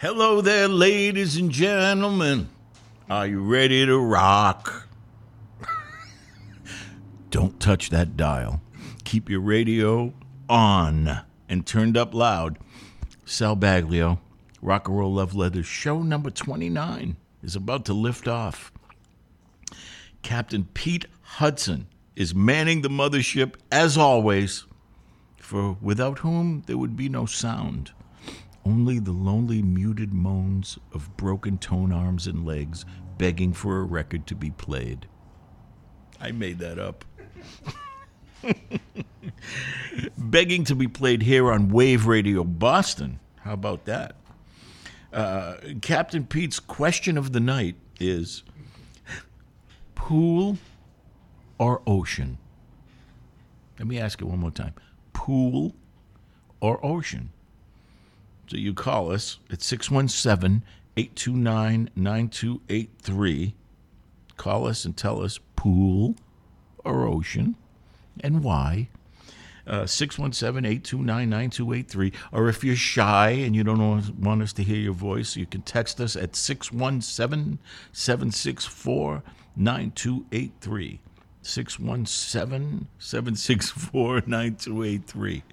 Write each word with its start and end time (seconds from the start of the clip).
Hello 0.00 0.40
there, 0.40 0.66
ladies 0.66 1.36
and 1.36 1.50
gentlemen. 1.50 2.48
Are 3.10 3.26
you 3.26 3.42
ready 3.42 3.84
to 3.84 3.98
rock? 3.98 4.88
Don't 7.30 7.60
touch 7.60 7.90
that 7.90 8.16
dial. 8.16 8.62
Keep 9.04 9.28
your 9.28 9.40
radio 9.40 10.14
on 10.48 11.20
and 11.50 11.66
turned 11.66 11.98
up 11.98 12.14
loud. 12.14 12.58
Sal 13.26 13.54
Baglio, 13.54 14.20
Rock 14.62 14.88
and 14.88 14.96
Roll 14.96 15.12
Love 15.12 15.34
Letters, 15.34 15.66
show 15.66 16.02
number 16.02 16.30
29 16.30 17.16
is 17.42 17.54
about 17.54 17.84
to 17.84 17.92
lift 17.92 18.26
off. 18.26 18.72
Captain 20.22 20.66
Pete 20.72 21.04
Hudson 21.20 21.88
is 22.16 22.34
manning 22.34 22.80
the 22.80 22.88
mothership 22.88 23.56
as 23.70 23.98
always, 23.98 24.64
for 25.36 25.76
without 25.82 26.20
whom 26.20 26.62
there 26.64 26.78
would 26.78 26.96
be 26.96 27.10
no 27.10 27.26
sound. 27.26 27.92
Only 28.64 28.98
the 28.98 29.12
lonely, 29.12 29.62
muted 29.62 30.12
moans 30.12 30.78
of 30.92 31.16
broken 31.16 31.58
tone 31.58 31.92
arms 31.92 32.26
and 32.26 32.44
legs 32.44 32.84
begging 33.18 33.52
for 33.52 33.78
a 33.78 33.84
record 33.84 34.26
to 34.28 34.34
be 34.34 34.50
played. 34.50 35.06
I 36.20 36.32
made 36.32 36.58
that 36.58 36.78
up. 36.78 37.04
begging 40.18 40.64
to 40.64 40.74
be 40.74 40.88
played 40.88 41.22
here 41.22 41.50
on 41.50 41.70
Wave 41.70 42.06
Radio 42.06 42.44
Boston. 42.44 43.20
How 43.40 43.54
about 43.54 43.86
that? 43.86 44.16
Uh, 45.12 45.54
Captain 45.80 46.24
Pete's 46.26 46.60
question 46.60 47.18
of 47.18 47.32
the 47.32 47.40
night 47.40 47.76
is 47.98 48.42
pool 49.94 50.58
or 51.58 51.82
ocean? 51.86 52.38
Let 53.78 53.88
me 53.88 53.98
ask 53.98 54.20
it 54.20 54.24
one 54.24 54.38
more 54.38 54.50
time 54.50 54.74
pool 55.12 55.74
or 56.60 56.84
ocean? 56.84 57.30
So 58.50 58.56
you 58.56 58.74
call 58.74 59.12
us 59.12 59.38
at 59.52 59.62
617 59.62 60.64
829 60.96 61.88
9283. 61.94 63.54
Call 64.36 64.66
us 64.66 64.84
and 64.84 64.96
tell 64.96 65.22
us 65.22 65.38
pool 65.54 66.16
or 66.84 67.06
ocean 67.06 67.54
and 68.24 68.42
why. 68.42 68.88
Uh, 69.68 69.86
617 69.86 70.64
829 70.64 71.30
9283. 71.30 72.12
Or 72.32 72.48
if 72.48 72.64
you're 72.64 72.74
shy 72.74 73.30
and 73.30 73.54
you 73.54 73.62
don't 73.62 74.18
want 74.18 74.42
us 74.42 74.52
to 74.54 74.64
hear 74.64 74.78
your 74.78 74.94
voice, 74.94 75.36
you 75.36 75.46
can 75.46 75.62
text 75.62 76.00
us 76.00 76.16
at 76.16 76.34
617 76.34 77.60
764 77.92 79.22
9283. 79.54 81.00
617 81.42 82.88
764 82.98 84.22
9283. 84.26 85.44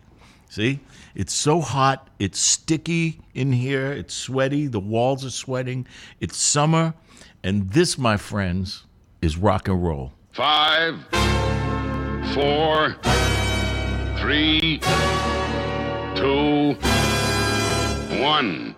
See, 0.58 0.80
it's 1.14 1.36
so 1.36 1.62
hot, 1.62 2.10
it's 2.18 2.40
sticky 2.40 3.22
in 3.36 3.52
here, 3.52 3.92
it's 3.92 4.16
sweaty, 4.16 4.66
the 4.66 4.80
walls 4.80 5.24
are 5.24 5.30
sweating. 5.30 5.86
It's 6.20 6.36
summer, 6.36 6.96
and 7.44 7.70
this, 7.70 8.00
my 8.00 8.18
friends, 8.18 8.88
is 9.22 9.38
rock 9.38 9.68
and 9.68 9.86
roll. 9.86 10.14
Five, 10.32 10.96
four, 12.34 12.96
three, 14.18 14.80
two, 16.16 16.74
one. 18.20 18.77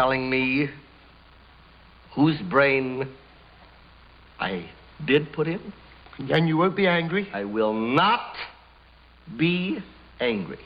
Telling 0.09 0.27
me 0.27 0.67
whose 2.15 2.41
brain 2.49 3.07
I 4.39 4.67
did 5.05 5.31
put 5.33 5.47
in? 5.47 5.71
And 6.31 6.47
you 6.47 6.57
won't 6.57 6.75
be 6.75 6.87
angry? 6.87 7.29
I 7.31 7.43
will 7.43 7.73
not 7.73 8.33
be 9.37 9.77
angry. 10.19 10.57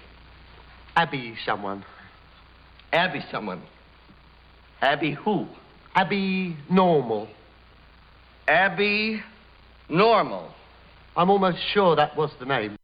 Abby 0.95 1.35
someone. 1.45 1.83
Abby 2.93 3.19
someone. 3.31 3.61
Abby 4.81 5.11
who? 5.11 5.47
Abby 5.93 6.55
Normal. 6.71 7.27
Abby 8.47 9.21
Normal. 9.89 10.53
I'm 11.17 11.29
almost 11.29 11.57
sure 11.73 11.97
that 11.97 12.15
was 12.15 12.31
the 12.39 12.45
name. 12.45 12.77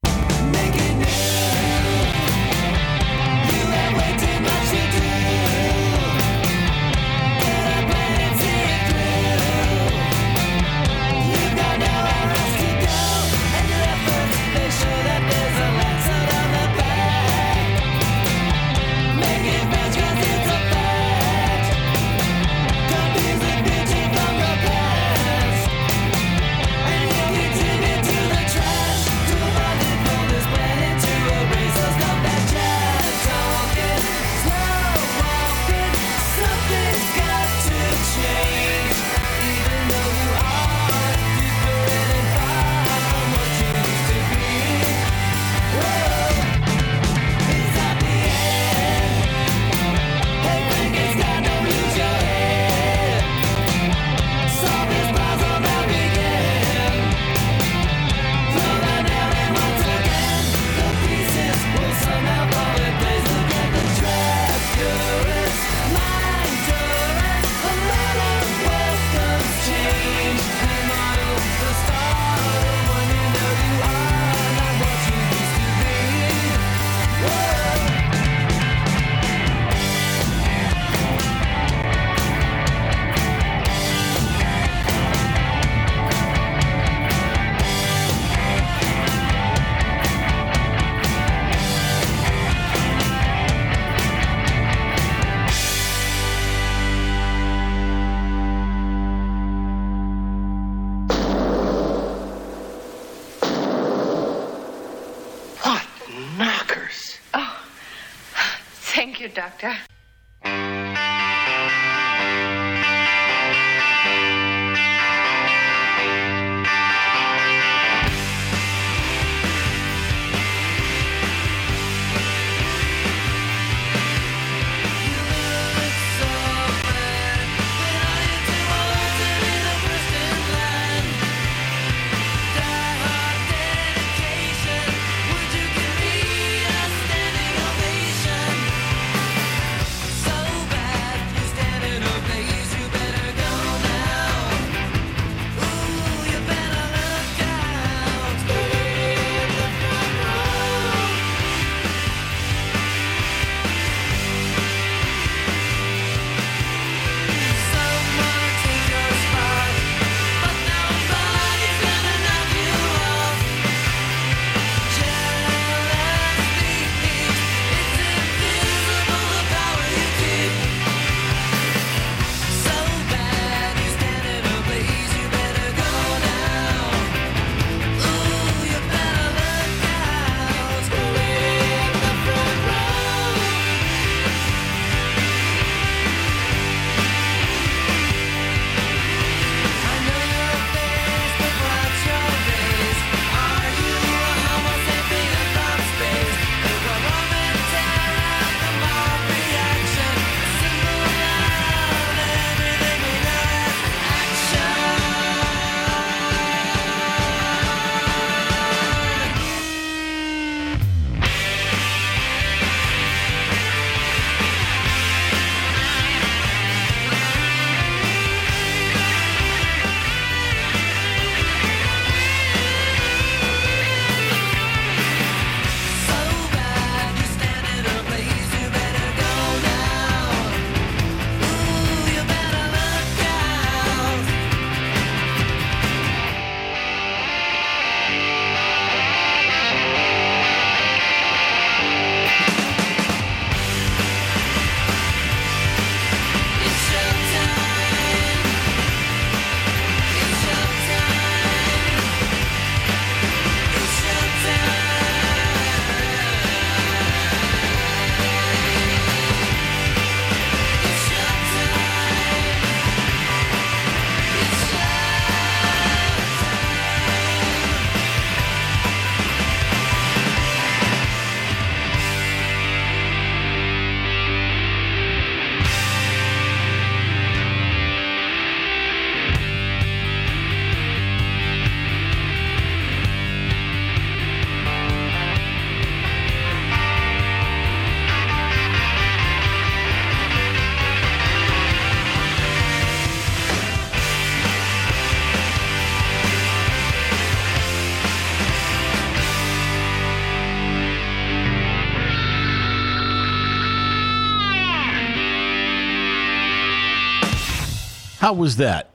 How 308.30 308.34
was 308.34 308.58
that? 308.58 308.92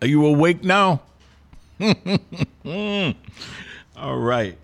Are 0.00 0.06
you 0.06 0.24
awake 0.24 0.62
now? 0.62 1.02
All 3.96 4.16
right. 4.16 4.56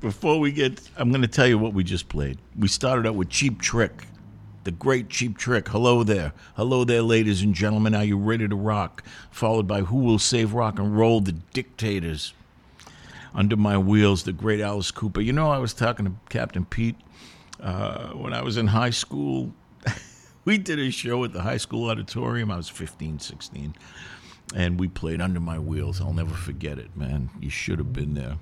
Before 0.00 0.40
we 0.40 0.50
get, 0.50 0.80
I'm 0.96 1.10
going 1.10 1.22
to 1.22 1.28
tell 1.28 1.46
you 1.46 1.56
what 1.56 1.72
we 1.72 1.84
just 1.84 2.08
played. 2.08 2.38
We 2.58 2.66
started 2.66 3.06
out 3.06 3.14
with 3.14 3.28
Cheap 3.28 3.62
Trick, 3.62 4.08
the 4.64 4.72
great 4.72 5.10
Cheap 5.10 5.38
Trick. 5.38 5.68
Hello 5.68 6.02
there. 6.02 6.32
Hello 6.56 6.82
there, 6.82 7.02
ladies 7.02 7.42
and 7.42 7.54
gentlemen. 7.54 7.94
Are 7.94 8.02
you 8.02 8.18
ready 8.18 8.48
to 8.48 8.56
rock? 8.56 9.04
Followed 9.30 9.68
by 9.68 9.82
Who 9.82 9.98
Will 9.98 10.18
Save 10.18 10.52
Rock 10.52 10.80
and 10.80 10.98
Roll? 10.98 11.20
The 11.20 11.36
Dictators. 11.52 12.34
Under 13.32 13.54
My 13.54 13.78
Wheels, 13.78 14.24
the 14.24 14.32
great 14.32 14.60
Alice 14.60 14.90
Cooper. 14.90 15.20
You 15.20 15.32
know, 15.32 15.52
I 15.52 15.58
was 15.58 15.72
talking 15.72 16.06
to 16.06 16.12
Captain 16.30 16.64
Pete 16.64 16.96
uh, 17.60 18.08
when 18.08 18.32
I 18.32 18.42
was 18.42 18.56
in 18.56 18.66
high 18.66 18.90
school. 18.90 19.52
We 20.46 20.56
did 20.56 20.78
a 20.78 20.90
show 20.90 21.22
at 21.24 21.34
the 21.34 21.42
high 21.42 21.56
school 21.58 21.90
auditorium. 21.90 22.50
I 22.50 22.56
was 22.56 22.70
15, 22.70 23.18
16. 23.18 23.74
And 24.54 24.80
we 24.80 24.86
played 24.88 25.20
Under 25.20 25.40
My 25.40 25.58
Wheels. 25.58 26.00
I'll 26.00 26.14
never 26.14 26.34
forget 26.34 26.78
it, 26.78 26.96
man. 26.96 27.28
You 27.40 27.50
should 27.50 27.78
have 27.78 27.92
been 27.92 28.14
there. 28.14 28.38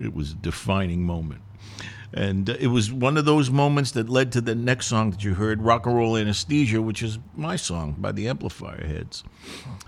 It 0.00 0.14
was 0.14 0.32
a 0.32 0.36
defining 0.36 1.02
moment. 1.02 1.42
And 2.14 2.48
uh, 2.48 2.54
it 2.58 2.68
was 2.68 2.90
one 2.90 3.18
of 3.18 3.26
those 3.26 3.50
moments 3.50 3.90
that 3.92 4.08
led 4.08 4.32
to 4.32 4.40
the 4.40 4.54
next 4.54 4.86
song 4.86 5.10
that 5.10 5.22
you 5.22 5.34
heard, 5.34 5.62
Rock 5.62 5.86
and 5.86 5.94
Roll 5.94 6.16
Anesthesia, 6.16 6.80
which 6.80 7.02
is 7.02 7.18
my 7.36 7.56
song 7.56 7.96
by 7.98 8.12
the 8.12 8.28
Amplifier 8.28 8.86
Heads. 8.86 9.22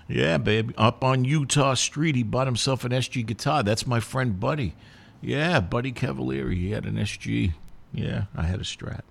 Yeah, 0.07 0.37
baby. 0.37 0.73
Up 0.77 1.03
on 1.03 1.25
Utah 1.25 1.73
Street, 1.73 2.15
he 2.15 2.23
bought 2.23 2.47
himself 2.47 2.85
an 2.85 2.91
SG 2.91 3.25
guitar. 3.25 3.63
That's 3.63 3.87
my 3.87 3.99
friend 3.99 4.39
Buddy. 4.39 4.75
Yeah, 5.19 5.59
Buddy 5.59 5.91
Cavalieri. 5.91 6.55
He 6.55 6.71
had 6.71 6.85
an 6.85 6.95
SG. 6.95 7.53
Yeah, 7.91 8.25
I 8.35 8.43
had 8.43 8.59
a 8.59 8.63
Strat. 8.63 9.01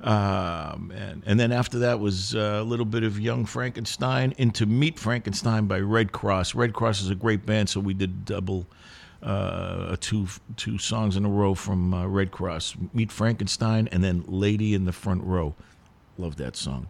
Um, 0.00 0.92
and, 0.94 1.22
and 1.24 1.40
then 1.40 1.52
after 1.52 1.78
that 1.80 2.00
was 2.00 2.34
uh, 2.34 2.58
a 2.60 2.62
little 2.62 2.84
bit 2.84 3.02
of 3.02 3.18
Young 3.18 3.46
Frankenstein 3.46 4.34
into 4.36 4.66
Meet 4.66 4.98
Frankenstein 4.98 5.66
by 5.66 5.80
Redd 5.80 6.12
Kross. 6.12 6.54
Redd 6.54 6.72
Kross 6.72 7.00
is 7.00 7.10
a 7.10 7.14
great 7.14 7.46
band, 7.46 7.68
so 7.68 7.80
we 7.80 7.94
did 7.94 8.24
double 8.24 8.66
uh, 9.22 9.96
two 10.00 10.28
two 10.56 10.78
songs 10.78 11.16
in 11.16 11.24
a 11.24 11.28
row 11.28 11.54
from 11.54 11.94
uh, 11.94 12.06
Redd 12.06 12.30
Kross. 12.30 12.76
Meet 12.94 13.10
Frankenstein 13.10 13.88
and 13.90 14.04
then 14.04 14.24
Lady 14.26 14.74
in 14.74 14.84
the 14.84 14.92
Front 14.92 15.24
Row. 15.24 15.54
Love 16.18 16.36
that 16.36 16.56
song. 16.56 16.88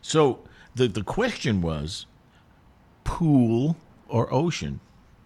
So 0.00 0.40
the 0.74 0.88
the 0.88 1.02
question 1.02 1.60
was 1.60 2.06
pool 3.04 3.76
or 4.08 4.32
ocean, 4.32 4.80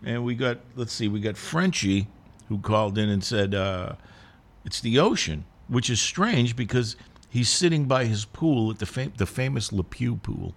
and 0.04 0.24
we 0.24 0.34
got 0.34 0.58
let's 0.74 0.92
see, 0.92 1.08
we 1.08 1.20
got 1.20 1.36
Frenchie 1.36 2.08
who 2.48 2.58
called 2.58 2.98
in 2.98 3.08
and 3.08 3.24
said 3.24 3.54
uh, 3.54 3.94
it's 4.64 4.80
the 4.80 4.98
ocean, 4.98 5.44
which 5.68 5.90
is 5.90 6.00
strange 6.00 6.56
because 6.56 6.96
he's 7.28 7.48
sitting 7.48 7.86
by 7.86 8.04
his 8.04 8.24
pool 8.24 8.70
at 8.70 8.78
the 8.78 8.86
fam- 8.86 9.12
the 9.16 9.26
famous 9.26 9.70
Lepew 9.70 10.22
pool 10.22 10.54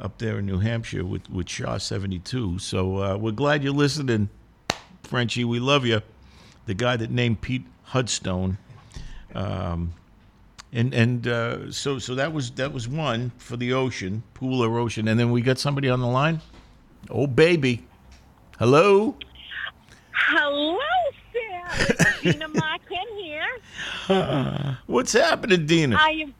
up 0.00 0.18
there 0.18 0.38
in 0.38 0.46
New 0.46 0.58
Hampshire 0.58 1.04
with 1.04 1.28
with 1.30 1.48
Shaw 1.48 1.78
seventy 1.78 2.18
two. 2.18 2.58
So 2.58 2.98
uh, 2.98 3.16
we're 3.16 3.32
glad 3.32 3.62
you're 3.62 3.72
listening, 3.72 4.28
Frenchie. 5.02 5.44
We 5.44 5.60
love 5.60 5.86
you. 5.86 6.02
The 6.66 6.74
guy 6.74 6.96
that 6.96 7.10
named 7.10 7.40
Pete 7.40 7.64
Hudstone. 7.88 8.56
Um, 9.34 9.94
and 10.72 10.94
and 10.94 11.26
uh, 11.26 11.72
so 11.72 11.98
so 11.98 12.14
that 12.14 12.32
was 12.32 12.52
that 12.52 12.72
was 12.72 12.88
one 12.88 13.32
for 13.38 13.56
the 13.56 13.72
ocean, 13.72 14.22
pool 14.34 14.62
or 14.62 14.78
ocean, 14.78 15.08
and 15.08 15.18
then 15.18 15.30
we 15.30 15.42
got 15.42 15.58
somebody 15.58 15.88
on 15.88 16.00
the 16.00 16.06
line. 16.06 16.40
Oh 17.08 17.26
baby, 17.26 17.84
hello. 18.58 19.16
Hello, 20.12 20.78
Sarah. 21.32 22.14
Gina. 22.22 22.48
What's 24.86 25.12
happening, 25.12 25.66
Dina? 25.66 25.96
I 25.98 26.10
am, 26.22 26.34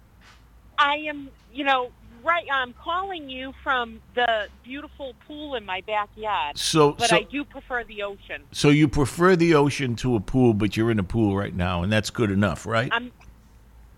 I 0.79 0.97
am, 1.09 1.29
you 1.53 1.65
know, 1.65 1.91
right. 2.25 2.47
I'm 2.53 2.73
calling 2.75 3.29
you 3.31 3.53
from 3.63 4.01
the 4.15 4.49
beautiful 4.65 5.15
pool 5.27 5.55
in 5.55 5.65
my 5.65 5.81
backyard. 5.83 6.59
So- 6.59 6.93
but 6.93 7.11
so- 7.11 7.17
I 7.19 7.23
do 7.23 7.45
prefer 7.45 7.85
the 7.85 8.03
ocean. 8.03 8.43
so 8.53 8.69
you 8.71 8.89
prefer 8.89 9.37
the 9.37 9.55
ocean 9.55 9.95
to 9.97 10.17
a 10.17 10.21
pool, 10.21 10.55
but 10.55 10.77
you're 10.77 10.91
in 10.91 10.99
a 10.99 11.05
pool 11.05 11.37
right 11.37 11.55
now, 11.55 11.83
and 11.83 11.93
that's 11.93 12.11
good 12.11 12.31
enough, 12.31 12.67
right? 12.67 12.89
I'm. 12.93 13.13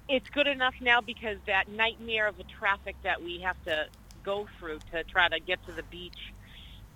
It's 0.08 0.28
good 0.28 0.46
enough 0.48 0.74
now 0.80 1.00
because 1.00 1.38
that 1.46 1.70
nightmare 1.70 2.26
of 2.26 2.37
the 2.37 2.44
traffic 2.44 2.96
that 3.02 3.22
we 3.22 3.40
have 3.40 3.56
to 3.64 3.87
go 4.22 4.46
through 4.58 4.80
to 4.92 5.04
try 5.04 5.28
to 5.28 5.40
get 5.40 5.64
to 5.66 5.72
the 5.72 5.85
beach 5.85 6.32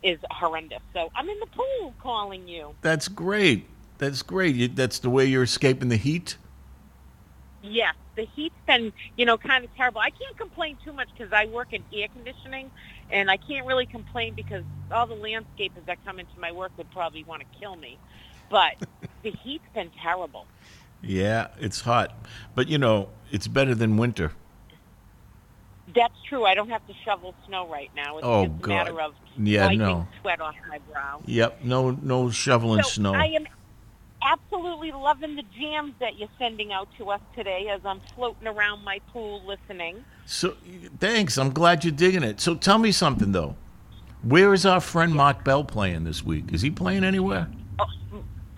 is 0.02 0.18
horrendous. 0.30 0.80
So 0.92 1.10
I'm 1.14 1.26
in 1.30 1.40
the 1.40 1.46
pool 1.46 1.94
calling 2.02 2.46
you. 2.46 2.74
That's 2.82 3.08
great. 3.08 3.66
That's 3.96 4.20
great. 4.20 4.76
That's 4.76 4.98
the 4.98 5.08
way 5.08 5.24
you're 5.24 5.44
escaping 5.44 5.88
the 5.88 5.96
heat. 5.96 6.36
Yes, 7.68 7.94
the 8.14 8.26
heat's 8.34 8.54
been, 8.66 8.92
you 9.16 9.24
know, 9.24 9.36
kind 9.36 9.64
of 9.64 9.74
terrible. 9.76 10.00
I 10.00 10.10
can't 10.10 10.36
complain 10.36 10.76
too 10.84 10.92
much 10.92 11.08
because 11.16 11.32
I 11.32 11.46
work 11.46 11.72
in 11.72 11.82
air 11.92 12.08
conditioning, 12.08 12.70
and 13.10 13.30
I 13.30 13.36
can't 13.36 13.66
really 13.66 13.86
complain 13.86 14.34
because 14.34 14.62
all 14.92 15.06
the 15.06 15.14
landscapers 15.14 15.84
that 15.86 16.04
come 16.04 16.18
into 16.20 16.38
my 16.38 16.52
work 16.52 16.72
would 16.76 16.90
probably 16.92 17.24
want 17.24 17.42
to 17.42 17.58
kill 17.58 17.76
me. 17.76 17.98
But 18.50 18.74
the 19.22 19.30
heat's 19.42 19.64
been 19.74 19.90
terrible. 20.02 20.46
Yeah, 21.02 21.48
it's 21.58 21.80
hot, 21.82 22.14
but 22.54 22.68
you 22.68 22.78
know 22.78 23.08
it's 23.30 23.48
better 23.48 23.74
than 23.74 23.96
winter. 23.96 24.32
That's 25.94 26.14
true. 26.28 26.44
I 26.44 26.54
don't 26.54 26.70
have 26.70 26.86
to 26.88 26.94
shovel 27.04 27.34
snow 27.46 27.68
right 27.70 27.90
now. 27.94 28.18
It's 28.18 28.26
Oh, 28.26 28.46
just 28.46 28.64
a 28.64 28.68
matter 28.68 28.92
God. 28.92 29.00
of 29.00 29.14
Yeah, 29.38 29.68
no. 29.68 30.08
sweat 30.20 30.40
off 30.40 30.54
my 30.68 30.78
brow. 30.90 31.22
Yep, 31.26 31.60
no 31.64 31.90
no 31.90 32.30
shoveling 32.30 32.82
so 32.82 32.88
snow. 32.90 33.14
I 33.14 33.26
am 33.26 33.46
absolutely 34.22 34.92
loving 34.92 35.36
the 35.36 35.44
jams 35.58 35.94
that 36.00 36.18
you're 36.18 36.28
sending 36.38 36.72
out 36.72 36.88
to 36.98 37.10
us 37.10 37.20
today 37.34 37.68
as 37.68 37.80
I'm 37.84 38.00
floating 38.14 38.46
around 38.48 38.84
my 38.84 39.00
pool 39.12 39.42
listening. 39.46 40.04
So 40.24 40.56
thanks. 40.98 41.38
I'm 41.38 41.50
glad 41.52 41.84
you're 41.84 41.92
digging 41.92 42.22
it. 42.22 42.40
So 42.40 42.54
tell 42.54 42.78
me 42.78 42.92
something 42.92 43.32
though. 43.32 43.56
Where 44.22 44.52
is 44.54 44.66
our 44.66 44.80
friend 44.80 45.14
Mark 45.14 45.44
Bell 45.44 45.62
playing 45.62 46.04
this 46.04 46.24
week? 46.24 46.52
Is 46.52 46.62
he 46.62 46.70
playing 46.70 47.04
anywhere? 47.04 47.48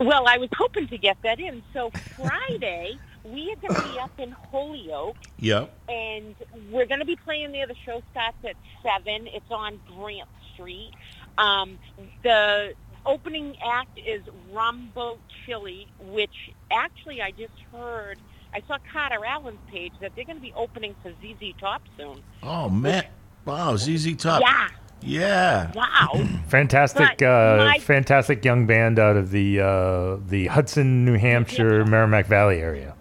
Well, 0.01 0.29
I 0.29 0.39
was 0.39 0.49
hoping 0.57 0.87
to 0.89 0.97
get 0.99 1.17
that 1.25 1.41
in. 1.41 1.63
So 1.73 1.91
Friday, 2.17 2.97
we 3.25 3.53
are 3.53 3.57
going 3.69 3.75
to 3.83 3.93
be 3.93 3.99
up 3.99 4.19
in 4.19 4.31
Holyoke, 4.31 5.17
Yep. 5.41 5.75
and 5.89 6.37
we're 6.71 6.87
going 6.87 7.01
to 7.01 7.05
be 7.05 7.17
playing 7.17 7.51
there. 7.53 7.67
The 7.67 7.75
show 7.85 8.01
starts 8.13 8.37
at 8.45 8.55
seven. 8.83 9.27
It's 9.27 9.51
on 9.51 9.81
Grant 9.97 10.29
Street. 10.55 10.93
Um, 11.37 11.79
the 12.23 12.75
opening 13.09 13.57
act 13.65 13.99
is 13.99 14.23
Rumbo 14.53 15.19
Chili, 15.45 15.89
which 16.01 16.53
actually 16.71 17.21
I 17.23 17.31
just 17.33 17.59
heard. 17.73 18.19
I 18.55 18.63
saw 18.67 18.79
Carter 18.93 19.25
Alan's 19.25 19.59
page 19.71 19.93
that 20.01 20.13
they're 20.15 20.25
going 20.25 20.37
to 20.37 20.43
be 20.43 20.53
opening 20.55 20.95
for 21.03 21.13
ZZ 21.21 21.53
Top 21.61 21.83
soon. 21.97 22.23
Oh 22.43 22.69
man. 22.69 23.07
Wow, 23.45 23.77
ZZ 23.77 24.15
Top. 24.17 24.41
Yeah. 24.41 24.69
Yeah. 25.01 25.73
Wow. 25.75 26.27
Fantastic, 26.49 27.23
uh, 27.23 27.57
my- 27.59 27.79
fantastic 27.79 28.45
young 28.45 28.67
band 28.67 28.99
out 28.99 29.17
of 29.17 29.31
the 29.31 29.61
uh, 29.61 30.17
the 30.29 30.47
Hudson, 30.47 31.05
New 31.05 31.17
Hampshire, 31.17 31.85
Merrimack 31.85 32.27
Valley 32.27 32.59
area. 32.61 32.95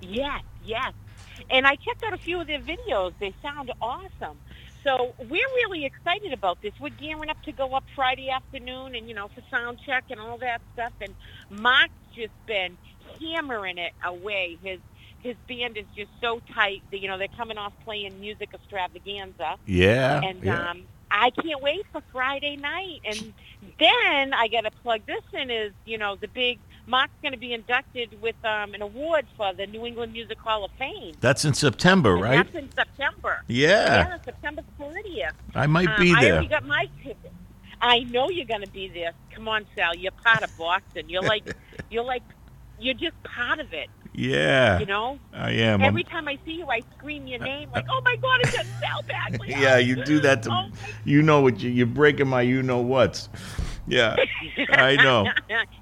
Yes, 0.00 0.42
yes. 0.64 0.92
And 1.50 1.66
I 1.66 1.76
checked 1.76 2.02
out 2.04 2.12
a 2.12 2.18
few 2.18 2.40
of 2.40 2.46
their 2.46 2.60
videos. 2.60 3.12
They 3.20 3.34
sound 3.42 3.72
awesome. 3.80 4.38
So 4.84 5.14
we're 5.18 5.28
really 5.28 5.84
excited 5.84 6.32
about 6.32 6.60
this. 6.62 6.72
We're 6.80 6.90
gearing 6.90 7.30
up 7.30 7.40
to 7.44 7.52
go 7.52 7.74
up 7.74 7.84
Friday 7.94 8.30
afternoon 8.30 8.94
and, 8.94 9.08
you 9.08 9.14
know, 9.14 9.28
for 9.28 9.42
sound 9.50 9.78
check 9.84 10.04
and 10.10 10.18
all 10.18 10.38
that 10.38 10.60
stuff. 10.74 10.92
And 11.00 11.14
Mark's 11.50 11.92
just 12.14 12.32
been 12.46 12.76
hammering 13.20 13.78
it 13.78 13.92
away. 14.04 14.58
His 14.62 14.80
his 15.20 15.36
band 15.48 15.76
is 15.76 15.84
just 15.96 16.10
so 16.20 16.40
tight 16.52 16.82
that, 16.90 16.98
you 16.98 17.06
know, 17.06 17.16
they're 17.16 17.28
coming 17.28 17.56
off 17.56 17.72
playing 17.84 18.20
music 18.20 18.50
extravaganza. 18.52 19.54
Yeah. 19.66 20.20
And 20.20 20.42
yeah. 20.42 20.70
um, 20.70 20.82
I 21.12 21.30
can't 21.30 21.62
wait 21.62 21.86
for 21.92 22.02
Friday 22.10 22.56
night. 22.56 23.02
And 23.04 23.32
then 23.78 24.34
I 24.34 24.48
got 24.48 24.62
to 24.62 24.72
plug 24.82 25.02
this 25.06 25.22
in 25.32 25.48
is, 25.48 25.72
you 25.84 25.96
know, 25.96 26.16
the 26.16 26.26
big 26.26 26.58
Mark's 26.86 27.12
going 27.22 27.32
to 27.32 27.38
be 27.38 27.52
inducted 27.52 28.20
with 28.20 28.34
um, 28.44 28.74
an 28.74 28.82
award 28.82 29.26
for 29.36 29.52
the 29.54 29.66
New 29.66 29.86
England 29.86 30.12
Music 30.12 30.38
Hall 30.38 30.64
of 30.64 30.70
Fame. 30.72 31.14
That's 31.20 31.44
in 31.44 31.54
September, 31.54 32.14
And 32.14 32.22
right? 32.22 32.52
That's 32.52 32.64
in 32.64 32.70
September. 32.72 33.42
Yeah. 33.46 34.08
Yeah, 34.08 34.18
September 34.24 34.62
30th. 34.80 35.30
I 35.54 35.66
might 35.66 35.88
Um, 35.88 36.00
be 36.00 36.12
I 36.14 36.20
there. 36.20 36.32
already 36.34 36.48
got 36.48 36.66
my 36.66 36.88
ticket. 37.02 37.32
I 37.80 38.00
know 38.00 38.30
you're 38.30 38.46
going 38.46 38.62
to 38.62 38.70
be 38.70 38.88
there. 38.88 39.12
Come 39.32 39.48
on, 39.48 39.64
Sal. 39.76 39.94
You're 39.96 40.12
part 40.12 40.42
of 40.42 40.56
Boston. 40.58 41.08
You're 41.08 41.22
like, 41.22 41.44
you're 41.90 42.04
like, 42.04 42.22
you're 42.80 42.94
just 42.94 43.20
part 43.22 43.60
of 43.60 43.72
it. 43.72 43.88
Yeah. 44.14 44.78
You 44.80 44.86
know. 44.86 45.18
I 45.32 45.52
am. 45.52 45.80
I'm- 45.80 45.88
Every 45.88 46.04
time 46.04 46.28
I 46.28 46.36
see 46.44 46.52
you, 46.52 46.66
I 46.68 46.82
scream 46.98 47.26
your 47.26 47.38
name 47.38 47.70
like, 47.74 47.86
"Oh 47.88 48.02
my 48.04 48.16
God, 48.16 48.40
it's 48.42 48.52
Sal 48.52 49.02
Baglio!" 49.08 49.46
yeah, 49.48 49.78
you 49.78 50.04
do 50.04 50.20
that 50.20 50.42
to 50.42 50.50
Oh 50.52 50.66
you 51.04 51.22
know 51.22 51.40
what 51.40 51.60
you, 51.60 51.70
you're 51.70 51.86
breaking 51.86 52.28
my 52.28 52.42
you 52.42 52.62
know 52.62 52.78
what's. 52.80 53.30
Yeah. 53.86 54.16
I 54.70 54.96
know. 54.96 55.26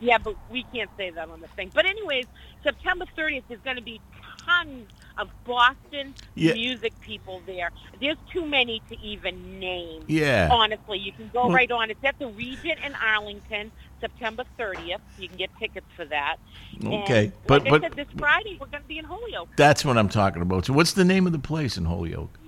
yeah, 0.01 0.19
but 0.19 0.35
we 0.51 0.65
can't 0.73 0.91
say 0.97 1.11
that 1.11 1.29
on 1.29 1.41
the 1.41 1.49
thing. 1.49 1.71
But 1.75 1.87
anyways, 1.87 2.27
September 2.63 3.05
30th 3.17 3.45
is 3.51 3.59
going 3.65 3.77
to 3.77 3.83
be 3.83 4.01
tons 4.47 4.89
of 5.19 5.29
Boston 5.45 6.15
Yeah. 6.35 6.55
music 6.55 6.99
people 7.01 7.43
there. 7.47 7.71
There's 8.01 8.17
too 8.33 8.47
many 8.47 8.81
to 8.89 8.99
even 9.01 9.61
name. 9.61 10.05
Yeah. 10.07 10.49
Honestly, 10.51 10.99
you 10.99 11.13
can 11.13 11.29
go 11.33 11.47
Well- 11.47 11.53
right 11.57 11.71
on. 11.71 11.91
It's 11.91 12.03
at 12.05 12.19
the 12.19 12.29
Regent 12.29 12.79
in 12.85 12.95
Arlington, 12.95 13.71
September 14.01 14.45
30th. 14.59 15.01
You 15.19 15.29
can 15.29 15.37
get 15.37 15.51
tickets 15.59 15.87
for 15.95 16.07
that. 16.07 16.37
Okay, 16.83 17.25
And 17.27 17.33
but- 17.47 17.63
like 17.65 17.71
but- 17.71 17.83
said, 17.83 17.93
this 17.93 18.07
Friday 18.19 18.57
we're 18.59 18.67
going 18.69 18.83
to 18.83 18.89
be 18.89 18.99
in 18.99 19.05
Holyoke. 19.05 19.51
That's 19.57 19.85
what 19.85 19.99
I'm 19.99 20.09
talking 20.09 20.41
about. 20.41 20.65
So 20.65 20.73
what's 20.73 20.93
the 20.95 21.05
name 21.05 21.27
of 21.27 21.33
the 21.33 21.39
place 21.39 21.77
in 21.77 21.85
Holyoke? 21.85 22.39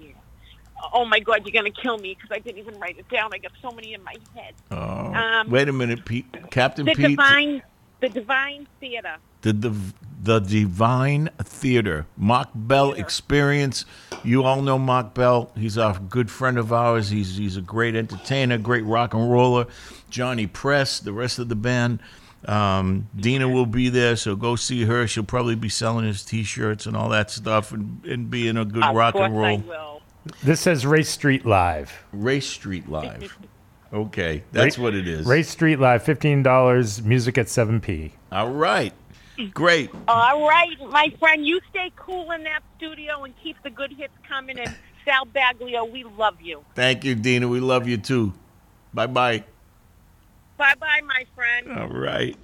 Oh 0.93 1.05
my 1.05 1.21
God, 1.21 1.47
you're 1.47 1.53
gonna 1.53 1.71
kill 1.71 1.99
me 1.99 2.15
because 2.15 2.31
I 2.35 2.39
didn't 2.41 2.59
even 2.59 2.79
write 2.81 2.99
it 2.99 3.09
down. 3.09 3.31
I 3.33 3.39
got 3.39 3.53
so 3.61 3.71
many 3.71 3.95
in 3.95 4.03
my 4.03 4.15
head. 4.35 4.55
Oh, 4.71 4.77
Um, 4.77 5.51
wait 5.51 5.69
a 5.69 5.73
minute, 5.73 6.05
Pete. 6.05 6.27
Captain 6.51 6.85
The 6.85 6.95
Pete. 6.95 7.11
Divine, 7.11 7.63
the 8.01 8.09
Divine 8.09 8.67
Theater. 8.81 9.17
the, 9.43 9.53
the 9.53 9.75
the 10.25 10.39
Divine 10.41 11.31
Theater, 11.43 12.07
Mark 12.17 12.49
Bell 12.55 12.93
Experience. 12.93 13.85
You 14.25 14.45
all 14.45 14.63
know 14.63 14.79
Mark 14.79 15.15
Bell. 15.15 15.51
He's 15.57 15.77
a 15.77 16.01
good 16.09 16.31
friend 16.31 16.59
of 16.59 16.73
ours. 16.73 17.11
He's 17.11 17.37
he's 17.37 17.57
a 17.57 17.61
great 17.63 17.95
entertainer, 17.97 18.59
great 18.59 18.85
rock 18.85 19.15
and 19.15 19.31
roller. 19.31 19.67
Johnny 20.11 20.47
Press, 20.47 21.01
the 21.01 21.13
rest 21.13 21.39
of 21.39 21.49
the 21.49 21.57
band. 21.57 22.01
Um, 22.47 23.09
Dina 23.17 23.49
will 23.49 23.67
be 23.67 23.89
there, 23.89 24.17
so 24.17 24.35
go 24.35 24.57
see 24.57 24.85
her. 24.85 25.07
She'll 25.07 25.23
probably 25.23 25.55
be 25.55 25.69
selling 25.69 26.05
his 26.05 26.25
T-shirts 26.25 26.87
and 26.87 26.97
all 26.97 27.09
that 27.11 27.31
stuff, 27.31 27.71
and, 27.73 28.05
and 28.05 28.31
being 28.31 28.57
a 28.57 28.65
good 28.65 28.83
of 28.83 28.97
rock 28.97 29.15
and 29.15 29.37
roll. 29.39 29.92
I 30.25 30.29
will. 30.31 30.37
This 30.45 30.61
says 30.61 30.87
Race 30.87 31.09
Street 31.11 31.45
Live. 31.47 32.05
Race 32.13 32.47
Street 32.47 32.89
Live. 32.89 33.37
Okay, 33.95 34.43
that's 34.53 34.79
Ra- 34.79 34.85
what 34.85 34.95
it 34.95 35.07
is. 35.07 35.27
Race 35.27 35.51
Street 35.51 35.79
Live, 35.79 36.03
fifteen 36.03 36.43
dollars. 36.43 37.03
Music 37.03 37.37
at 37.37 37.51
seven 37.51 37.79
p. 37.79 38.15
All 38.33 38.49
right, 38.51 38.95
great. 39.53 39.91
All 40.09 40.49
right, 40.49 40.75
my 40.89 41.13
friend, 41.19 41.45
you 41.45 41.61
stay 41.69 41.93
cool 41.97 42.31
in 42.31 42.43
that 42.45 42.61
studio 42.79 43.25
and 43.25 43.35
keep 43.43 43.63
the 43.63 43.69
good 43.69 43.93
hits 43.93 44.15
coming. 44.27 44.59
And 44.59 44.75
Sal 45.05 45.27
Baglio, 45.27 45.93
we 45.93 46.05
love 46.05 46.41
you. 46.41 46.65
Thank 46.75 47.05
you, 47.05 47.15
Dina. 47.15 47.47
We 47.49 47.61
love 47.61 47.87
you 47.87 47.99
too. 47.99 48.33
Bye 48.95 49.09
bye. 49.09 49.45
Bye 50.57 50.73
bye, 50.81 51.03
my 51.07 51.27
friend. 51.35 51.79
All 51.79 51.89
right. 51.89 52.35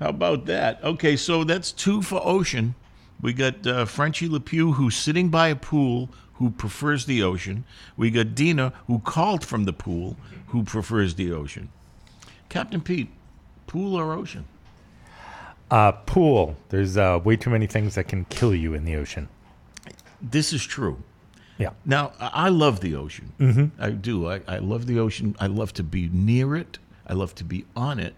How 0.00 0.08
about 0.08 0.46
that? 0.46 0.82
Okay, 0.82 1.16
so 1.16 1.44
that's 1.44 1.70
two 1.70 2.00
for 2.00 2.18
ocean. 2.24 2.76
We 3.20 3.34
got 3.34 3.66
uh, 3.66 3.84
Frenchie 3.84 4.30
Lepew, 4.30 4.72
who's 4.76 4.96
sitting 4.96 5.28
by 5.28 5.48
a 5.48 5.56
pool, 5.56 6.08
who 6.38 6.50
prefers 6.50 7.06
the 7.06 7.22
ocean. 7.22 7.64
We 7.96 8.10
got 8.10 8.34
Dina, 8.34 8.72
who 8.86 8.98
called 9.00 9.44
from 9.44 9.64
the 9.64 9.72
pool, 9.72 10.16
who 10.48 10.62
prefers 10.64 11.14
the 11.14 11.32
ocean. 11.32 11.68
Captain 12.48 12.80
Pete, 12.80 13.08
pool 13.66 13.94
or 13.96 14.12
ocean? 14.12 14.44
Uh, 15.70 15.92
pool. 15.92 16.56
There's 16.68 16.96
uh, 16.96 17.18
way 17.24 17.36
too 17.36 17.50
many 17.50 17.66
things 17.66 17.94
that 17.96 18.04
can 18.08 18.24
kill 18.26 18.54
you 18.54 18.74
in 18.74 18.84
the 18.84 18.96
ocean. 18.96 19.28
This 20.22 20.52
is 20.52 20.64
true. 20.64 21.02
Yeah. 21.58 21.70
Now, 21.84 22.12
I 22.20 22.50
love 22.50 22.80
the 22.80 22.94
ocean. 22.94 23.32
Mhm. 23.40 23.70
I 23.78 23.90
do. 23.90 24.28
I, 24.28 24.40
I 24.46 24.58
love 24.58 24.86
the 24.86 24.98
ocean. 25.00 25.34
I 25.40 25.46
love 25.46 25.72
to 25.74 25.82
be 25.82 26.08
near 26.12 26.54
it. 26.54 26.78
I 27.06 27.14
love 27.14 27.34
to 27.36 27.44
be 27.44 27.64
on 27.74 27.98
it. 27.98 28.14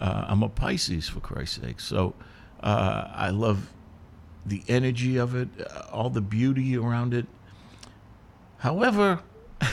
Uh, 0.00 0.24
I'm 0.28 0.42
a 0.42 0.48
Pisces, 0.48 1.08
for 1.08 1.20
Christ's 1.20 1.60
sake. 1.60 1.80
So 1.80 2.14
uh, 2.62 3.08
I 3.14 3.30
love 3.30 3.68
the 4.48 4.62
energy 4.68 5.16
of 5.16 5.34
it, 5.34 5.48
uh, 5.60 5.82
all 5.92 6.10
the 6.10 6.20
beauty 6.20 6.76
around 6.76 7.14
it. 7.14 7.26
However, 8.58 9.20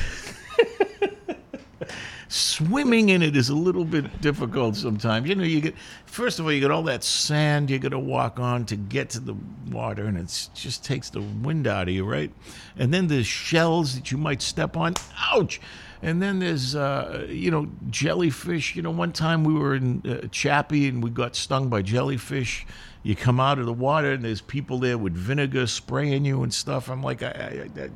swimming 2.28 3.10
in 3.10 3.22
it 3.22 3.36
is 3.36 3.50
a 3.50 3.56
little 3.56 3.86
bit 3.86 4.22
difficult 4.22 4.76
sometimes. 4.76 5.28
You 5.28 5.36
know, 5.36 5.44
you 5.44 5.62
get 5.62 5.76
first 6.06 6.40
of 6.40 6.46
all, 6.46 6.52
you 6.52 6.60
get 6.60 6.72
all 6.72 6.84
that 6.84 7.04
sand 7.04 7.70
you 7.70 7.80
got 7.80 7.90
to 7.90 8.00
walk 8.00 8.40
on 8.40 8.66
to 8.66 8.76
get 8.76 9.10
to 9.12 9.20
the 9.20 9.36
water, 9.72 10.06
and 10.06 10.18
it 10.18 10.50
just 10.54 10.84
takes 10.84 11.10
the 11.10 11.22
wind 11.22 11.68
out 11.68 11.88
of 11.88 11.94
you, 11.94 12.06
right? 12.06 12.32
And 12.78 12.94
then 12.94 13.08
there's 13.08 13.28
shells 13.28 13.96
that 13.96 14.12
you 14.12 14.18
might 14.18 14.42
step 14.42 14.78
on. 14.78 14.96
Ouch! 15.32 15.60
And 16.02 16.22
then 16.22 16.40
there's, 16.40 16.76
uh, 16.76 17.26
you 17.30 17.50
know, 17.50 17.68
jellyfish. 17.90 18.76
You 18.76 18.82
know, 18.82 18.92
one 18.92 19.12
time 19.12 19.44
we 19.44 19.54
were 19.54 19.76
in 19.76 20.04
uh, 20.06 20.28
Chappie 20.28 20.88
and 20.88 21.02
we 21.04 21.10
got 21.10 21.36
stung 21.36 21.70
by 21.70 21.82
jellyfish. 21.82 22.66
You 23.06 23.16
come 23.16 23.40
out 23.40 23.60
of 23.60 23.68
the 23.68 23.74
water 23.74 24.14
and 24.14 24.26
there's 24.26 24.42
people 24.42 24.80
there 24.80 24.98
with 24.98 25.14
vinegar 25.14 25.68
spraying 25.68 26.26
you 26.26 26.42
and 26.42 26.52
stuff. 26.52 26.90
I'm 26.90 27.04
like, 27.04 27.22
I, 27.22 27.68
I, 27.78 27.82
I, 27.84 27.90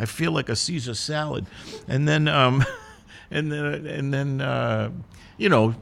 I 0.00 0.04
feel 0.06 0.32
like 0.32 0.48
a 0.48 0.56
Caesar 0.56 0.94
salad. 0.94 1.46
And 1.86 2.08
then, 2.08 2.26
um, 2.26 2.64
and 3.30 3.52
then, 3.52 3.86
and 3.86 4.12
then, 4.12 4.40
uh, 4.40 4.90
you 5.36 5.48
know, 5.48 5.76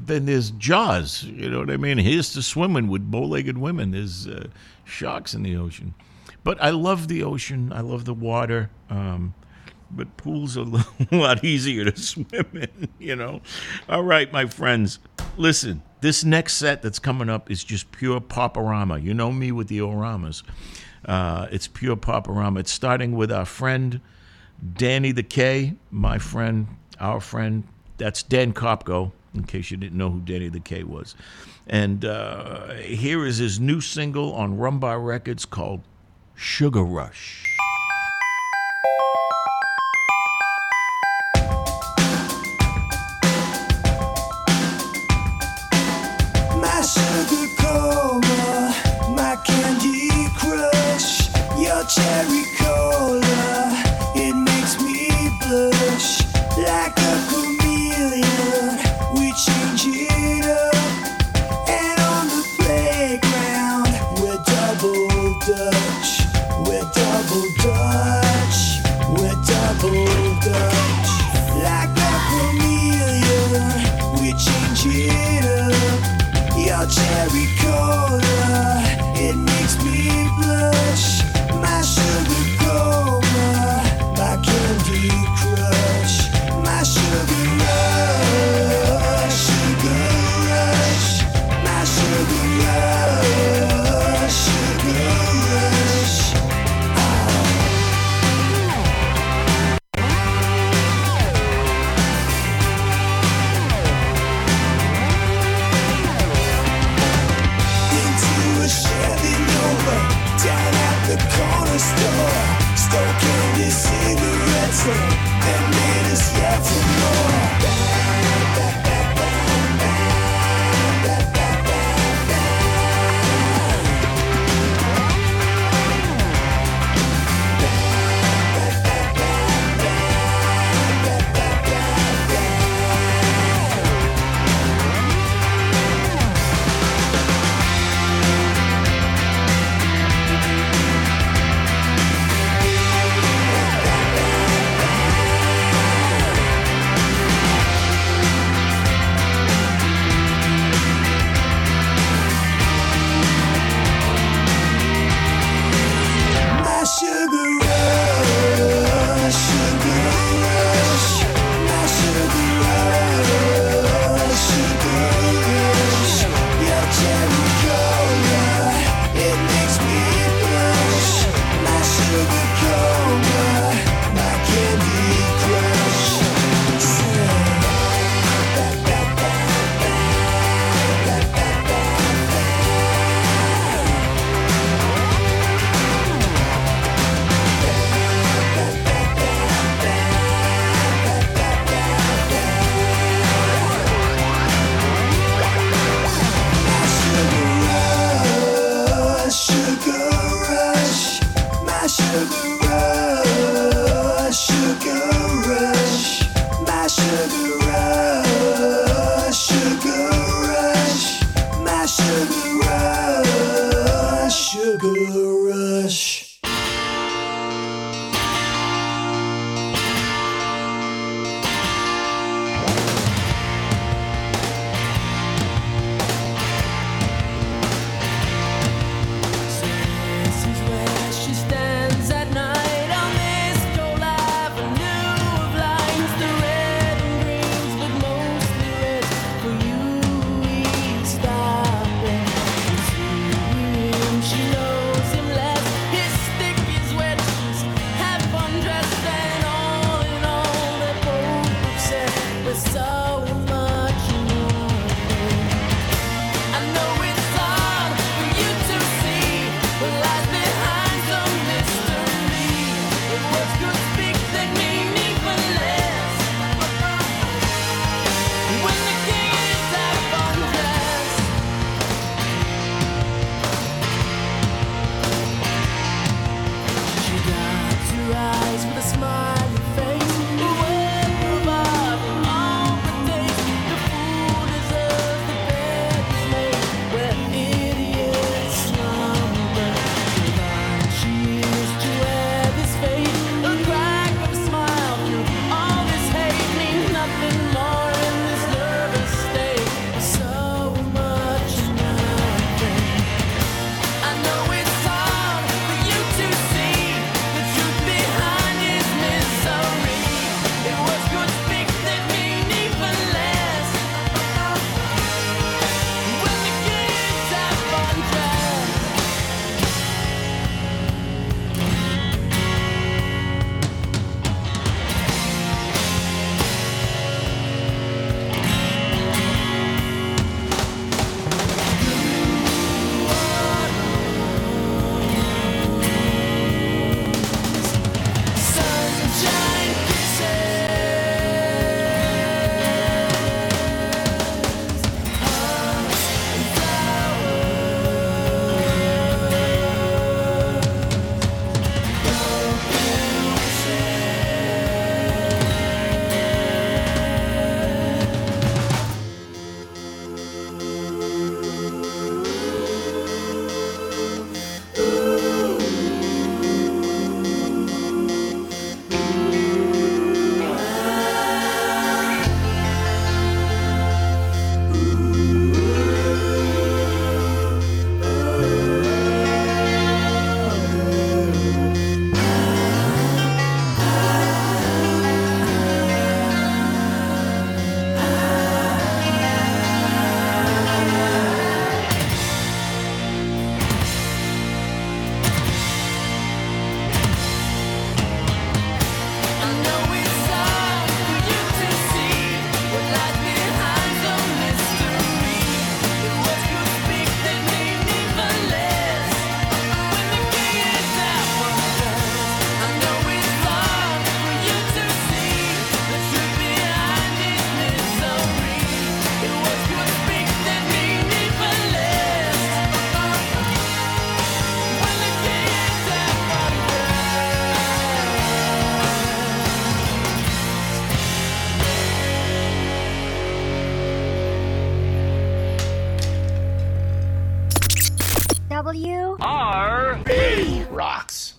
then 0.00 0.26
there's 0.26 0.52
Jaws. 0.52 1.24
You 1.24 1.50
know 1.50 1.58
what 1.58 1.72
I 1.72 1.76
mean? 1.76 1.98
Here's 1.98 2.32
to 2.34 2.42
swimming 2.42 2.86
with 2.86 3.10
bow-legged 3.10 3.58
women. 3.58 3.90
There's 3.90 4.28
uh, 4.28 4.46
sharks 4.84 5.34
in 5.34 5.42
the 5.42 5.56
ocean, 5.56 5.94
but 6.44 6.62
I 6.62 6.70
love 6.70 7.08
the 7.08 7.24
ocean. 7.24 7.72
I 7.72 7.80
love 7.80 8.04
the 8.04 8.14
water. 8.14 8.70
Um, 8.88 9.34
but 9.90 10.16
pools 10.16 10.56
are 10.56 10.66
a 11.10 11.16
lot 11.16 11.42
easier 11.42 11.90
to 11.90 12.00
swim 12.00 12.46
in. 12.54 12.88
You 13.00 13.16
know. 13.16 13.40
All 13.88 14.04
right, 14.04 14.32
my 14.32 14.46
friends. 14.46 15.00
Listen, 15.36 15.82
this 16.00 16.24
next 16.24 16.54
set 16.54 16.82
that's 16.82 16.98
coming 16.98 17.28
up 17.28 17.50
is 17.50 17.64
just 17.64 17.90
pure 17.92 18.20
poporama. 18.20 19.02
You 19.02 19.14
know 19.14 19.32
me 19.32 19.52
with 19.52 19.68
the 19.68 19.80
oramas. 19.80 20.42
Uh, 21.04 21.46
it's 21.50 21.66
pure 21.66 21.96
poporama. 21.96 22.60
It's 22.60 22.72
starting 22.72 23.12
with 23.12 23.32
our 23.32 23.44
friend 23.44 24.00
Danny 24.74 25.12
the 25.12 25.22
K, 25.22 25.74
my 25.90 26.18
friend, 26.18 26.66
our 26.98 27.20
friend. 27.20 27.64
That's 27.96 28.22
Dan 28.22 28.52
Kopko, 28.52 29.12
in 29.34 29.44
case 29.44 29.70
you 29.70 29.76
didn't 29.76 29.98
know 29.98 30.10
who 30.10 30.20
Danny 30.20 30.48
the 30.48 30.60
K 30.60 30.84
was. 30.84 31.14
And 31.66 32.04
uh, 32.04 32.74
here 32.74 33.24
is 33.24 33.38
his 33.38 33.60
new 33.60 33.80
single 33.80 34.34
on 34.34 34.58
Rumbar 34.58 35.04
Records 35.04 35.44
called 35.44 35.82
Sugar 36.34 36.82
Rush. 36.82 37.49
Cherry 52.00 52.59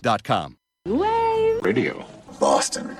Rocks.com. 0.04 0.56
Wave 0.86 1.62
Radio. 1.62 2.04
Boston. 2.40 2.96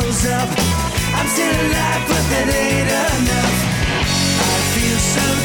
Close 0.00 0.26
up. 0.26 0.48
I'm 1.18 1.28
still 1.28 1.56
alive, 1.66 2.02
but 2.08 2.24
that 2.32 2.48
ain't 2.48 2.88
enough. 2.88 3.56
I 4.48 4.56
feel 4.72 4.98
so 5.14 5.39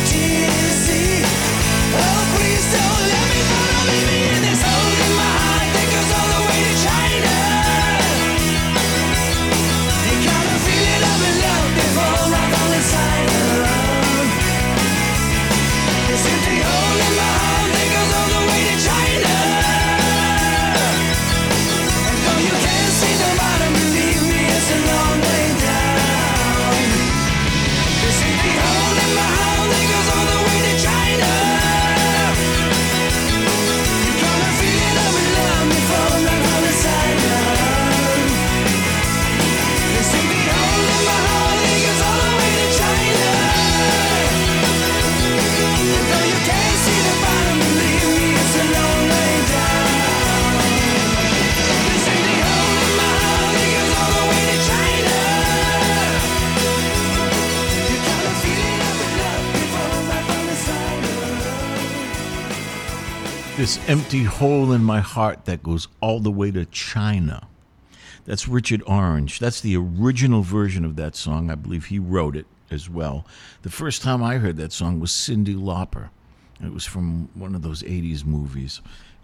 This 63.66 63.80
empty 63.90 64.22
hole 64.22 64.72
in 64.74 64.84
my 64.84 65.00
heart 65.00 65.46
that 65.46 65.64
goes 65.64 65.88
all 66.00 66.20
the 66.20 66.30
way 66.30 66.52
to 66.52 66.66
China. 66.68 67.48
That's 68.26 68.48
Richard 68.48 68.84
Orange. 68.86 69.40
That's 69.40 69.60
the 69.60 69.76
original 69.76 70.44
version 70.44 70.86
of 70.86 70.98
that 70.98 71.16
song. 71.16 71.50
I 71.50 71.56
believe 71.56 71.86
he 71.86 71.98
wrote 71.98 72.36
it 72.36 72.46
as 72.70 72.92
well. 72.92 73.26
The 73.64 73.72
first 73.72 74.04
time 74.04 74.22
I 74.22 74.38
heard 74.38 74.58
that 74.58 74.72
song 74.72 75.00
was 75.00 75.10
Cyndi 75.10 75.56
Lauper. 75.56 76.10
It 76.64 76.74
was 76.74 76.86
from 76.86 77.30
one 77.34 77.56
of 77.56 77.64
those 77.64 77.82
80s 77.82 78.24
movies 78.24 78.82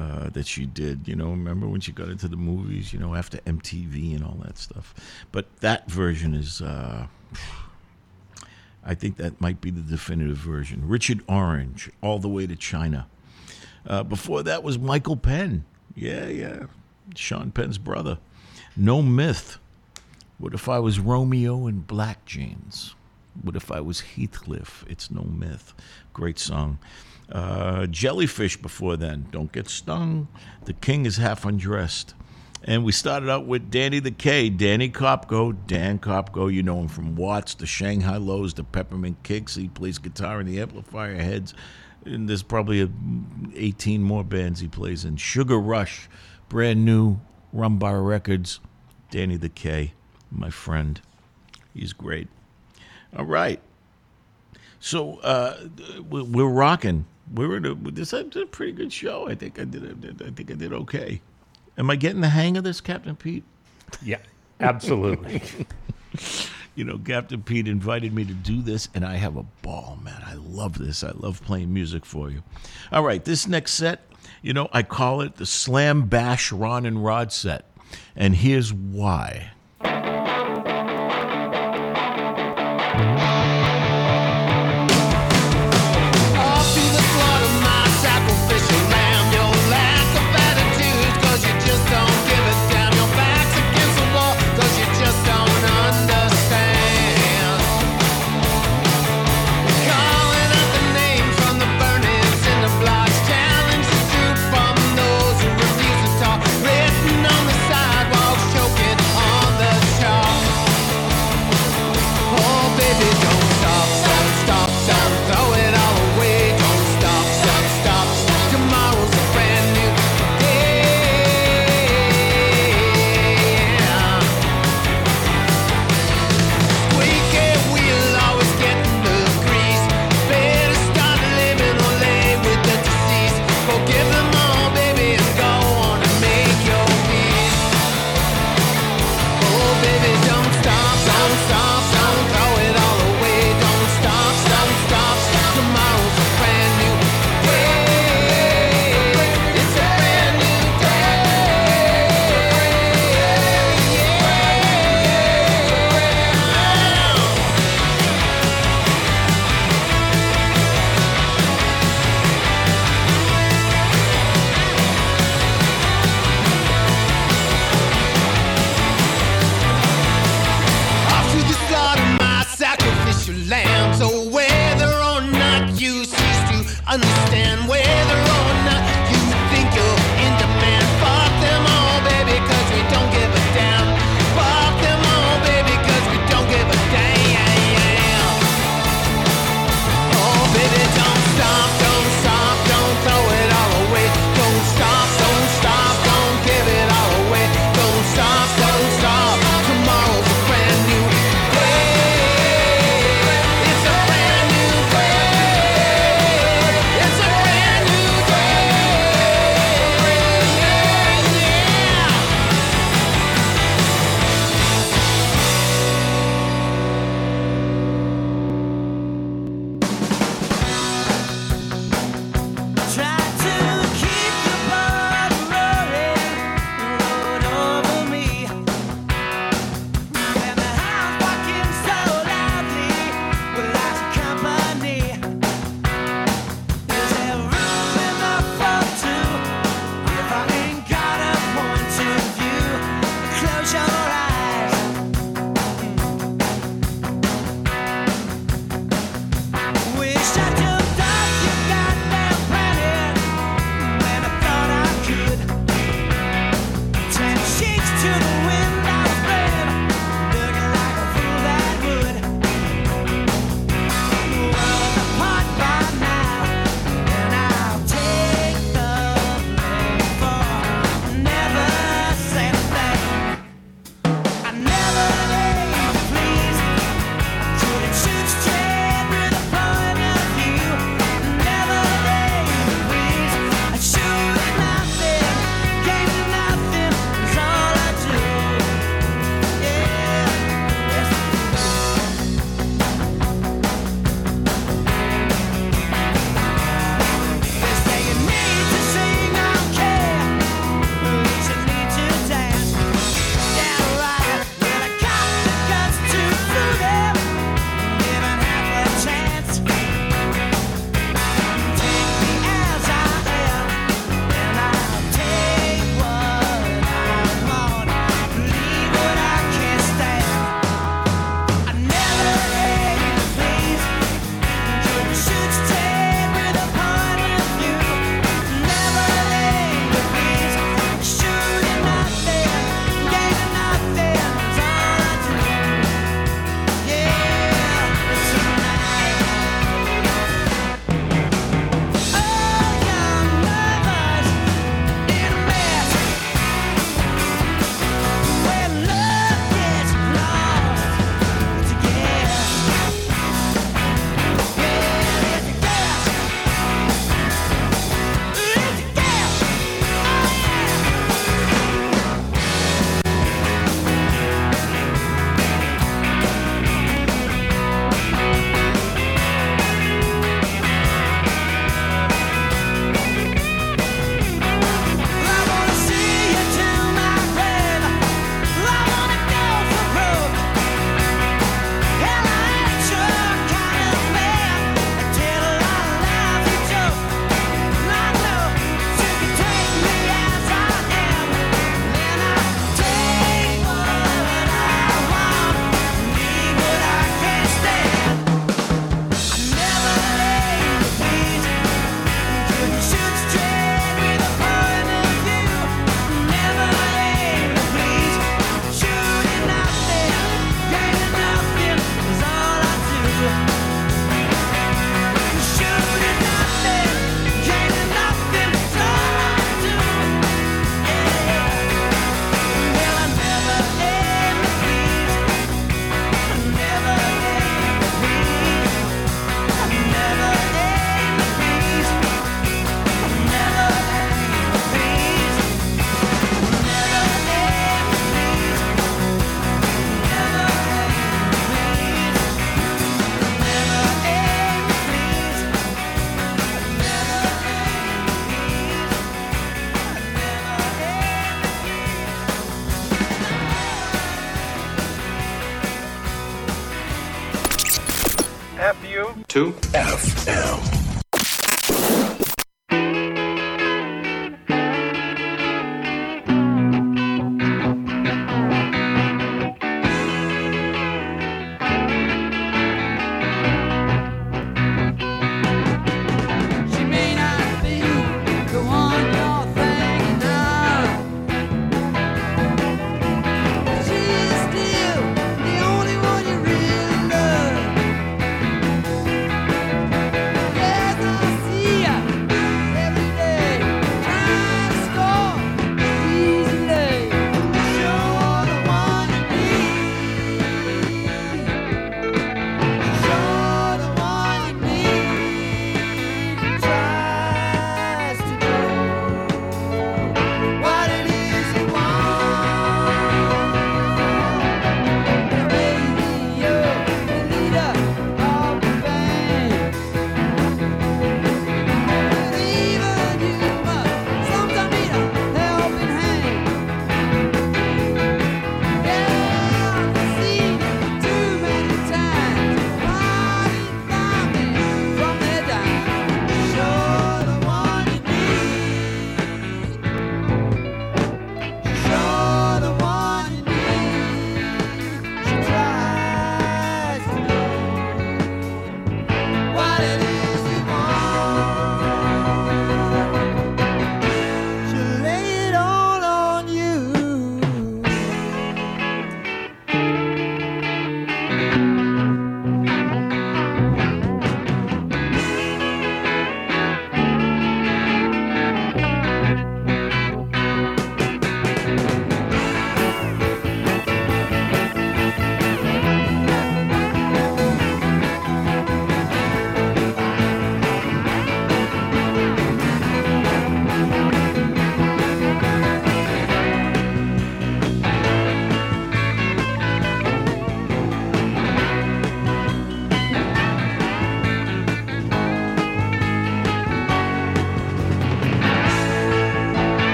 uh, 0.00 0.30
that 0.30 0.48
she 0.48 0.66
did. 0.66 1.06
You 1.06 1.14
know, 1.14 1.30
remember 1.30 1.68
when 1.68 1.80
she 1.80 1.92
got 1.92 2.08
into 2.08 2.26
the 2.26 2.36
movies, 2.36 2.92
you 2.92 2.98
know, 2.98 3.14
after 3.14 3.38
MTV 3.38 4.16
and 4.16 4.24
all 4.24 4.38
that 4.42 4.58
stuff. 4.58 4.96
But 5.30 5.60
that 5.60 5.88
version 5.88 6.34
is. 6.34 6.60
Uh, 6.60 7.06
I 8.84 8.94
think 8.94 9.16
that 9.18 9.40
might 9.40 9.60
be 9.60 9.70
the 9.70 9.80
definitive 9.80 10.38
version. 10.38 10.88
Richard 10.88 11.22
Orange, 11.28 11.88
all 12.02 12.18
the 12.18 12.28
way 12.28 12.48
to 12.48 12.56
China. 12.56 13.06
Uh, 13.86 14.02
before 14.02 14.42
that 14.42 14.62
was 14.62 14.78
Michael 14.78 15.16
Penn. 15.16 15.64
Yeah, 15.94 16.26
yeah. 16.26 16.66
Sean 17.14 17.50
Penn's 17.50 17.78
brother. 17.78 18.18
No 18.76 19.02
Myth. 19.02 19.58
What 20.38 20.52
if 20.54 20.68
I 20.68 20.78
was 20.80 20.98
Romeo 20.98 21.66
in 21.66 21.80
black 21.80 22.24
jeans? 22.24 22.94
What 23.42 23.56
if 23.56 23.70
I 23.70 23.80
was 23.80 24.00
Heathcliff? 24.00 24.84
It's 24.88 25.10
no 25.10 25.22
myth. 25.22 25.74
Great 26.12 26.38
song. 26.38 26.78
Uh, 27.30 27.86
Jellyfish 27.86 28.56
before 28.56 28.96
then. 28.96 29.26
Don't 29.30 29.52
get 29.52 29.68
stung. 29.68 30.28
The 30.64 30.72
king 30.72 31.06
is 31.06 31.16
half 31.16 31.44
undressed. 31.44 32.14
And 32.62 32.84
we 32.84 32.92
started 32.92 33.28
out 33.28 33.46
with 33.46 33.70
Danny 33.70 33.98
the 33.98 34.10
K, 34.10 34.48
Danny 34.48 34.88
Kopko, 34.88 35.54
Dan 35.66 35.98
Kopko. 35.98 36.52
You 36.52 36.62
know 36.62 36.80
him 36.80 36.88
from 36.88 37.14
Watts, 37.14 37.54
the 37.54 37.66
Shang 37.66 38.02
Hi 38.02 38.16
Los, 38.16 38.54
the 38.54 38.64
Peppermint 38.64 39.22
Kicks. 39.22 39.54
He 39.54 39.68
plays 39.68 39.98
guitar 39.98 40.40
in 40.40 40.46
the 40.46 40.60
Amplifier 40.60 41.16
Heads. 41.16 41.54
And 42.04 42.28
there's 42.28 42.42
probably 42.42 42.82
a, 42.82 42.88
18 43.54 44.02
more 44.02 44.24
bands 44.24 44.60
he 44.60 44.68
plays 44.68 45.04
in. 45.04 45.16
Sugar 45.16 45.58
Rush, 45.58 46.08
brand 46.48 46.84
new, 46.84 47.18
Rumbar 47.54 48.06
Records. 48.06 48.60
Danny 49.10 49.36
the 49.36 49.48
K, 49.48 49.92
my 50.30 50.50
friend. 50.50 51.00
He's 51.72 51.92
great. 51.92 52.28
All 53.16 53.24
right. 53.24 53.60
So 54.80 55.18
uh, 55.20 55.56
we- 56.10 56.22
we're 56.22 56.48
rocking. 56.48 57.06
We're 57.32 57.56
in 57.56 57.64
a, 57.64 57.74
this 57.74 58.12
is 58.12 58.36
a 58.36 58.44
pretty 58.46 58.72
good 58.72 58.92
show. 58.92 59.28
I 59.28 59.34
think 59.34 59.58
I 59.58 59.64
did. 59.64 60.22
I 60.22 60.30
think 60.30 60.50
I 60.50 60.54
did 60.54 60.72
okay. 60.72 61.20
Am 61.78 61.88
I 61.90 61.96
getting 61.96 62.20
the 62.20 62.28
hang 62.28 62.56
of 62.56 62.64
this, 62.64 62.80
Captain 62.80 63.16
Pete? 63.16 63.44
Yeah, 64.02 64.18
absolutely. 64.60 65.40
you 66.74 66.84
know, 66.84 66.98
Captain 66.98 67.42
Pete 67.42 67.68
invited 67.68 68.12
me 68.12 68.24
to 68.24 68.34
do 68.34 68.62
this, 68.62 68.88
and 68.94 69.04
I 69.04 69.16
have 69.16 69.36
a 69.36 69.44
ball, 69.62 69.98
man. 70.02 70.22
I 70.26 70.34
love 70.34 70.78
this. 70.78 71.04
I 71.04 71.12
love 71.12 71.42
playing 71.42 71.72
music 71.72 72.04
for 72.04 72.30
you. 72.30 72.42
All 72.90 73.02
right, 73.02 73.24
this 73.24 73.46
next 73.46 73.72
set, 73.72 74.02
you 74.42 74.52
know, 74.52 74.68
I 74.72 74.82
call 74.82 75.20
it 75.20 75.36
the 75.36 75.46
Slam 75.46 76.06
Bash 76.06 76.52
Ron 76.52 76.86
and 76.86 77.04
Rod 77.04 77.32
set, 77.32 77.64
and 78.16 78.34
here's 78.34 78.72
why. 78.72 79.50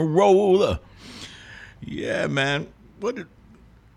Roller. 0.00 0.80
Yeah, 1.80 2.26
man. 2.26 2.68
What 3.00 3.16
did, 3.16 3.26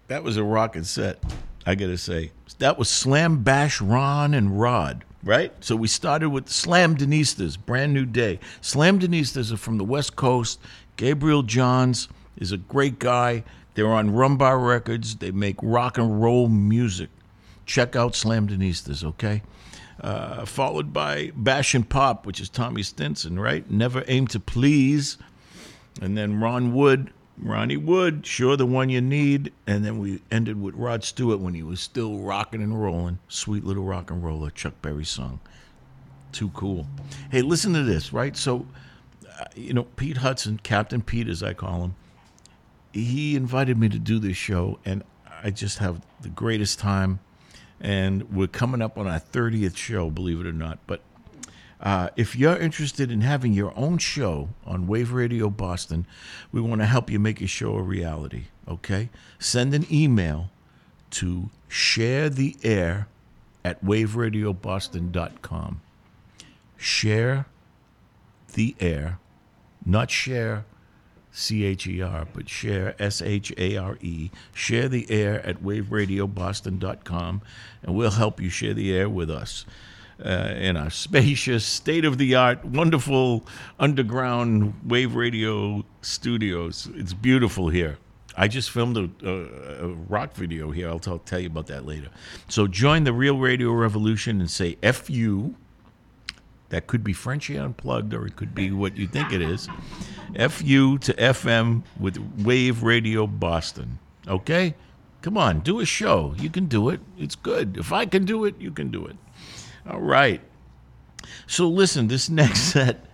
that 0.08 0.24
was 0.24 0.38
a 0.38 0.44
rockin' 0.44 0.84
set, 0.84 1.24
I 1.66 1.76
gotta 1.76 1.98
say. 1.98 2.32
That 2.60 2.78
was 2.78 2.90
Slam 2.90 3.44
Bash 3.44 3.82
Ron 3.82 4.34
and 4.34 4.60
Rod, 4.60 5.04
right? 5.24 5.52
So 5.62 5.76
we 5.76 5.88
started 5.88 6.30
with 6.30 6.46
Slamdinistas, 6.46 7.58
brand 7.58 7.94
new 7.94 8.06
day. 8.06 8.40
Slamdinistas 8.62 9.52
are 9.52 9.58
from 9.58 9.78
the 9.78 9.84
West 9.84 10.16
Coast. 10.16 10.60
Gabriel 10.96 11.42
Johns 11.42 12.08
is 12.38 12.52
a 12.52 12.58
great 12.58 13.00
guy. 13.00 13.44
They're 13.74 13.92
on 13.92 14.12
Rumbar 14.12 14.64
Records. 14.66 15.16
They 15.16 15.32
make 15.32 15.56
rock 15.64 15.98
and 15.98 16.22
roll 16.22 16.50
music. 16.50 17.10
Check 17.66 17.96
out 17.96 18.14
Slamdinistas, 18.14 19.04
okay? 19.04 19.42
Uh, 20.02 20.46
followed 20.46 20.92
by 20.92 21.32
Bash 21.36 21.74
and 21.74 21.88
Pop, 21.88 22.26
which 22.26 22.40
is 22.40 22.50
Tommy 22.50 22.84
Stinson, 22.84 23.40
right? 23.40 23.70
Never 23.72 24.04
Aim 24.08 24.28
to 24.28 24.40
Please. 24.40 25.18
And 26.00 26.18
then 26.18 26.40
Ron 26.40 26.74
Wood, 26.74 27.12
Ronnie 27.38 27.78
Wood, 27.78 28.26
sure 28.26 28.56
the 28.56 28.66
one 28.66 28.90
you 28.90 29.02
need. 29.02 29.52
And 29.66 29.84
then 29.84 30.00
we 30.00 30.22
ended 30.32 30.62
with 30.62 30.76
Rod 30.76 31.04
Stewart 31.04 31.40
when 31.40 31.54
he 31.54 31.64
was 31.64 31.82
still 31.82 32.20
rocking 32.20 32.62
and 32.62 32.82
rolling. 32.82 33.20
Sweet 33.28 33.66
little 33.66 33.84
rock 33.84 34.12
and 34.12 34.24
roller, 34.24 34.50
Chuck 34.52 34.82
Berry 34.82 35.06
song. 35.06 35.40
Too 36.32 36.50
cool. 36.50 36.88
Hey, 37.32 37.42
listen 37.42 37.74
to 37.74 37.84
this, 37.84 38.14
right? 38.14 38.38
So, 38.38 38.66
uh, 39.40 39.46
you 39.56 39.74
know, 39.74 39.84
Pete 39.84 40.18
Hudson, 40.18 40.60
Captain 40.64 41.02
Pete 41.02 41.28
as 41.28 41.44
I 41.44 41.54
call 41.54 41.84
him, 41.84 41.96
he 42.94 43.36
invited 43.36 43.78
me 43.78 43.90
to 43.90 44.00
do 44.00 44.20
this 44.20 44.38
show, 44.38 44.80
and 44.86 45.04
I 45.44 45.50
just 45.50 45.80
have 45.80 46.02
the 46.22 46.30
greatest 46.30 46.80
time. 46.80 47.20
And 47.80 48.32
we're 48.32 48.48
coming 48.48 48.82
up 48.82 48.98
on 48.98 49.08
our 49.08 49.20
30th 49.20 49.76
show, 49.76 50.10
believe 50.12 50.40
it 50.40 50.46
or 50.46 50.54
not. 50.54 50.78
But 50.86 51.02
uh, 51.82 52.10
if 52.16 52.36
you're 52.36 52.58
interested 52.58 53.12
in 53.12 53.22
having 53.22 53.54
your 53.54 53.74
own 53.76 53.98
show 53.98 54.50
on 54.66 54.86
Wave 54.86 55.12
Radio 55.12 55.50
Boston, 55.50 56.06
we 56.52 56.62
want 56.62 56.82
to 56.82 56.86
help 56.86 57.10
you 57.10 57.20
make 57.20 57.40
your 57.42 57.48
show 57.48 57.76
a 57.76 57.82
reality. 57.82 58.46
Okay? 58.68 59.10
Send 59.40 59.74
an 59.74 59.88
email 59.92 60.52
to 61.12 61.50
share 61.68 62.30
the 62.30 62.56
air 62.64 63.08
at 63.66 63.84
waveradioboston.com. 63.84 65.82
Share 66.78 67.46
the 68.54 68.76
air, 68.80 69.20
not 69.86 70.12
share 70.12 70.66
C 71.32 71.64
H 71.64 71.88
E 71.88 72.02
R, 72.02 72.28
but 72.34 72.50
share 72.50 72.96
S 73.00 73.22
H 73.22 73.54
A 73.58 73.78
R 73.78 73.98
E. 74.02 74.30
Share 74.54 74.90
the 74.90 75.10
air 75.10 75.46
at 75.46 75.64
waveradioboston.com, 75.64 77.42
and 77.82 77.96
we'll 77.96 78.12
help 78.12 78.42
you 78.42 78.50
share 78.50 78.74
the 78.74 78.94
air 78.94 79.10
with 79.10 79.32
us 79.32 79.66
uh, 80.24 80.54
in 80.58 80.78
our 80.78 80.90
spacious, 80.90 81.66
state 81.66 82.06
of 82.06 82.18
the 82.18 82.36
art, 82.36 82.64
wonderful 82.66 83.46
underground 83.80 84.74
wave 84.86 85.16
radio 85.16 85.84
studios. 86.02 86.90
It's 86.96 87.14
beautiful 87.14 87.70
here. 87.70 87.98
I 88.38 88.48
just 88.48 88.70
filmed 88.72 88.98
a, 88.98 89.10
a, 89.28 89.86
a 89.86 89.88
rock 89.88 90.34
video 90.34 90.72
here. 90.72 90.88
I'll 90.90 91.00
tell, 91.00 91.20
tell 91.20 91.40
you 91.40 91.48
about 91.48 91.68
that 91.68 91.86
later. 91.86 92.10
So 92.48 92.68
join 92.68 93.04
the 93.04 93.14
Real 93.14 93.38
Radio 93.38 93.72
Revolution 93.72 94.40
and 94.40 94.50
say 94.50 94.76
FU. 94.76 95.56
That 96.70 96.88
could 96.88 97.04
be 97.04 97.12
Frenchy 97.12 97.58
Unplugged, 97.58 98.14
or 98.14 98.26
it 98.26 98.38
could 98.38 98.56
be 98.56 98.72
what 98.72 98.96
you 98.96 99.06
think 99.06 99.34
it 99.34 99.42
is. 99.42 99.68
FU 100.36 100.98
to 101.00 101.14
FM 101.14 101.84
with 102.00 102.18
Wave 102.38 102.84
Radio 102.84 103.28
Boston. 103.28 104.00
Okay? 104.26 104.76
Come 105.22 105.38
on, 105.38 105.60
do 105.60 105.82
a 105.82 105.86
show. 105.86 106.34
You 106.38 106.50
can 106.50 106.68
do 106.68 106.90
it. 106.90 107.02
It's 107.18 107.36
good. 107.36 107.78
If 107.78 107.92
I 107.92 108.06
can 108.06 108.24
do 108.24 108.46
it, 108.46 108.56
you 108.60 108.72
can 108.72 108.90
do 108.90 109.06
it. 109.06 109.18
All 109.90 110.02
right. 110.02 110.42
So 111.48 111.68
listen, 111.68 112.08
this 112.08 112.30
next 112.42 112.72
set. 112.72 113.06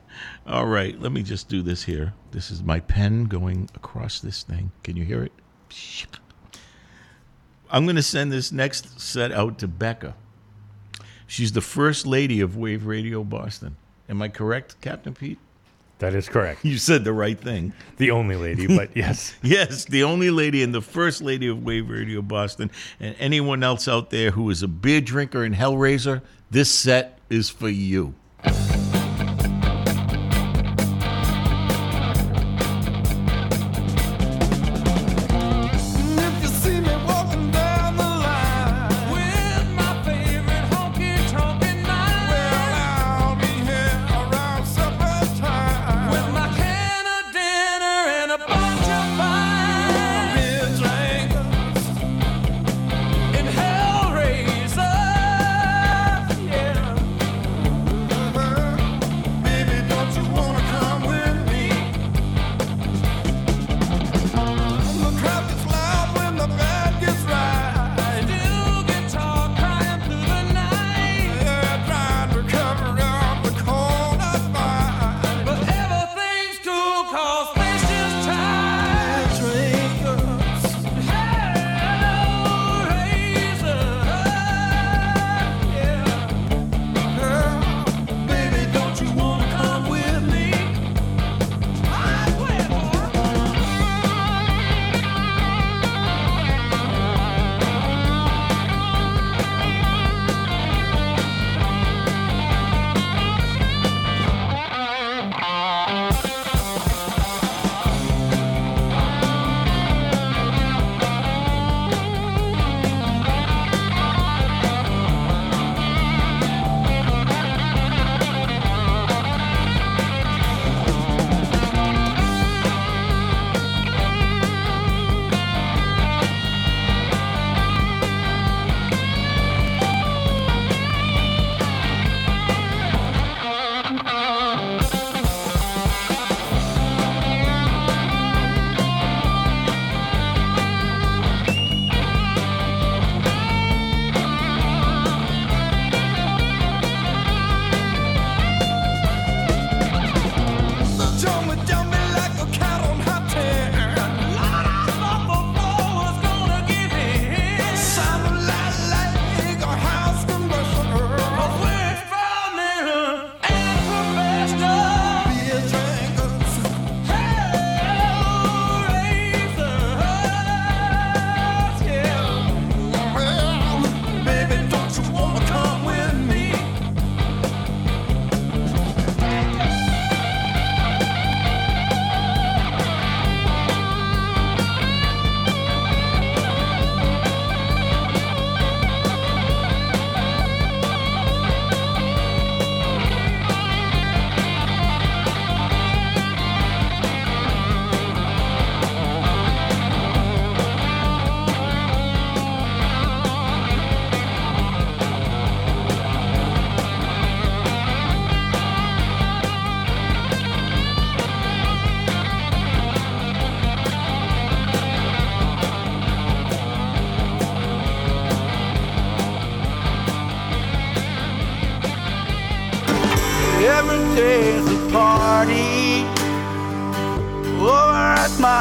All 0.45 0.65
right, 0.65 0.99
let 0.99 1.11
me 1.11 1.23
just 1.23 1.49
do 1.49 1.61
this 1.61 1.83
here. 1.83 2.13
This 2.31 2.51
is 2.51 2.63
my 2.63 2.79
pen 2.79 3.25
going 3.25 3.69
across 3.75 4.21
this 4.21 4.43
thing. 4.43 4.71
Can 4.83 4.95
you 4.95 5.03
hear 5.03 5.23
it? 5.23 5.33
I'm 7.69 7.85
going 7.85 7.97
to 7.97 8.03
send 8.03 8.31
this 8.31 8.51
next 8.51 8.99
set 8.99 9.31
out 9.31 9.59
to 9.59 9.67
Becca. 9.67 10.15
She's 11.27 11.51
the 11.51 11.61
first 11.61 12.07
lady 12.07 12.39
of 12.39 12.55
Wave 12.55 12.85
Radio 12.85 13.23
Boston. 13.25 13.75
Am 14.07 14.21
I 14.21 14.29
correct, 14.29 14.79
Captain 14.79 15.13
Pete? 15.13 15.39
That 15.99 16.13
is 16.13 16.29
correct. 16.29 16.63
You 16.63 16.77
said 16.77 17.03
the 17.03 17.13
right 17.13 17.39
thing. 17.39 17.73
The 17.97 18.11
only 18.11 18.35
lady, 18.35 18.67
but 18.77 18.95
yes. 18.95 19.35
yes, 19.41 19.85
the 19.85 20.03
only 20.03 20.29
lady 20.29 20.61
and 20.63 20.73
the 20.73 20.81
first 20.81 21.21
lady 21.21 21.47
of 21.47 21.63
Wave 21.63 21.89
Radio 21.89 22.21
Boston. 22.21 22.69
And 22.99 23.15
anyone 23.19 23.63
else 23.63 23.87
out 23.87 24.09
there 24.09 24.31
who 24.31 24.49
is 24.49 24.61
a 24.63 24.67
beer 24.67 25.01
drinker 25.01 25.43
and 25.43 25.55
Hellraiser, 25.55 26.21
this 26.51 26.69
set 26.69 27.19
is 27.29 27.49
for 27.49 27.69
you. 27.69 28.13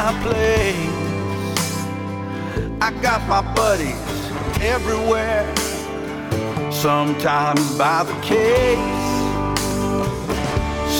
My 0.07 0.13
place. 0.23 0.93
I 2.79 2.91
got 3.01 3.27
my 3.27 3.41
buddies 3.53 4.07
everywhere, 4.61 5.45
sometimes 6.71 7.77
by 7.77 8.05
the 8.05 8.17
case. 8.21 9.03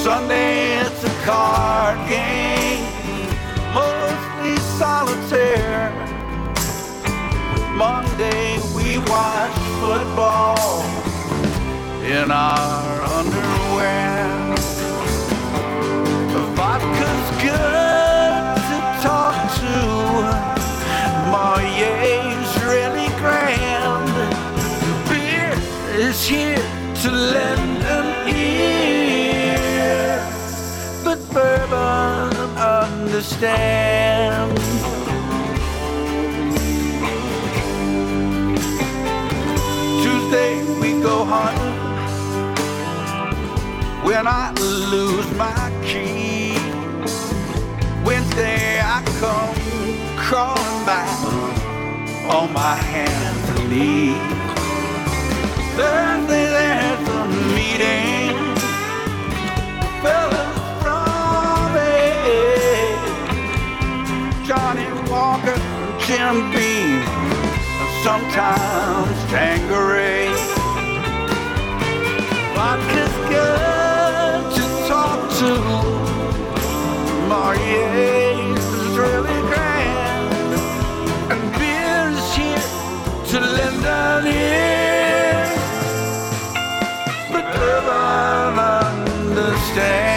Sunday 0.04 0.80
it's 0.82 1.04
a 1.06 1.14
card 1.24 1.98
game, 2.10 2.84
mostly 3.74 4.58
solitaire. 4.78 5.88
Monday 7.86 8.60
we 8.76 8.98
watch 9.08 9.58
football 9.80 10.84
in 12.04 12.30
our 12.30 13.04
underwear. 13.18 14.56
The 16.34 16.42
vodka's 16.58 17.42
good 17.42 17.87
to 27.04 27.12
lend 27.12 27.84
an 27.84 28.28
ear. 28.28 30.20
But 31.04 31.20
bourbon 31.32 32.34
understands. 32.58 34.62
Tuesday 40.04 40.64
we 40.82 41.00
go 41.04 41.24
hunting 41.24 41.78
when 44.04 44.26
I 44.26 44.52
lose 44.90 45.30
my 45.38 45.72
key. 45.86 46.58
Wednesday 48.04 48.82
I 48.82 49.04
come 49.20 49.56
crawling 50.18 50.86
back 50.86 51.08
on 52.34 52.52
my 52.54 52.76
hands 52.76 53.50
and 53.50 53.70
knees. 53.70 54.47
Thursday 55.78 56.46
there's 56.58 57.08
a 57.08 57.22
meeting. 57.54 58.34
Fellas 60.02 60.58
from 60.82 61.72
it. 61.78 62.98
Johnnie 64.44 64.94
Walker, 65.08 65.60
Jim 66.04 66.36
Beam, 66.50 67.06
sometimes 68.04 69.18
Tanqueray. 69.30 70.34
Vodka's 72.56 73.16
good 73.30 74.42
to 74.58 74.64
talk 74.88 75.20
to. 75.40 75.52
Marier's 77.30 78.66
is 78.66 78.98
really 78.98 79.40
grand. 79.52 80.52
And 81.32 81.44
beer's 81.60 82.28
here 82.36 82.68
to 83.28 83.38
lend 83.46 83.86
an 83.86 84.26
ear. 84.26 84.87
Bourbon 87.88 89.08
understand. 89.38 90.17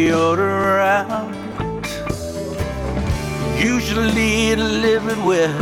So 0.00 0.06
we 0.06 0.14
order 0.14 0.78
out. 0.80 1.30
Usually 3.58 4.54
delivered 4.54 5.22
with 5.26 5.54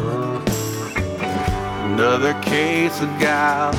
another 1.91 2.35
case 2.43 3.01
of 3.01 3.09
gal. 3.19 3.73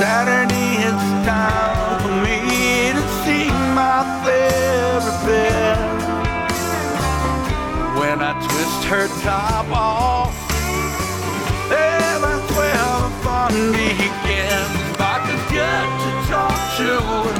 Saturday 0.00 0.70
it's 0.88 1.06
time 1.28 2.00
for 2.00 2.14
me 2.24 2.40
to 2.96 3.02
see 3.24 3.50
my 3.76 4.00
therapist. 4.24 5.20
When 8.00 8.22
I 8.22 8.32
twist 8.48 8.84
her 8.84 9.06
top 9.20 9.66
off, 9.68 10.34
then 11.68 12.22
that's 12.22 12.50
where 12.56 12.72
the 12.72 13.10
fun 13.22 13.52
begins. 13.72 14.96
Vodka's 14.96 15.44
good 15.52 15.88
to 16.04 16.10
talk 16.32 16.60
to. 16.78 16.90
Boy, 16.90 17.26
yeah, 17.26 17.36
it's 17.36 17.39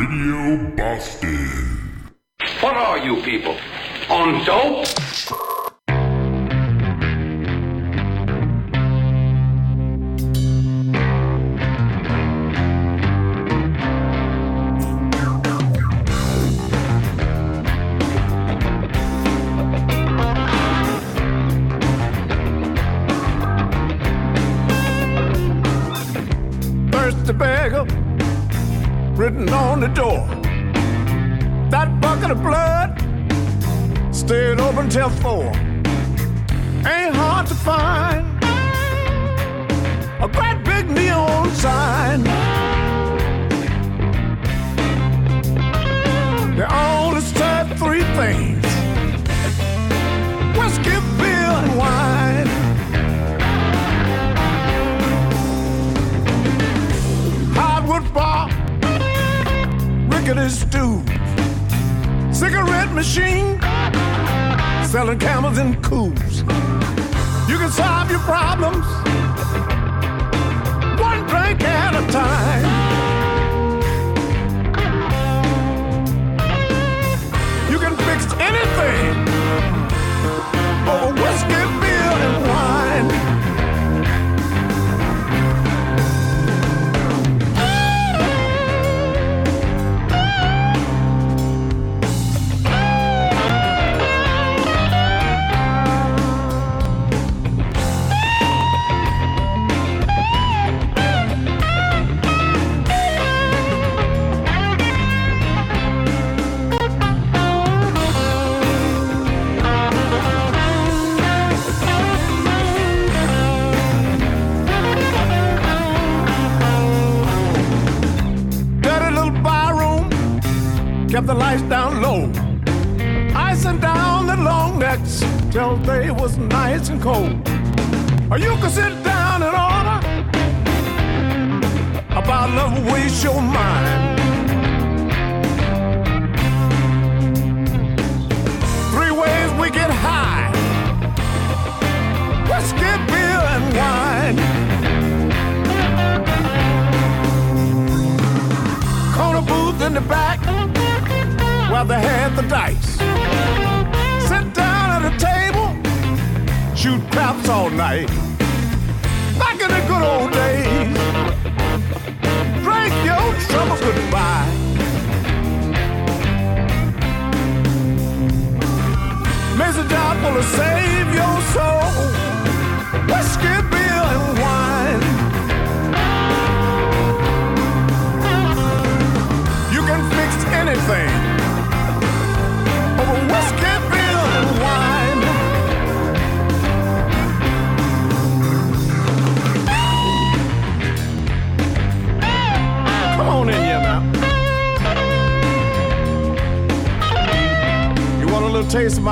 Radio 0.00 0.56
Boston. 0.76 2.10
What 2.60 2.74
are 2.74 3.04
you 3.04 3.22
people? 3.22 3.54
On 4.08 4.42
dope? 4.46 5.49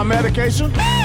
Medication? 0.08 0.97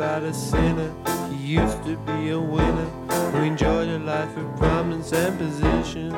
A 0.00 0.32
sinner. 0.32 0.92
He 1.30 1.54
used 1.54 1.82
to 1.84 1.96
be 1.98 2.30
a 2.30 2.38
winner 2.40 2.84
who 3.30 3.38
enjoyed 3.38 3.88
a 3.88 3.98
life 3.98 4.36
of 4.36 4.56
prominence 4.56 5.12
and 5.12 5.38
position. 5.38 6.10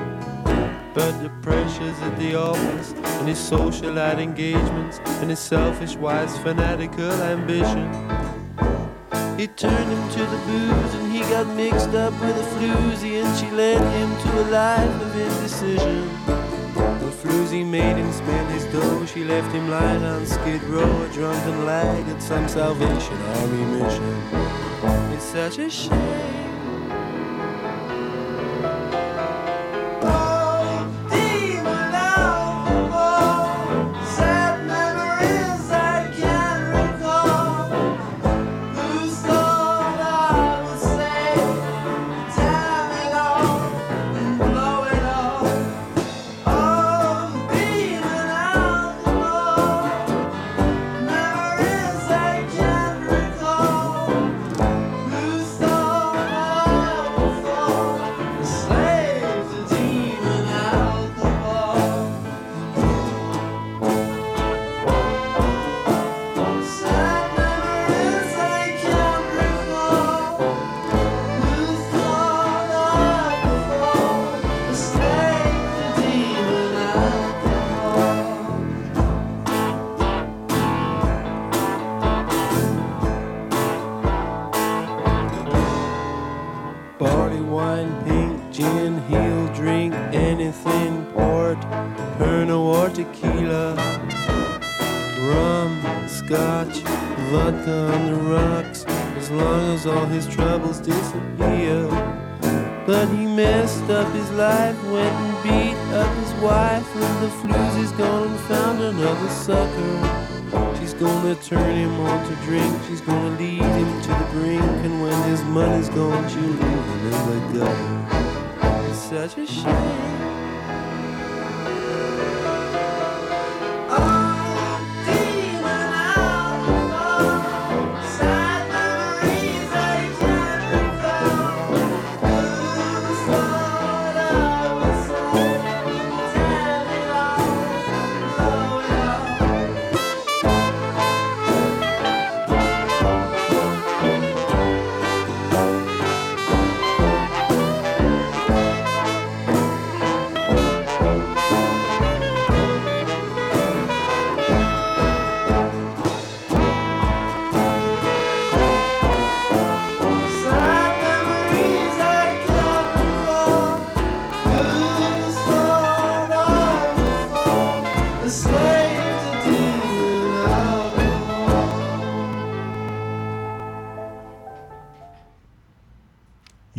But 0.94 1.22
the 1.22 1.30
pressures 1.42 1.96
at 2.00 2.18
the 2.18 2.34
office 2.34 2.92
and 2.92 3.28
his 3.28 3.38
socialite 3.38 4.18
engagements 4.18 4.98
and 5.20 5.30
his 5.30 5.38
selfish, 5.38 5.94
wise, 5.96 6.36
fanatical 6.38 7.12
ambition. 7.22 7.88
It 9.38 9.56
turned 9.56 9.92
him 9.92 10.10
to 10.10 10.18
the 10.18 10.38
booze 10.46 10.94
and 10.94 11.12
he 11.12 11.20
got 11.20 11.46
mixed 11.54 11.94
up 11.94 12.12
with 12.20 12.36
a 12.36 12.46
floozy 12.56 13.22
and 13.22 13.38
she 13.38 13.48
led 13.50 13.80
him 13.80 14.10
to 14.22 14.42
a 14.42 14.44
life 14.50 15.02
of 15.02 15.16
indecision. 15.16 16.27
Floozy 17.22 17.66
made 17.66 17.96
him 17.96 18.12
spend 18.12 18.48
his 18.50 18.64
dough. 18.66 19.04
She 19.06 19.24
left 19.24 19.52
him 19.52 19.68
lying 19.68 20.04
on 20.04 20.24
Skid 20.24 20.62
Row, 20.64 21.02
a 21.02 21.08
drunken 21.08 21.66
lag 21.66 22.08
at 22.08 22.22
some 22.22 22.46
Salvation 22.46 23.16
Army 23.16 23.64
mission. 23.80 24.22
It's 25.12 25.24
such 25.24 25.58
a 25.58 25.68
shame. 25.68 26.47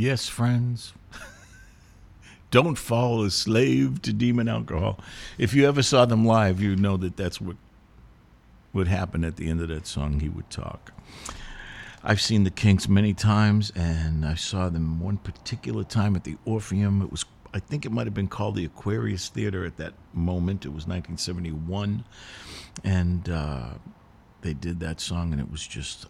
Yes, 0.09 0.27
friends. 0.27 0.93
Don't 2.49 2.79
fall 2.79 3.23
a 3.23 3.29
slave 3.29 4.01
to 4.01 4.11
demon 4.11 4.47
alcohol. 4.47 4.99
If 5.37 5.53
you 5.53 5.67
ever 5.67 5.83
saw 5.83 6.05
them 6.05 6.25
live, 6.25 6.59
you 6.59 6.75
know 6.75 6.97
that 6.97 7.15
that's 7.15 7.39
what 7.39 7.57
would 8.73 8.87
happen 8.87 9.23
at 9.23 9.35
the 9.35 9.51
end 9.51 9.61
of 9.61 9.67
that 9.67 9.85
song. 9.85 10.19
He 10.19 10.27
would 10.27 10.49
talk. 10.49 10.93
I've 12.03 12.19
seen 12.19 12.43
the 12.43 12.49
Kinks 12.49 12.89
many 12.89 13.13
times, 13.13 13.71
and 13.75 14.25
I 14.25 14.33
saw 14.33 14.67
them 14.69 14.99
one 14.99 15.17
particular 15.17 15.83
time 15.83 16.15
at 16.15 16.23
the 16.23 16.37
Orpheum. 16.43 17.03
It 17.03 17.11
was, 17.11 17.23
I 17.53 17.59
think, 17.59 17.85
it 17.85 17.91
might 17.91 18.07
have 18.07 18.15
been 18.15 18.29
called 18.29 18.55
the 18.55 18.65
Aquarius 18.65 19.29
Theater 19.29 19.63
at 19.63 19.77
that 19.77 19.93
moment. 20.11 20.65
It 20.65 20.69
was 20.69 20.87
1971, 20.87 22.03
and 22.83 23.29
uh, 23.29 23.73
they 24.41 24.55
did 24.55 24.79
that 24.79 25.01
song, 25.01 25.33
and 25.33 25.39
it 25.39 25.51
was 25.51 25.67
just 25.67 26.07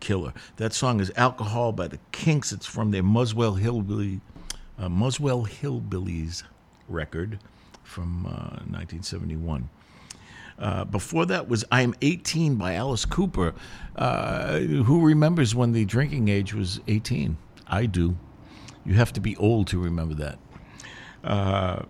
killer. 0.00 0.32
That 0.56 0.72
song 0.72 1.00
is 1.00 1.12
"Alcohol" 1.16 1.72
by 1.72 1.88
the 1.88 1.98
Kinks. 2.12 2.52
It's 2.52 2.66
from 2.66 2.90
their 2.90 3.02
Muswell 3.02 3.54
Hillbilly, 3.54 4.20
uh, 4.78 4.88
Muswell 4.88 5.46
Hillbillies 5.46 6.42
record 6.88 7.38
from 7.82 8.26
uh, 8.26 8.62
1971. 8.66 9.68
Uh, 10.58 10.84
before 10.84 11.26
that 11.26 11.48
was 11.48 11.64
"I'm 11.70 11.94
18" 12.02 12.56
by 12.56 12.74
Alice 12.74 13.04
Cooper. 13.04 13.54
Uh, 13.94 14.58
who 14.58 15.04
remembers 15.04 15.54
when 15.54 15.72
the 15.72 15.84
drinking 15.84 16.28
age 16.28 16.54
was 16.54 16.80
18? 16.88 17.36
I 17.66 17.86
do. 17.86 18.16
You 18.84 18.94
have 18.94 19.12
to 19.14 19.20
be 19.20 19.36
old 19.36 19.66
to 19.68 19.78
remember 19.78 20.14
that. 20.14 20.38
Uh, 21.24 21.82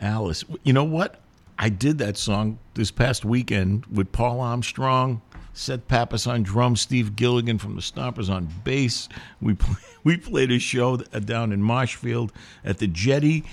Alice, 0.00 0.44
you 0.64 0.72
know 0.72 0.84
what? 0.84 1.20
I 1.58 1.68
did 1.68 1.98
that 1.98 2.16
song 2.16 2.58
this 2.74 2.90
past 2.90 3.24
weekend 3.24 3.86
with 3.86 4.10
Paul 4.10 4.40
Armstrong, 4.40 5.22
Seth 5.54 5.86
Pappas 5.86 6.26
on 6.26 6.42
drums, 6.42 6.80
Steve 6.80 7.14
Gilligan 7.16 7.58
from 7.58 7.76
the 7.76 7.80
Stompers 7.80 8.28
on 8.28 8.48
bass. 8.64 9.08
We 9.40 9.54
play, 9.54 9.76
we 10.02 10.16
played 10.16 10.50
a 10.50 10.58
show 10.58 10.96
down 10.96 11.52
in 11.52 11.62
Marshfield 11.62 12.32
at 12.64 12.78
the 12.78 12.88
Jetty. 12.88 13.44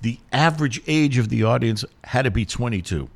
The 0.00 0.18
average 0.32 0.80
age 0.86 1.18
of 1.18 1.28
the 1.28 1.42
audience 1.42 1.84
had 2.04 2.22
to 2.22 2.30
be 2.30 2.44
22. 2.44 3.08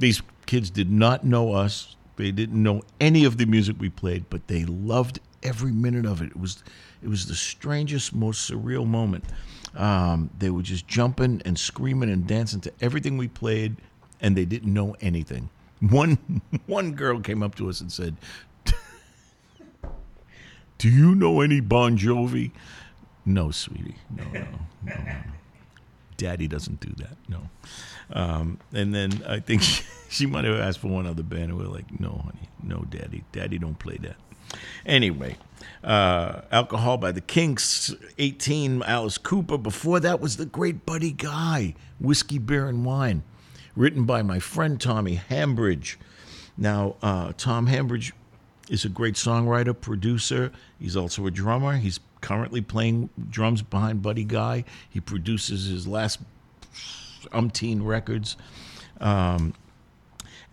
These 0.00 0.22
kids 0.46 0.68
did 0.68 0.90
not 0.90 1.24
know 1.24 1.52
us. 1.52 1.96
They 2.16 2.32
didn't 2.32 2.60
know 2.60 2.82
any 3.00 3.24
of 3.24 3.38
the 3.38 3.46
music 3.46 3.76
we 3.78 3.88
played, 3.88 4.28
but 4.28 4.48
they 4.48 4.64
loved 4.64 5.20
every 5.42 5.72
minute 5.72 6.04
of 6.04 6.20
it. 6.20 6.26
It 6.26 6.36
was 6.38 6.62
it 7.02 7.08
was 7.08 7.26
the 7.26 7.34
strangest, 7.34 8.14
most 8.14 8.50
surreal 8.50 8.86
moment. 8.86 9.24
Um, 9.74 10.30
they 10.38 10.50
were 10.50 10.62
just 10.62 10.86
jumping 10.86 11.40
and 11.44 11.58
screaming 11.58 12.10
and 12.10 12.26
dancing 12.26 12.60
to 12.62 12.72
everything 12.80 13.16
we 13.16 13.28
played, 13.28 13.76
and 14.20 14.36
they 14.36 14.44
didn't 14.44 14.72
know 14.72 14.94
anything. 15.00 15.48
One 15.88 16.40
one 16.66 16.92
girl 16.92 17.20
came 17.20 17.42
up 17.42 17.54
to 17.56 17.68
us 17.68 17.80
and 17.80 17.90
said, 17.90 18.16
"Do 20.78 20.88
you 20.88 21.14
know 21.14 21.40
any 21.40 21.60
Bon 21.60 21.98
Jovi?" 21.98 22.52
No, 23.24 23.50
sweetie. 23.50 23.96
No, 24.16 24.24
no, 24.32 24.46
no. 24.82 24.94
no. 24.94 25.16
Daddy 26.16 26.46
doesn't 26.46 26.80
do 26.80 26.92
that. 26.98 27.16
No. 27.28 27.48
Um, 28.12 28.58
and 28.72 28.94
then 28.94 29.22
I 29.26 29.40
think 29.40 29.62
she, 29.62 29.82
she 30.08 30.26
might 30.26 30.44
have 30.44 30.58
asked 30.58 30.78
for 30.78 30.88
one 30.88 31.06
other 31.06 31.22
band, 31.22 31.50
and 31.50 31.58
we 31.58 31.64
are 31.64 31.68
like, 31.68 31.98
"No, 32.00 32.22
honey, 32.24 32.48
no, 32.62 32.84
Daddy. 32.88 33.24
Daddy 33.32 33.58
don't 33.58 33.78
play 33.78 33.98
that." 34.02 34.16
Anyway, 34.84 35.36
uh, 35.82 36.42
Alcohol 36.50 36.98
by 36.98 37.12
the 37.12 37.20
Kinks, 37.20 37.94
18, 38.18 38.82
Alice 38.82 39.18
Cooper. 39.18 39.56
Before 39.56 39.98
that 40.00 40.20
was 40.20 40.36
the 40.36 40.46
great 40.46 40.84
Buddy 40.84 41.12
Guy, 41.12 41.74
Whiskey, 41.98 42.38
Beer, 42.38 42.68
and 42.68 42.84
Wine, 42.84 43.22
written 43.76 44.04
by 44.04 44.22
my 44.22 44.38
friend 44.38 44.80
Tommy 44.80 45.14
Hambridge. 45.14 45.98
Now, 46.56 46.96
uh, 47.02 47.32
Tom 47.36 47.66
Hambridge 47.66 48.12
is 48.68 48.84
a 48.84 48.88
great 48.88 49.14
songwriter, 49.14 49.78
producer. 49.78 50.52
He's 50.78 50.96
also 50.96 51.26
a 51.26 51.30
drummer. 51.30 51.76
He's 51.76 52.00
currently 52.20 52.60
playing 52.60 53.10
drums 53.30 53.62
behind 53.62 54.02
Buddy 54.02 54.24
Guy. 54.24 54.64
He 54.88 55.00
produces 55.00 55.66
his 55.66 55.86
last 55.86 56.20
umpteen 57.32 57.84
records. 57.84 58.36
Um, 59.00 59.54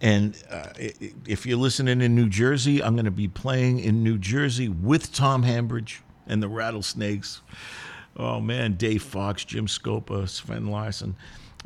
and 0.02 0.42
uh, 0.50 0.70
if 0.78 1.46
you're 1.46 1.58
listening 1.58 2.02
in 2.02 2.16
New 2.16 2.30
Jersey, 2.30 2.82
I'm 2.82 2.96
going 2.96 3.06
to 3.06 3.12
be 3.12 3.28
playing 3.28 3.80
in 3.80 4.04
New 4.04 4.18
Jersey 4.18 4.70
with 4.70 5.12
Tom 5.12 5.44
Hambridge 5.44 6.02
and 6.26 6.42
the 6.42 6.48
Rattlesnakes. 6.48 7.42
Oh 8.16 8.40
man, 8.40 8.74
Dave 8.74 9.04
Fox, 9.04 9.44
Jim 9.44 9.68
Scopa, 9.68 10.28
Sven 10.28 10.68
Larson, 10.68 11.16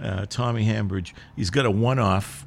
uh, 0.01 0.25
Tommy 0.27 0.63
Hambridge. 0.63 1.13
He's 1.35 1.49
got 1.49 1.65
a 1.65 1.71
one-off. 1.71 2.45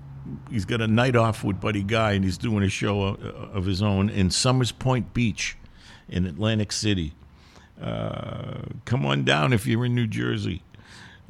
He's 0.51 0.64
got 0.64 0.81
a 0.81 0.89
night 0.89 1.14
off 1.14 1.44
with 1.44 1.60
Buddy 1.60 1.82
Guy, 1.82 2.12
and 2.12 2.24
he's 2.24 2.39
doing 2.39 2.64
a 2.64 2.68
show 2.68 3.02
of, 3.02 3.24
of 3.24 3.66
his 3.66 3.82
own 3.82 4.10
in 4.10 4.31
Somers 4.31 4.73
Point 4.73 5.14
Beach, 5.14 5.56
in 6.09 6.27
Atlantic 6.27 6.73
City. 6.73 7.14
Uh, 7.81 8.62
come 8.85 9.05
on 9.05 9.24
down 9.24 9.52
if 9.52 9.66
you're 9.66 9.85
in 9.85 9.94
New 9.94 10.06
Jersey. 10.06 10.62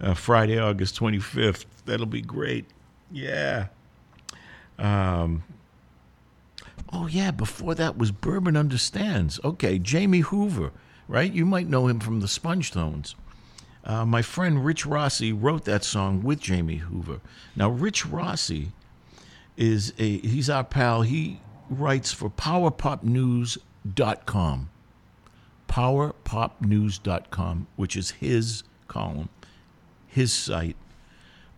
Uh, 0.00 0.14
Friday, 0.14 0.58
August 0.58 0.98
25th. 0.98 1.64
That'll 1.86 2.06
be 2.06 2.22
great. 2.22 2.66
Yeah. 3.10 3.66
Um, 4.78 5.42
oh, 6.92 7.06
yeah. 7.06 7.30
Before 7.30 7.74
that 7.74 7.96
was 7.96 8.10
Bourbon 8.10 8.56
Understands. 8.56 9.40
Okay. 9.44 9.78
Jamie 9.78 10.20
Hoover, 10.20 10.72
right? 11.08 11.32
You 11.32 11.46
might 11.46 11.68
know 11.68 11.86
him 11.86 12.00
from 12.00 12.20
the 12.20 12.26
Spongetones. 12.26 13.14
Uh, 13.86 14.04
my 14.04 14.20
friend 14.20 14.62
Rich 14.64 14.84
Rossi 14.84 15.32
wrote 15.32 15.64
that 15.64 15.84
song 15.84 16.24
with 16.24 16.40
Jamie 16.40 16.78
Hoover. 16.78 17.20
Now, 17.54 17.68
Rich 17.70 18.04
Rossi 18.04 18.72
is 19.56 19.92
a 19.96 20.18
he's 20.18 20.50
our 20.50 20.64
pal. 20.64 21.02
He 21.02 21.38
writes 21.70 22.12
for 22.12 22.28
powerpopnews.com. 22.28 24.70
powerpopnews.com, 25.68 27.66
which 27.76 27.96
is 27.96 28.10
his 28.10 28.64
column, 28.88 29.28
his 30.08 30.32
site. 30.32 30.76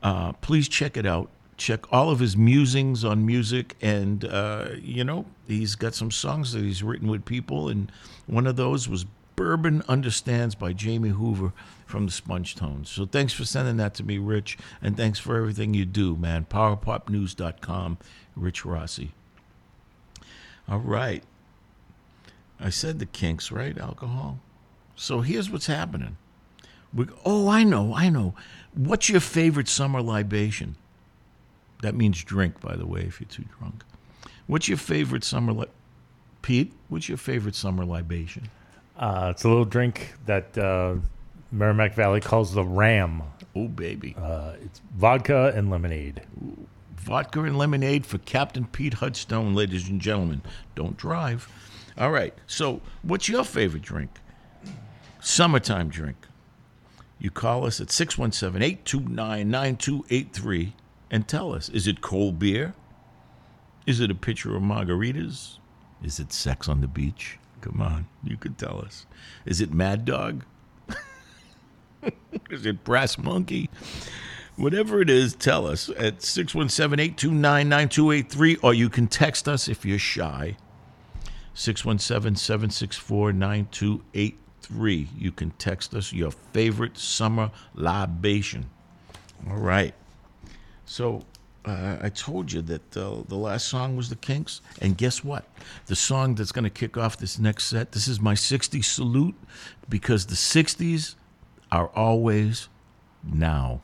Uh, 0.02 0.32
please 0.34 0.68
check 0.68 0.98
it 0.98 1.06
out. 1.06 1.30
Check 1.56 1.90
all 1.92 2.10
of 2.10 2.20
his 2.20 2.36
musings 2.36 3.04
on 3.04 3.24
music, 3.26 3.74
and 3.80 4.26
uh, 4.26 4.66
you 4.80 5.02
know 5.02 5.24
he's 5.46 5.76
got 5.76 5.94
some 5.94 6.10
songs 6.10 6.52
that 6.52 6.62
he's 6.62 6.82
written 6.82 7.08
with 7.08 7.24
people, 7.24 7.70
and 7.70 7.90
one 8.26 8.46
of 8.46 8.56
those 8.56 8.86
was 8.86 9.06
"Bourbon 9.38 9.82
Understands" 9.88 10.56
by 10.56 10.72
Jamie 10.72 11.10
Hoover 11.10 11.52
from 11.86 12.06
the 12.06 12.12
Spongetones. 12.12 12.88
So 12.88 13.06
thanks 13.06 13.32
for 13.32 13.44
sending 13.44 13.76
that 13.76 13.94
to 13.94 14.02
me, 14.02 14.18
Rich, 14.18 14.58
and 14.82 14.96
thanks 14.96 15.20
for 15.20 15.36
everything 15.36 15.74
you 15.74 15.84
do, 15.84 16.16
man. 16.16 16.44
PowerPopNews.com, 16.50 17.98
Rich 18.34 18.64
Rossi. 18.64 19.12
All 20.68 20.80
right, 20.80 21.22
I 22.58 22.70
said 22.70 22.98
the 22.98 23.06
Kinks, 23.06 23.52
right? 23.52 23.78
Alcohol. 23.78 24.40
So 24.96 25.20
here's 25.20 25.48
what's 25.50 25.66
happening. 25.66 26.16
We, 26.92 27.06
oh, 27.24 27.48
I 27.48 27.62
know, 27.62 27.94
I 27.94 28.08
know. 28.08 28.34
What's 28.74 29.08
your 29.08 29.20
favorite 29.20 29.68
summer 29.68 30.02
libation? 30.02 30.74
That 31.82 31.94
means 31.94 32.24
drink, 32.24 32.60
by 32.60 32.74
the 32.74 32.86
way, 32.86 33.02
if 33.02 33.20
you're 33.20 33.28
too 33.28 33.44
drunk. 33.58 33.84
What's 34.48 34.68
your 34.68 34.78
favorite 34.78 35.22
summer 35.22 35.52
li- 35.52 35.66
Pete, 36.42 36.72
what's 36.88 37.08
your 37.08 37.18
favorite 37.18 37.54
summer 37.54 37.84
libation? 37.84 38.50
Uh, 38.98 39.28
it's 39.30 39.44
a 39.44 39.48
little 39.48 39.64
drink 39.64 40.14
that 40.26 40.58
uh, 40.58 40.96
Merrimack 41.52 41.94
Valley 41.94 42.20
calls 42.20 42.52
the 42.52 42.64
Ram. 42.64 43.22
Oh, 43.54 43.68
baby. 43.68 44.16
Uh, 44.18 44.54
it's 44.60 44.80
vodka 44.96 45.52
and 45.54 45.70
lemonade. 45.70 46.22
Vodka 46.96 47.42
and 47.44 47.56
lemonade 47.56 48.04
for 48.04 48.18
Captain 48.18 48.66
Pete 48.66 48.94
Hudstone, 48.94 49.54
ladies 49.54 49.88
and 49.88 50.00
gentlemen. 50.00 50.42
Don't 50.74 50.96
drive. 50.96 51.48
All 51.96 52.10
right. 52.10 52.34
So, 52.46 52.80
what's 53.02 53.28
your 53.28 53.44
favorite 53.44 53.82
drink? 53.82 54.10
Summertime 55.20 55.88
drink. 55.88 56.16
You 57.20 57.30
call 57.30 57.66
us 57.66 57.80
at 57.80 57.90
617 57.90 58.62
829 58.62 59.50
9283 59.50 60.74
and 61.10 61.26
tell 61.26 61.52
us 61.52 61.68
is 61.68 61.86
it 61.86 62.00
cold 62.00 62.38
beer? 62.38 62.74
Is 63.86 64.00
it 64.00 64.10
a 64.10 64.14
pitcher 64.14 64.54
of 64.54 64.62
margaritas? 64.62 65.58
Is 66.02 66.20
it 66.20 66.32
sex 66.32 66.68
on 66.68 66.80
the 66.80 66.86
beach? 66.86 67.38
Come 67.60 67.80
on, 67.80 68.06
you 68.22 68.36
could 68.36 68.58
tell 68.58 68.80
us. 68.80 69.06
Is 69.44 69.60
it 69.60 69.72
Mad 69.72 70.04
Dog? 70.04 70.44
is 72.50 72.64
it 72.64 72.84
Brass 72.84 73.18
Monkey? 73.18 73.68
Whatever 74.56 75.00
it 75.00 75.08
is, 75.08 75.34
tell 75.34 75.66
us 75.66 75.88
at 75.90 76.22
617 76.22 76.98
829 76.98 77.68
9283, 77.68 78.56
or 78.56 78.74
you 78.74 78.88
can 78.88 79.06
text 79.06 79.48
us 79.48 79.68
if 79.68 79.84
you're 79.84 79.98
shy. 79.98 80.56
617 81.54 82.36
764 82.36 83.32
9283. 83.32 85.08
You 85.16 85.32
can 85.32 85.50
text 85.52 85.94
us 85.94 86.12
your 86.12 86.30
favorite 86.30 86.98
summer 86.98 87.50
libation. 87.74 88.70
All 89.48 89.56
right. 89.56 89.94
So 90.84 91.22
uh, 91.68 91.98
I 92.00 92.08
told 92.08 92.52
you 92.52 92.62
that 92.62 92.96
uh, 92.96 93.22
the 93.28 93.36
last 93.36 93.68
song 93.68 93.96
was 93.96 94.08
the 94.08 94.16
Kinks, 94.16 94.60
and 94.80 94.96
guess 94.96 95.22
what? 95.22 95.44
The 95.86 95.96
song 95.96 96.34
that's 96.34 96.52
going 96.52 96.64
to 96.64 96.70
kick 96.70 96.96
off 96.96 97.16
this 97.18 97.38
next 97.38 97.64
set. 97.64 97.92
This 97.92 98.08
is 98.08 98.20
my 98.20 98.34
60s 98.34 98.84
salute 98.84 99.34
because 99.88 100.26
the 100.26 100.34
60s 100.34 101.14
are 101.70 101.88
always 101.94 102.68
now. 103.22 103.80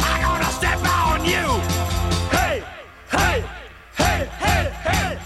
I'm 0.00 0.22
gonna 0.22 0.52
step 0.52 0.80
on 0.84 1.24
you. 1.24 1.46
Hey, 2.30 2.62
hey, 3.10 3.44
hey, 3.96 4.28
hey, 4.38 4.70
hey. 4.88 5.18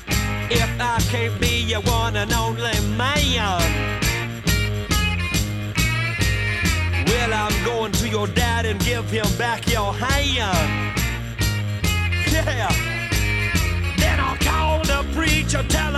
If 0.50 0.80
I 0.80 0.98
can't 1.10 1.40
be 1.40 1.62
your 1.62 1.82
one 1.82 2.16
and 2.16 2.32
only 2.32 2.78
man, 2.96 3.60
well, 7.06 7.32
I'm 7.32 7.64
going 7.64 7.92
to 7.92 8.08
your 8.08 8.26
dad 8.26 8.66
and 8.66 8.78
give 8.80 9.10
him 9.10 9.26
back 9.38 9.70
your 9.70 9.92
hand. 9.92 10.96
Yeah. 12.32 12.72
Then 13.98 14.20
I'll 14.20 14.36
call 14.38 14.82
the 14.82 15.06
preacher, 15.14 15.62
tell 15.68 15.90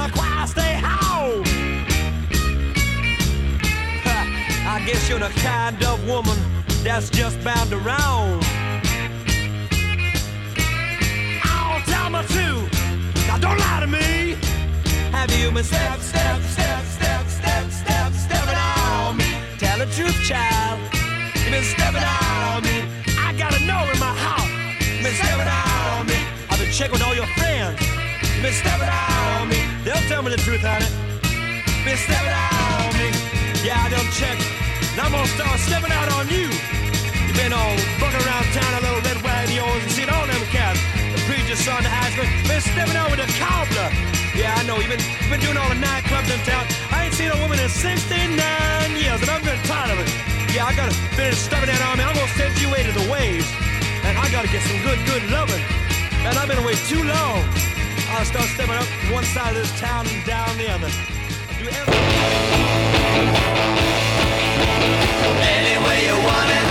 stay 0.46 0.80
home. 0.82 1.44
I 4.64 4.82
guess 4.86 5.08
you're 5.08 5.18
the 5.18 5.28
kind 5.40 5.82
of 5.84 6.06
woman 6.06 6.38
that's 6.82 7.10
just 7.10 7.42
bound 7.44 7.72
roam. 7.72 8.40
Oh, 11.44 11.82
tell 11.86 12.10
me 12.10 12.20
too. 12.26 12.68
Now 13.26 13.38
don't 13.38 13.58
lie 13.58 13.80
to 13.80 13.86
me. 13.86 14.36
Have 15.12 15.30
you 15.38 15.50
been 15.52 15.64
step, 15.64 16.00
step, 16.00 16.42
step, 16.42 16.84
step, 16.84 17.26
step, 17.28 17.70
step, 17.70 18.12
stepping 18.12 18.56
on 18.56 19.16
me? 19.16 19.30
Tell 19.58 19.78
the 19.78 19.86
truth, 19.86 20.16
child. 20.26 20.80
You've 21.34 21.50
been 21.50 21.64
stepping 21.64 22.02
on 22.02 22.62
me. 22.64 22.82
I 23.18 23.32
gotta 23.38 23.60
know 23.64 23.82
in 23.92 23.98
my 24.00 24.14
heart. 24.18 24.50
You've 24.80 25.04
been 25.04 25.14
stepping 25.14 25.46
on 25.46 26.06
me. 26.06 26.18
I've 26.50 26.58
been 26.58 26.72
checking 26.72 26.94
with 26.94 27.02
all 27.02 27.14
your 27.14 27.30
friends. 27.38 27.80
You've 27.80 28.42
been 28.42 28.52
stepping 28.54 28.88
on 28.88 29.48
me. 29.48 29.60
They'll 29.84 30.02
tell 30.10 30.22
me 30.22 30.30
the 30.30 30.42
truth, 30.42 30.62
honey. 30.62 30.90
You've 31.22 31.84
been 31.86 31.96
stepping 31.96 32.34
on 32.34 32.90
me. 32.98 33.08
Yeah, 33.62 33.78
I 33.78 33.90
done 33.90 34.10
checked. 34.10 34.71
And 34.92 35.00
I'm 35.00 35.12
gonna 35.12 35.26
start 35.32 35.56
stepping 35.56 35.90
out 35.90 36.12
on 36.12 36.28
you. 36.28 36.52
You've 37.24 37.40
been 37.40 37.52
all 37.56 37.76
bugging 37.96 38.20
around 38.28 38.44
town, 38.52 38.72
a 38.76 38.80
little 38.84 39.00
red 39.00 39.16
wagon 39.24 39.56
yours, 39.56 39.80
and 39.80 39.88
seen 39.88 40.12
all 40.12 40.26
them 40.28 40.44
cats. 40.52 40.76
The 41.16 41.20
preacher's 41.24 41.64
son, 41.64 41.80
the 41.80 41.88
Ashman, 41.88 42.28
been 42.44 42.60
stepping 42.60 42.96
out 43.00 43.08
with 43.08 43.24
a 43.24 43.28
cobbler. 43.40 43.88
Yeah, 44.36 44.52
I 44.52 44.68
know. 44.68 44.76
You've 44.76 44.92
been, 44.92 45.00
you've 45.00 45.32
been 45.32 45.40
doing 45.40 45.56
all 45.56 45.68
the 45.72 45.80
nightclubs 45.80 46.28
in 46.28 46.36
town. 46.44 46.68
I 46.92 47.08
ain't 47.08 47.16
seen 47.16 47.32
a 47.32 47.38
woman 47.40 47.56
in 47.56 47.72
69 47.72 48.36
years, 49.00 49.16
and 49.24 49.30
I'm 49.32 49.40
getting 49.40 49.64
tired 49.64 49.96
of 49.96 49.98
it. 50.04 50.12
Yeah, 50.52 50.68
I 50.68 50.76
gotta 50.76 50.92
finish 51.16 51.40
stuffing 51.40 51.72
that 51.72 51.80
on 51.88 51.96
me. 51.96 52.04
I'm 52.04 52.12
gonna 52.12 52.36
send 52.36 52.52
you 52.60 52.68
away 52.68 52.84
to 52.84 52.92
the 52.92 53.08
waves. 53.08 53.48
And 54.04 54.20
I 54.20 54.28
gotta 54.28 54.52
get 54.52 54.60
some 54.60 54.76
good, 54.84 55.00
good 55.08 55.24
loving. 55.32 55.64
Man, 56.20 56.36
I've 56.36 56.52
been 56.52 56.60
away 56.60 56.76
too 56.84 57.00
long. 57.00 57.40
I'll 58.12 58.28
start 58.28 58.44
stepping 58.52 58.76
up 58.76 58.84
one 59.08 59.24
side 59.32 59.56
of 59.56 59.64
this 59.64 59.72
town 59.80 60.04
and 60.04 60.20
down 60.28 60.52
the 60.60 60.68
other. 60.68 60.92
I'll 60.92 61.56
do 61.56 61.64
everything. 61.80 63.71
Any 64.64 65.76
way 65.84 65.98
you 66.06 66.16
want 66.24 66.50
it, 66.50 66.61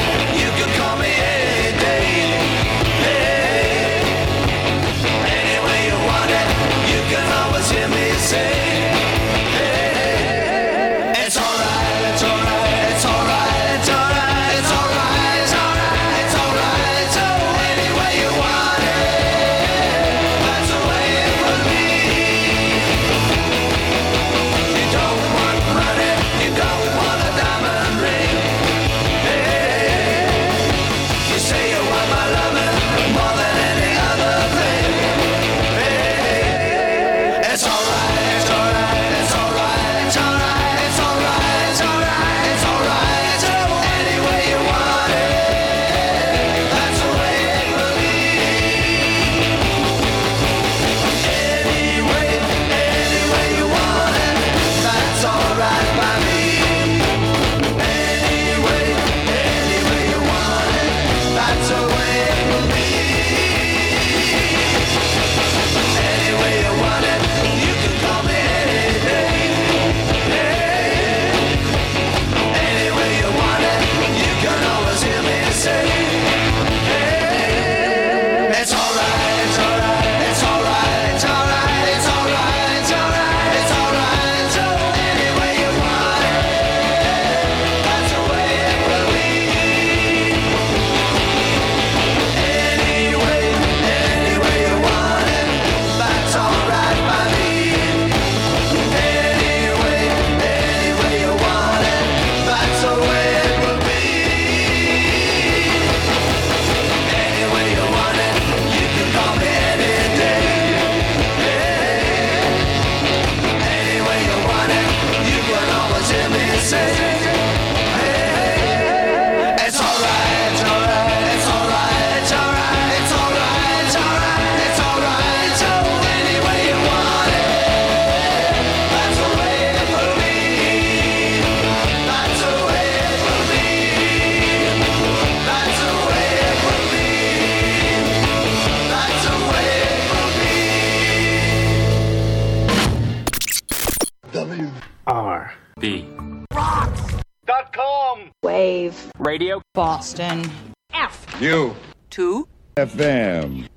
Wave. 148.62 149.12
Radio. 149.18 149.60
Boston. 149.74 150.46
F. 150.94 151.26
U 151.42 151.76
Two. 152.12 152.48
FM. 152.78 153.68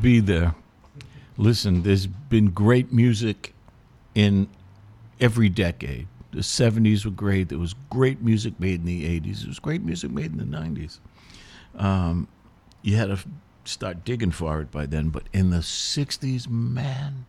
Be 0.00 0.20
there. 0.20 0.54
Listen, 1.36 1.82
there's 1.82 2.06
been 2.06 2.50
great 2.50 2.92
music 2.92 3.54
in 4.14 4.48
every 5.20 5.48
decade. 5.48 6.08
The 6.32 6.40
70s 6.40 7.04
were 7.04 7.10
great. 7.10 7.48
There 7.48 7.58
was 7.58 7.74
great 7.90 8.20
music 8.20 8.58
made 8.60 8.80
in 8.80 8.86
the 8.86 9.20
80s. 9.20 9.40
There 9.40 9.48
was 9.48 9.58
great 9.58 9.82
music 9.82 10.10
made 10.10 10.32
in 10.32 10.38
the 10.38 10.44
90s. 10.44 10.98
Um, 11.76 12.28
you 12.82 12.96
had 12.96 13.06
to 13.08 13.18
start 13.64 14.04
digging 14.04 14.30
for 14.30 14.60
it 14.60 14.70
by 14.70 14.86
then. 14.86 15.08
But 15.10 15.24
in 15.32 15.50
the 15.50 15.58
60s, 15.58 16.48
man, 16.48 17.26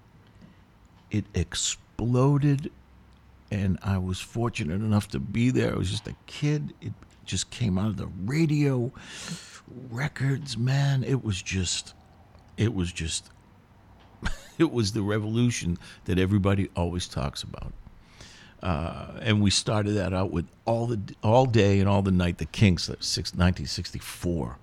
it 1.12 1.26
exploded. 1.34 2.72
And 3.52 3.80
I 3.84 3.98
was 3.98 4.20
fortunate 4.20 4.76
enough 4.76 5.08
to 5.10 5.20
be 5.20 5.50
there. 5.50 5.74
I 5.74 5.78
was 5.78 5.90
just 5.90 6.08
a 6.08 6.16
kid. 6.28 6.74
It 6.82 6.94
just 7.26 7.50
came 7.50 7.78
out 7.78 7.88
of 7.88 7.98
the 7.98 8.10
radio 8.26 8.92
records, 9.90 10.58
man. 10.58 11.04
It 11.04 11.24
was 11.24 11.42
just, 11.42 11.94
it 12.60 12.76
was 12.76 12.92
just, 12.92 13.32
it 14.60 14.72
was 14.72 14.92
the 14.92 15.02
revolution 15.02 15.78
that 16.06 16.20
everybody 16.20 16.70
always 16.76 17.08
talks 17.08 17.42
about. 17.42 17.74
Uh, 18.62 19.14
and 19.22 19.42
we 19.42 19.50
started 19.50 19.94
that 19.94 20.14
out 20.14 20.32
with 20.32 20.46
all 20.66 20.86
the 20.86 21.00
all 21.24 21.46
day 21.46 21.80
and 21.80 21.88
all 21.88 22.02
the 22.02 22.12
night. 22.12 22.38
The 22.38 22.46
Kinks, 22.46 22.88
that's 22.88 23.08
six, 23.08 23.30
1964, 23.30 24.58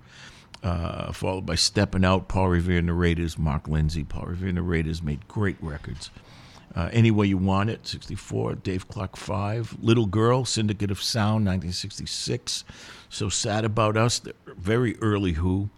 uh, 0.61 1.11
followed 1.11 1.47
by 1.47 1.55
Stepping 1.55 2.05
Out, 2.05 2.27
Paul 2.27 2.49
Revere 2.49 2.77
and 2.77 2.87
the 2.87 2.93
Raiders, 2.93 3.39
Mark 3.39 3.67
Lindsay. 3.67 4.03
Paul 4.03 4.27
Revere 4.27 4.49
and 4.49 4.57
the 4.59 4.61
Raiders 4.61 5.01
made 5.01 5.27
great 5.27 5.57
records. 5.59 6.11
Uh, 6.75 6.89
Any 6.93 7.09
Way 7.09 7.25
You 7.25 7.39
Want 7.39 7.71
It, 7.71 7.87
64. 7.87 8.55
Dave 8.55 8.87
Clark 8.87 9.17
5. 9.17 9.77
Little 9.81 10.05
Girl, 10.05 10.45
Syndicate 10.45 10.91
of 10.91 11.01
Sound, 11.01 11.47
1966. 11.47 12.63
So 13.09 13.29
Sad 13.29 13.65
About 13.65 13.97
Us, 13.97 14.19
the 14.19 14.35
very 14.45 14.95
early 14.99 15.31
Who. 15.31 15.71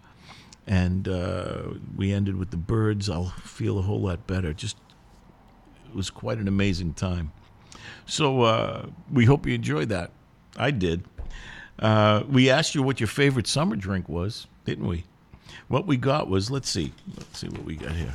And 0.66 1.08
uh, 1.08 1.62
we 1.96 2.12
ended 2.12 2.36
with 2.36 2.50
the 2.50 2.56
Byrds. 2.56 3.10
I'll 3.10 3.30
feel 3.30 3.78
a 3.78 3.82
whole 3.82 4.00
lot 4.00 4.26
better. 4.26 4.52
Just, 4.52 4.76
it 5.88 5.96
was 5.96 6.10
quite 6.10 6.38
an 6.38 6.48
amazing 6.48 6.94
time. 6.94 7.32
So 8.06 8.42
uh, 8.42 8.86
we 9.12 9.24
hope 9.24 9.46
you 9.46 9.54
enjoyed 9.54 9.88
that. 9.88 10.12
I 10.56 10.70
did. 10.70 11.04
Uh, 11.78 12.24
we 12.28 12.50
asked 12.50 12.74
you 12.74 12.82
what 12.82 13.00
your 13.00 13.06
favorite 13.06 13.46
summer 13.46 13.74
drink 13.74 14.08
was, 14.08 14.46
didn't 14.64 14.86
we? 14.86 15.04
What 15.68 15.86
we 15.86 15.96
got 15.96 16.28
was 16.28 16.50
let's 16.50 16.68
see, 16.68 16.92
let's 17.16 17.38
see 17.38 17.48
what 17.48 17.64
we 17.64 17.76
got 17.76 17.92
here. 17.92 18.14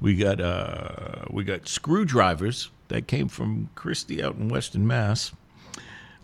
We 0.00 0.14
got 0.14 0.40
uh, 0.40 1.24
we 1.30 1.44
got 1.44 1.68
screwdrivers 1.68 2.70
that 2.88 3.06
came 3.06 3.28
from 3.28 3.70
Christie 3.74 4.22
out 4.22 4.36
in 4.36 4.48
Western 4.48 4.86
Mass. 4.86 5.32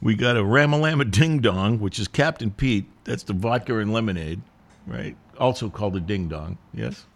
We 0.00 0.14
got 0.14 0.36
a 0.36 0.42
Ramalama 0.42 1.10
Ding 1.10 1.40
Dong, 1.40 1.80
which 1.80 1.98
is 1.98 2.08
Captain 2.08 2.50
Pete. 2.50 2.86
That's 3.04 3.22
the 3.22 3.32
vodka 3.32 3.78
and 3.78 3.92
lemonade, 3.92 4.40
right? 4.86 5.16
Also 5.38 5.70
called 5.70 5.96
a 5.96 6.00
Ding 6.00 6.28
Dong. 6.28 6.58
Yes. 6.74 7.06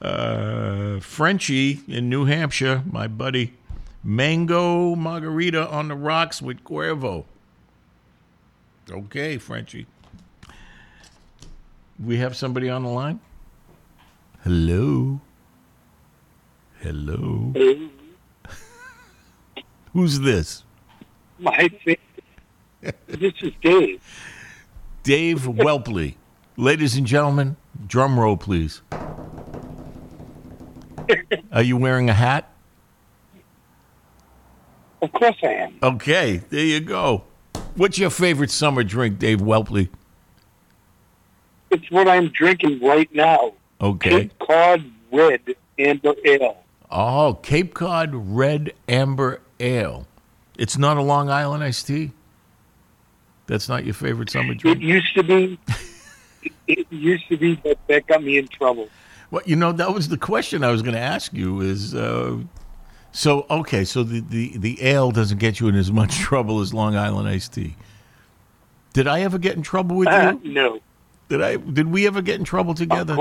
Uh, 0.00 1.00
Frenchie 1.00 1.80
in 1.88 2.08
New 2.08 2.24
Hampshire, 2.26 2.82
my 2.90 3.06
buddy. 3.06 3.54
Mango 4.02 4.94
margarita 4.94 5.66
on 5.68 5.88
the 5.88 5.94
rocks 5.94 6.42
with 6.42 6.62
Cuervo. 6.62 7.24
Okay, 8.90 9.38
Frenchie. 9.38 9.86
We 12.02 12.18
have 12.18 12.36
somebody 12.36 12.68
on 12.68 12.82
the 12.82 12.90
line? 12.90 13.20
Hello? 14.42 15.20
Hello? 16.80 17.54
Who's 19.94 20.20
this? 20.20 20.63
My 21.38 21.68
favorite. 21.84 22.00
this 23.06 23.34
is 23.42 23.52
Dave. 23.62 24.02
Dave 25.02 25.42
Welpley. 25.42 26.14
Ladies 26.56 26.96
and 26.96 27.06
gentlemen, 27.06 27.56
drum 27.86 28.18
roll, 28.18 28.36
please. 28.36 28.82
Are 31.52 31.62
you 31.62 31.76
wearing 31.76 32.08
a 32.08 32.14
hat? 32.14 32.50
Of 35.02 35.12
course 35.12 35.36
I 35.42 35.48
am. 35.48 35.74
Okay, 35.82 36.38
there 36.48 36.64
you 36.64 36.80
go. 36.80 37.24
What's 37.76 37.98
your 37.98 38.10
favorite 38.10 38.50
summer 38.50 38.84
drink, 38.84 39.18
Dave 39.18 39.40
Welpley? 39.40 39.88
It's 41.70 41.90
what 41.90 42.08
I'm 42.08 42.28
drinking 42.28 42.80
right 42.80 43.12
now. 43.12 43.54
Okay. 43.80 44.10
Cape 44.10 44.38
Cod 44.38 44.84
Red 45.12 45.56
Amber 45.78 46.14
Ale. 46.24 46.56
Oh, 46.90 47.34
Cape 47.42 47.74
Cod 47.74 48.10
Red 48.14 48.72
Amber 48.88 49.40
Ale. 49.58 50.06
It's 50.58 50.78
not 50.78 50.96
a 50.96 51.02
Long 51.02 51.30
Island 51.30 51.62
iced 51.64 51.86
tea? 51.86 52.12
That's 53.46 53.68
not 53.68 53.84
your 53.84 53.94
favorite 53.94 54.30
summer 54.30 54.54
drink. 54.54 54.78
It 54.78 54.82
used 54.82 55.14
to 55.14 55.22
be. 55.22 55.58
It 56.66 56.86
used 56.90 57.28
to 57.28 57.36
be, 57.36 57.56
but 57.56 57.78
that 57.88 58.06
got 58.06 58.22
me 58.22 58.38
in 58.38 58.48
trouble. 58.48 58.88
Well, 59.30 59.42
you 59.46 59.56
know, 59.56 59.72
that 59.72 59.92
was 59.92 60.08
the 60.08 60.16
question 60.18 60.62
I 60.64 60.70
was 60.70 60.82
going 60.82 60.94
to 60.94 61.00
ask 61.00 61.32
you 61.32 61.60
is 61.60 61.94
uh, 61.94 62.38
so, 63.12 63.46
okay, 63.50 63.84
so 63.84 64.02
the, 64.02 64.20
the, 64.20 64.56
the 64.58 64.82
ale 64.82 65.10
doesn't 65.10 65.38
get 65.38 65.60
you 65.60 65.68
in 65.68 65.74
as 65.74 65.90
much 65.90 66.16
trouble 66.20 66.60
as 66.60 66.72
Long 66.72 66.96
Island 66.96 67.28
iced 67.28 67.52
tea. 67.54 67.76
Did 68.92 69.06
I 69.08 69.22
ever 69.22 69.38
get 69.38 69.56
in 69.56 69.62
trouble 69.62 69.96
with 69.96 70.08
Uh, 70.08 70.36
you? 70.42 70.52
no. 70.52 70.80
Did 71.28 71.42
I? 71.42 71.56
Did 71.56 71.88
we 71.88 72.06
ever 72.06 72.20
get 72.22 72.38
in 72.38 72.44
trouble 72.44 72.74
together? 72.74 73.16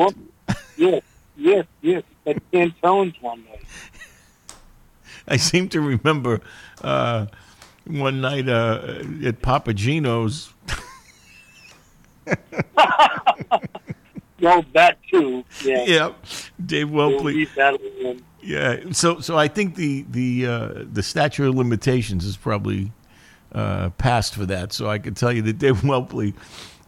Yes, 0.78 1.02
yes, 1.38 1.66
yes. 1.82 2.04
At 2.28 2.38
Cantone's 2.52 3.16
one 3.22 3.44
night. 3.46 3.64
I 5.28 5.38
seem 5.38 5.70
to 5.70 5.82
remember 5.82 6.42
uh, 6.82 7.28
one 7.86 8.22
night 8.22 8.50
uh, 8.50 9.04
at 9.24 9.42
Papa 9.42 9.74
Gino's. 9.74 10.54
Well, 14.44 14.66
that 14.74 14.98
too. 15.10 15.46
Yeah. 15.64 15.86
Yep. 15.86 16.26
Dave 16.66 16.88
Welpley. 16.90 17.34
leave 17.34 17.56
that 17.56 17.80
alone. 17.80 18.22
Yeah. 18.42 18.92
So 18.92 19.22
so 19.22 19.38
I 19.38 19.48
think 19.48 19.76
the 19.76 20.06
the 20.10 20.46
uh, 20.46 20.84
the 20.92 21.02
statute 21.02 21.48
of 21.48 21.56
limitations 21.56 22.26
is 22.26 22.36
probably 22.36 22.92
uh, 23.54 23.92
passed 23.92 24.36
for 24.36 24.46
that. 24.48 24.74
So 24.74 24.90
I 24.90 25.00
can 25.00 25.14
tell 25.14 25.32
you 25.32 25.42
that 25.44 25.58
Dave 25.58 25.78
Welpley. 25.82 26.34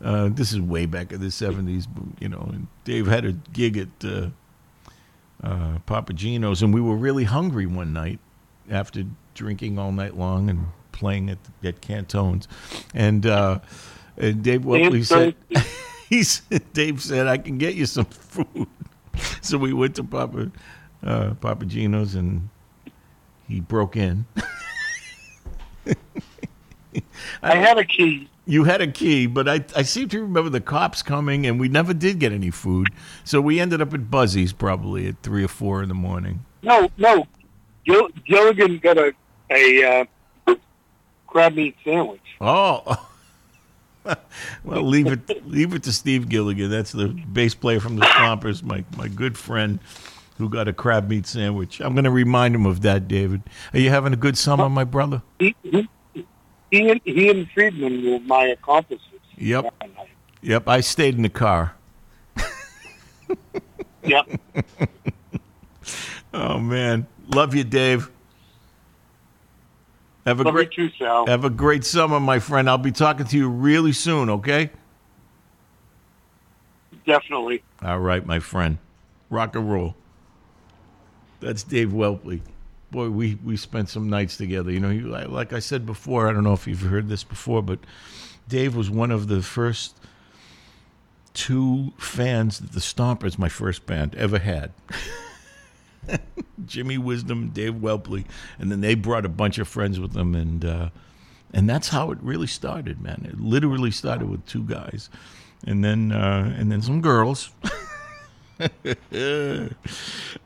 Uh, 0.04 0.28
this 0.30 0.52
is 0.52 0.60
way 0.60 0.86
back 0.86 1.14
in 1.14 1.22
the 1.22 1.32
seventies, 1.32 1.88
you 2.20 2.28
know. 2.28 2.46
And 2.52 2.68
Dave 2.84 3.08
had 3.08 3.24
a 3.24 3.32
gig 3.32 3.78
at 3.78 3.88
uh, 4.04 4.30
uh, 5.42 5.80
Papa 5.86 6.12
Gino's, 6.12 6.62
and 6.62 6.74
we 6.74 6.82
were 6.82 6.98
really 6.98 7.24
hungry 7.24 7.66
one 7.66 7.94
night 7.94 8.20
after 8.70 9.04
drinking 9.34 9.78
all 9.78 9.92
night 9.92 10.18
long 10.18 10.50
and 10.50 10.68
playing 10.92 11.30
at 11.30 11.40
at 11.64 11.82
Cantone's, 11.82 12.48
and 12.94 13.26
uh, 13.26 13.60
and 14.18 14.44
Dave 14.44 14.62
Welpley 14.62 15.04
said. 15.04 15.36
he 16.10 16.24
said, 16.24 16.62
Dave 16.74 17.02
said, 17.02 17.28
I 17.28 17.38
can 17.38 17.58
get 17.58 17.76
you 17.76 17.86
some 17.86 18.06
food. 18.06 18.68
So 19.42 19.58
we 19.58 19.72
went 19.72 19.96
to 19.96 20.04
Papa, 20.04 20.52
uh, 21.02 21.36
Papa 21.36 21.66
Gino's 21.66 22.16
and 22.16 22.50
he 23.48 23.62
broke 23.62 23.96
in. 23.96 24.26
I 27.42 27.56
had 27.56 27.78
a 27.78 27.86
key. 27.86 28.30
You 28.46 28.66
had 28.66 28.82
a 28.82 28.88
key, 28.88 29.26
but 29.26 29.48
I, 29.48 29.64
I 29.74 29.84
seem 29.84 30.10
to 30.10 30.22
remember 30.22 30.50
the 30.50 30.60
cops 30.60 31.02
coming 31.02 31.46
and 31.46 31.62
we 31.62 31.70
never 31.70 31.94
did 31.94 32.20
get 32.20 32.34
any 32.34 32.50
food. 32.50 32.90
So 33.24 33.40
we 33.40 33.62
ended 33.62 33.82
up 33.82 33.94
at 33.94 34.12
Buzzy's 34.12 34.52
probably 34.52 35.08
at 35.08 35.22
three 35.24 35.46
or 35.46 35.48
four 35.48 35.82
in 35.82 35.88
the 35.88 35.96
morning. 35.96 36.44
No, 36.62 36.90
no. 36.98 37.26
Gil- 37.86 38.10
Gilligan 38.26 38.78
got 38.80 38.98
a 38.98 39.14
a 39.50 40.08
uh, 40.48 40.56
crab 41.28 41.56
meat 41.56 41.76
sandwich. 41.84 42.22
Oh. 42.42 43.10
well, 44.64 44.84
leave 44.84 45.08
it 45.08 45.48
leave 45.48 45.74
it 45.74 45.84
to 45.84 45.94
Steve 45.94 46.30
Gilligan. 46.30 46.70
That's 46.70 46.92
the 46.92 47.08
bass 47.08 47.56
player 47.56 47.80
from 47.80 47.96
the 47.96 48.06
Stompers, 48.06 48.64
my 48.64 48.84
my 48.98 49.08
good 49.08 49.38
friend 49.38 49.80
who 50.38 50.50
got 50.50 50.68
a 50.68 50.74
crab 50.74 51.10
meat 51.10 51.26
sandwich. 51.26 51.80
I'm 51.80 51.94
going 51.94 52.04
to 52.04 52.12
remind 52.12 52.56
him 52.56 52.66
of 52.66 52.82
that, 52.82 53.08
David. 53.08 53.42
Are 53.74 53.80
you 53.80 53.90
having 53.90 54.12
a 54.14 54.18
good 54.18 54.38
summer, 54.38 54.70
my 54.70 54.84
brother? 54.84 55.22
He, 55.40 55.56
he, 55.64 55.88
he, 56.72 56.90
and, 56.90 57.00
he 57.06 57.30
and 57.30 57.50
Friedman 57.52 58.04
were 58.04 58.20
my 58.20 58.44
accomplices. 58.48 59.08
Yep. 59.38 59.74
Yep, 60.42 60.68
I 60.68 60.82
stayed 60.82 61.16
in 61.16 61.22
the 61.22 61.30
car. 61.30 61.76
Yep. 64.04 64.28
Oh 66.34 66.60
man, 66.60 67.08
love 67.28 67.56
you, 67.56 67.64
Dave. 67.64 68.10
Have 70.26 70.40
a 70.40 70.44
Love 70.44 70.56
great 70.56 70.76
you 70.76 70.90
too, 70.90 70.96
Sal. 70.98 71.28
Have 71.28 71.46
a 71.46 71.50
great 71.52 71.86
summer, 71.86 72.20
my 72.20 72.40
friend. 72.40 72.68
I'll 72.68 72.80
be 72.80 72.92
talking 72.92 73.28
to 73.28 73.38
you 73.38 73.48
really 73.48 73.92
soon, 73.92 74.30
okay? 74.30 74.72
Definitely. 77.06 77.64
All 77.84 78.00
right, 78.00 78.26
my 78.26 78.40
friend. 78.40 78.80
Rock 79.30 79.56
and 79.56 79.72
roll. 79.72 79.96
That's 81.42 81.62
Dave 81.62 81.90
Welpley. 81.90 82.42
Boy, 82.90 83.10
we, 83.10 83.36
we 83.44 83.56
spent 83.56 83.90
some 83.90 84.10
nights 84.10 84.38
together. 84.38 84.72
You 84.72 84.80
know, 84.80 84.90
he, 84.90 85.02
like 85.02 85.28
like 85.28 85.54
I 85.54 85.60
said 85.60 85.86
before, 85.86 86.28
I 86.28 86.34
don't 86.34 86.44
know 86.44 86.54
if 86.54 86.66
you've 86.66 86.82
heard 86.82 87.08
this 87.08 87.24
before, 87.24 87.62
but 87.62 87.80
Dave 88.48 88.76
was 88.76 88.90
one 88.90 89.12
of 89.12 89.28
the 89.28 89.44
first 89.44 89.96
two 91.36 91.94
fans 91.98 92.60
that 92.60 92.72
the 92.72 92.80
Stompers, 92.80 93.38
my 93.38 93.50
first 93.50 93.86
band, 93.86 94.16
ever 94.16 94.40
had. 94.40 94.72
Jimmy 96.66 96.98
Wisdom, 96.98 97.50
Dave 97.50 97.76
Welpley, 97.76 98.26
and 98.60 98.72
then 98.72 98.82
they 98.82 98.96
brought 98.96 99.26
a 99.26 99.30
bunch 99.30 99.58
of 99.58 99.68
friends 99.68 100.00
with 100.00 100.14
them, 100.14 100.36
and 100.36 100.66
uh, 100.66 100.90
and 101.54 101.70
that's 101.70 101.90
how 101.90 102.12
it 102.12 102.18
really 102.22 102.48
started, 102.48 103.02
man. 103.02 103.26
It 103.28 103.40
literally 103.40 103.92
started 103.92 104.30
with 104.30 104.46
two 104.46 104.64
guys, 104.64 105.10
and 105.66 105.84
then 105.84 106.12
uh, 106.12 106.56
and 106.58 106.72
then 106.72 106.82
some 106.82 107.02
girls, 107.02 107.52
and 108.60 109.76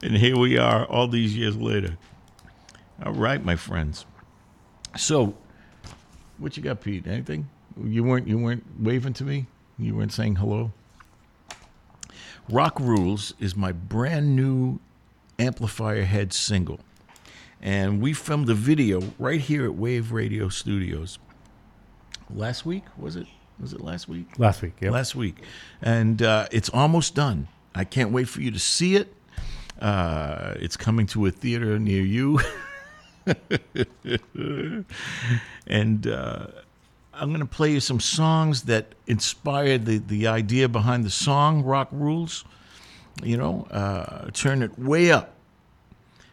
here 0.01 0.37
we 0.37 0.57
are, 0.57 0.85
all 0.85 1.07
these 1.07 1.35
years 1.35 1.55
later. 1.55 1.97
All 3.03 3.13
right, 3.13 3.43
my 3.43 3.55
friends. 3.55 4.05
So, 4.97 5.35
what 6.37 6.57
you 6.57 6.63
got, 6.63 6.81
Pete? 6.81 7.07
Anything? 7.07 7.49
You 7.81 8.03
weren't 8.03 8.27
you 8.27 8.37
weren't 8.37 8.65
waving 8.79 9.13
to 9.13 9.23
me. 9.23 9.47
You 9.77 9.95
weren't 9.95 10.11
saying 10.11 10.35
hello. 10.35 10.73
Rock 12.49 12.79
Rules 12.79 13.33
is 13.39 13.55
my 13.55 13.71
brand 13.71 14.35
new 14.35 14.79
amplifier 15.39 16.03
head 16.03 16.33
single. 16.33 16.79
And 17.61 18.01
we 18.01 18.13
filmed 18.13 18.49
a 18.49 18.53
video 18.53 19.01
right 19.17 19.41
here 19.41 19.65
at 19.65 19.75
Wave 19.75 20.11
Radio 20.11 20.49
Studios. 20.49 21.19
Last 22.33 22.65
week, 22.65 22.83
was 22.97 23.15
it? 23.15 23.27
Was 23.59 23.73
it 23.73 23.81
last 23.81 24.07
week? 24.07 24.37
Last 24.37 24.61
week, 24.61 24.73
yeah. 24.79 24.91
Last 24.91 25.15
week. 25.15 25.43
And 25.81 26.21
uh, 26.21 26.47
it's 26.51 26.69
almost 26.69 27.15
done. 27.15 27.47
I 27.75 27.83
can't 27.83 28.11
wait 28.11 28.29
for 28.29 28.41
you 28.41 28.51
to 28.51 28.59
see 28.59 28.95
it. 28.95 29.13
Uh, 29.81 30.53
it's 30.59 30.77
coming 30.77 31.07
to 31.07 31.25
a 31.25 31.31
theater 31.31 31.79
near 31.79 32.03
you. 32.03 32.39
and 35.67 36.07
uh, 36.07 36.47
I'm 37.13 37.29
going 37.29 37.39
to 37.41 37.45
play 37.45 37.71
you 37.71 37.79
some 37.79 37.99
songs 37.99 38.63
that 38.63 38.95
inspired 39.07 39.85
the, 39.85 39.97
the 39.97 40.27
idea 40.27 40.69
behind 40.69 41.03
the 41.03 41.09
song, 41.09 41.63
Rock 41.63 41.89
Rules. 41.91 42.45
You 43.23 43.37
know, 43.37 43.67
uh, 43.69 44.29
turn 44.31 44.61
it 44.61 44.79
way 44.79 45.11
up 45.11 45.33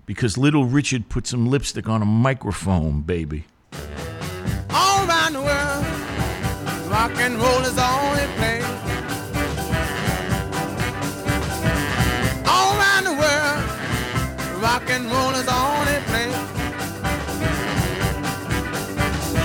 because 0.07 0.39
Little 0.39 0.65
Richard 0.65 1.09
put 1.09 1.27
some 1.27 1.49
lipstick 1.49 1.89
on 1.89 2.01
a 2.01 2.05
microphone, 2.05 3.01
baby. 3.01 3.45
All 4.71 5.09
around 5.09 5.33
the 5.33 5.41
world, 5.41 5.85
rock 6.89 7.11
and 7.17 7.35
roll 7.37 7.61
is 7.61 7.75
the 7.75 7.85
only 7.85 8.27
place. 8.37 8.65
All 12.47 12.79
around 12.79 13.05
the 13.05 13.15
world, 13.15 14.63
rock 14.63 14.89
and 14.89 15.07
roll 15.11 15.31
is 15.31 15.45
the 15.45 15.55
only 15.55 16.01
place. 16.07 16.37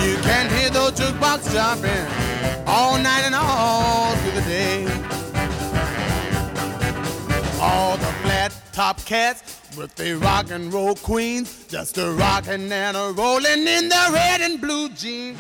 You 0.06 0.18
can 0.22 0.50
hear 0.56 0.70
those 0.70 0.92
jukebox 0.92 1.52
jumping 1.52 2.21
top 8.82 9.06
cats 9.06 9.62
with 9.78 9.94
the 9.94 10.16
rock 10.16 10.50
and 10.50 10.74
roll 10.74 10.96
queens, 10.96 11.68
just 11.68 12.00
a 12.00 12.12
rockin' 12.14 12.72
and 12.72 12.98
a 12.98 13.14
rollin' 13.16 13.68
in 13.68 13.88
their 13.90 14.12
red 14.12 14.42
and 14.42 14.60
blue 14.60 14.90
jeans. 14.90 15.40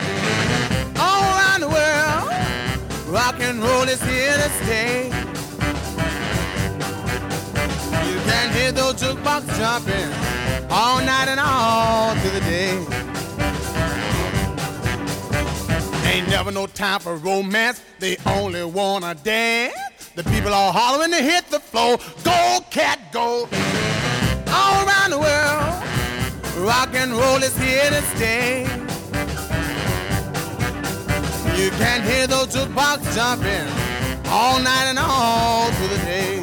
All 0.99 1.23
around 1.23 1.61
the 1.61 1.69
world, 1.77 2.29
rock 3.07 3.37
and 3.39 3.59
roll 3.59 3.87
is 3.89 3.99
here 4.03 4.35
to 4.43 4.49
stay. 4.61 5.05
You 8.09 8.17
can 8.29 8.53
hear 8.53 8.71
those 8.71 9.01
jukebox 9.01 9.41
jumping 9.57 10.11
all 10.69 10.99
night 11.03 11.27
and 11.27 11.39
all 11.39 12.13
through 12.17 12.35
the 12.39 12.41
day. 12.41 12.77
Ain't 16.13 16.27
never 16.29 16.51
no 16.51 16.67
time 16.67 16.99
for 16.99 17.15
romance, 17.15 17.81
they 17.97 18.17
only 18.27 18.63
wanna 18.65 19.15
dance. 19.15 19.90
The 20.13 20.23
people 20.25 20.53
all 20.53 20.73
hollering 20.73 21.11
to 21.11 21.21
hit 21.21 21.47
the 21.47 21.59
floor. 21.59 21.97
Go, 22.23 22.59
cat, 22.69 22.99
go. 23.13 23.47
All 24.47 24.85
around 24.85 25.11
the 25.11 25.19
world, 25.19 26.67
rock 26.67 26.89
and 26.93 27.13
roll 27.13 27.37
is 27.37 27.57
here 27.57 27.89
to 27.89 28.01
stay. 28.15 28.63
You 31.55 31.69
can 31.71 32.03
hear 32.03 32.27
those 32.27 32.47
jukebox 32.47 33.15
jumping 33.15 33.67
all 34.27 34.59
night 34.59 34.87
and 34.89 34.99
all 34.99 35.71
through 35.71 35.87
the 35.87 35.97
day. 35.99 36.40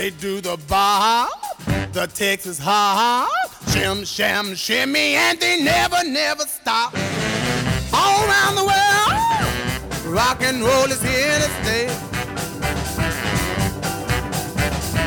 They 0.00 0.08
do 0.08 0.40
the 0.40 0.56
bar, 0.66 1.28
the 1.92 2.06
Texas 2.06 2.58
hop, 2.58 3.28
shim, 3.66 4.06
sham, 4.06 4.54
shimmy, 4.54 5.12
and 5.14 5.38
they 5.38 5.62
never, 5.62 6.02
never 6.06 6.44
stop. 6.44 6.94
All 7.92 8.24
around 8.26 8.54
the 8.54 8.64
world, 8.64 10.06
rock 10.06 10.40
and 10.40 10.62
roll 10.62 10.86
is 10.86 11.02
here 11.02 11.36
to 11.36 11.50
stay. 11.60 11.84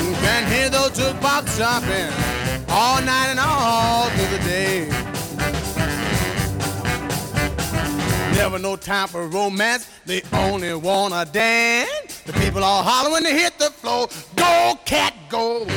You 0.06 0.14
can 0.22 0.52
hear 0.52 0.70
those 0.70 0.91
jukebox 0.91 1.57
jumping 1.57 2.14
all 2.70 3.02
night 3.02 3.30
and 3.30 3.40
all 3.40 4.11
through 4.11 4.38
the 4.38 4.44
day. 4.44 4.90
Never 8.35 8.60
no 8.60 8.76
time 8.76 9.07
for 9.07 9.27
romance, 9.27 9.88
they 10.05 10.22
only 10.34 10.73
wanna 10.76 11.26
dance. 11.26 12.22
The 12.26 12.34
people 12.34 12.64
all 12.64 12.84
hollering 12.84 13.23
to 13.23 13.30
hit 13.30 13.57
the 13.60 13.72
floor. 13.72 14.07
Go, 14.35 14.80
cat, 14.85 15.14
go. 15.30 15.68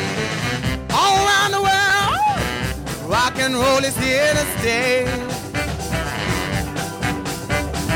All 0.90 1.16
around 1.26 1.52
the 1.52 1.62
world, 1.62 3.10
rock 3.10 3.38
and 3.38 3.54
roll 3.54 3.84
is 3.84 3.96
here 3.98 4.32
to 4.32 4.46
stay. 4.58 5.04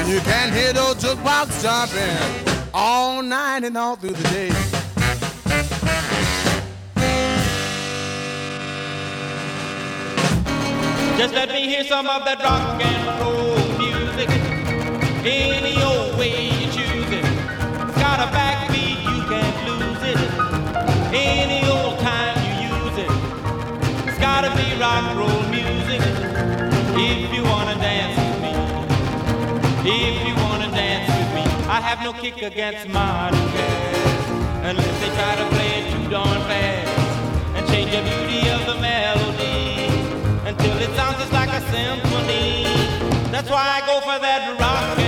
You 0.07 0.21
can 0.21 0.53
hear 0.53 0.73
those 0.73 0.97
jukebox 0.97 1.63
jumping 1.63 2.47
all 2.75 3.23
night 3.23 3.65
and 3.65 3.77
all 3.79 3.97
through 3.97 4.11
the 4.11 4.29
day. 4.31 4.51
Just 11.19 11.35
let 11.35 11.49
me 11.51 11.67
hear 11.69 11.85
some 11.85 12.07
of 12.07 12.25
that 12.25 12.39
rock 12.43 12.83
and 12.83 13.21
roll. 13.21 13.70
Any 15.23 15.77
old 15.83 16.19
way 16.19 16.47
you 16.47 16.67
choose 16.73 17.13
it. 17.13 17.25
Got 18.01 18.21
a 18.21 18.29
backbeat, 18.33 19.05
you 19.05 19.21
can't 19.29 19.69
lose 19.69 20.03
it. 20.03 20.17
Any 21.13 21.61
old 21.69 21.99
time 22.01 22.37
you 22.41 22.73
use 22.73 22.97
it. 23.05 24.09
It's 24.09 24.19
gotta 24.19 24.49
be 24.57 24.81
rock 24.81 25.05
and 25.11 25.19
roll 25.19 25.43
music. 25.51 26.01
If 26.97 27.35
you 27.35 27.45
wanna 27.45 27.75
dance 27.75 28.17
with 28.17 28.41
me. 28.41 28.55
If 29.85 30.27
you 30.27 30.35
wanna 30.37 30.71
dance 30.71 31.07
with 31.13 31.35
me. 31.35 31.45
I 31.69 31.83
have 31.83 32.03
no 32.03 32.15
kick 32.15 32.41
against 32.41 32.89
modern 32.89 33.39
jazz. 33.53 34.31
Unless 34.65 35.01
they 35.01 35.11
try 35.21 35.37
to 35.37 35.47
play 35.55 35.71
it 35.81 35.93
too 35.93 36.09
darn 36.09 36.41
fast. 36.49 36.99
And 37.57 37.69
change 37.69 37.91
the 37.91 38.01
beauty 38.01 38.49
of 38.49 38.65
the 38.65 38.81
melody 38.81 39.85
until 40.49 40.79
it 40.79 40.97
sounds 40.97 41.19
just 41.19 41.33
like 41.35 41.51
a 41.51 41.61
symphony. 41.71 42.65
That's 43.31 43.51
why 43.51 43.69
I 43.69 43.87
go 43.87 44.01
for 44.01 44.19
that 44.19 44.59
rock 44.59 45.00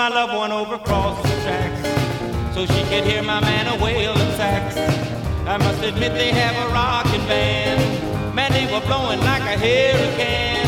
my 0.00 0.08
loved 0.08 0.32
one 0.32 0.50
over 0.50 0.76
across 0.76 1.20
the 1.20 1.28
tracks 1.42 1.82
so 2.54 2.64
she 2.64 2.82
could 2.84 3.04
hear 3.04 3.22
my 3.22 3.38
man 3.42 3.66
a 3.66 3.84
wailing 3.84 4.32
sax. 4.40 4.74
I 5.46 5.58
must 5.58 5.82
admit 5.82 6.14
they 6.14 6.32
have 6.32 6.56
a 6.64 6.72
rockin' 6.72 7.20
band. 7.28 8.34
Man, 8.34 8.50
they 8.50 8.64
were 8.72 8.80
blowing 8.86 9.20
like 9.20 9.42
a 9.42 9.58
hurricane. 9.60 10.64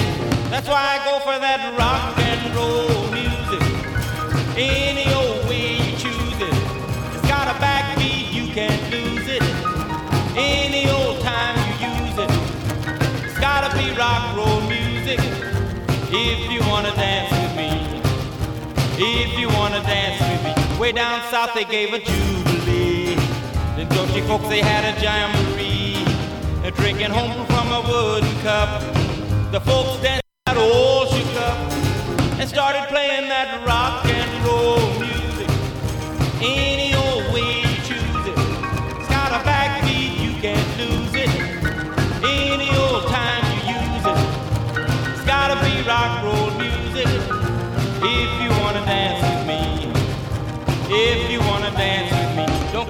That's 0.50 0.68
why 0.68 0.82
I 0.94 0.96
go 1.08 1.14
for 1.24 1.38
that 1.46 1.60
rock 1.80 2.12
and 2.28 2.40
roll 2.54 3.08
music. 3.20 3.64
Any 4.54 5.08
old 5.14 5.48
way 5.48 5.80
you 5.80 5.92
choose 5.96 6.40
it. 6.48 6.56
It's 7.14 7.26
got 7.26 7.48
a 7.48 7.56
backbeat, 7.56 8.34
you 8.36 8.52
can't 8.52 8.84
lose 8.92 9.28
it. 9.28 9.42
Any 10.36 10.90
old 10.90 11.22
time 11.22 11.56
you 11.80 11.88
use 12.04 12.18
it. 12.18 12.30
It's 13.24 13.40
gotta 13.40 13.74
be 13.78 13.96
rock 13.96 14.36
roll 14.36 14.60
music. 14.68 15.20
If 16.12 16.51
Way 20.92 20.96
down 20.96 21.22
south 21.30 21.54
they 21.54 21.64
gave 21.64 21.94
a 21.94 22.00
jubilee. 22.00 23.14
The 23.76 23.86
country 23.94 24.20
folks 24.28 24.46
they 24.48 24.60
had 24.60 24.84
a 24.84 25.00
jamboree, 25.00 26.04
uh, 26.66 26.70
drinking 26.76 27.10
home 27.10 27.46
from 27.46 27.72
a 27.72 27.80
wooden 27.80 28.28
cup. 28.42 28.82
The 29.52 29.60
folks 29.60 30.02
danced 30.02 30.22
out 30.48 30.58
all 30.58 31.06
shook 31.06 31.34
up 31.40 31.56
and 32.38 32.46
started 32.46 32.84
playing 32.88 33.30
that 33.30 33.66
rock 33.66 34.04
and 34.04 34.44
roll 34.44 34.76
music. 35.00 35.48
Any 36.42 36.71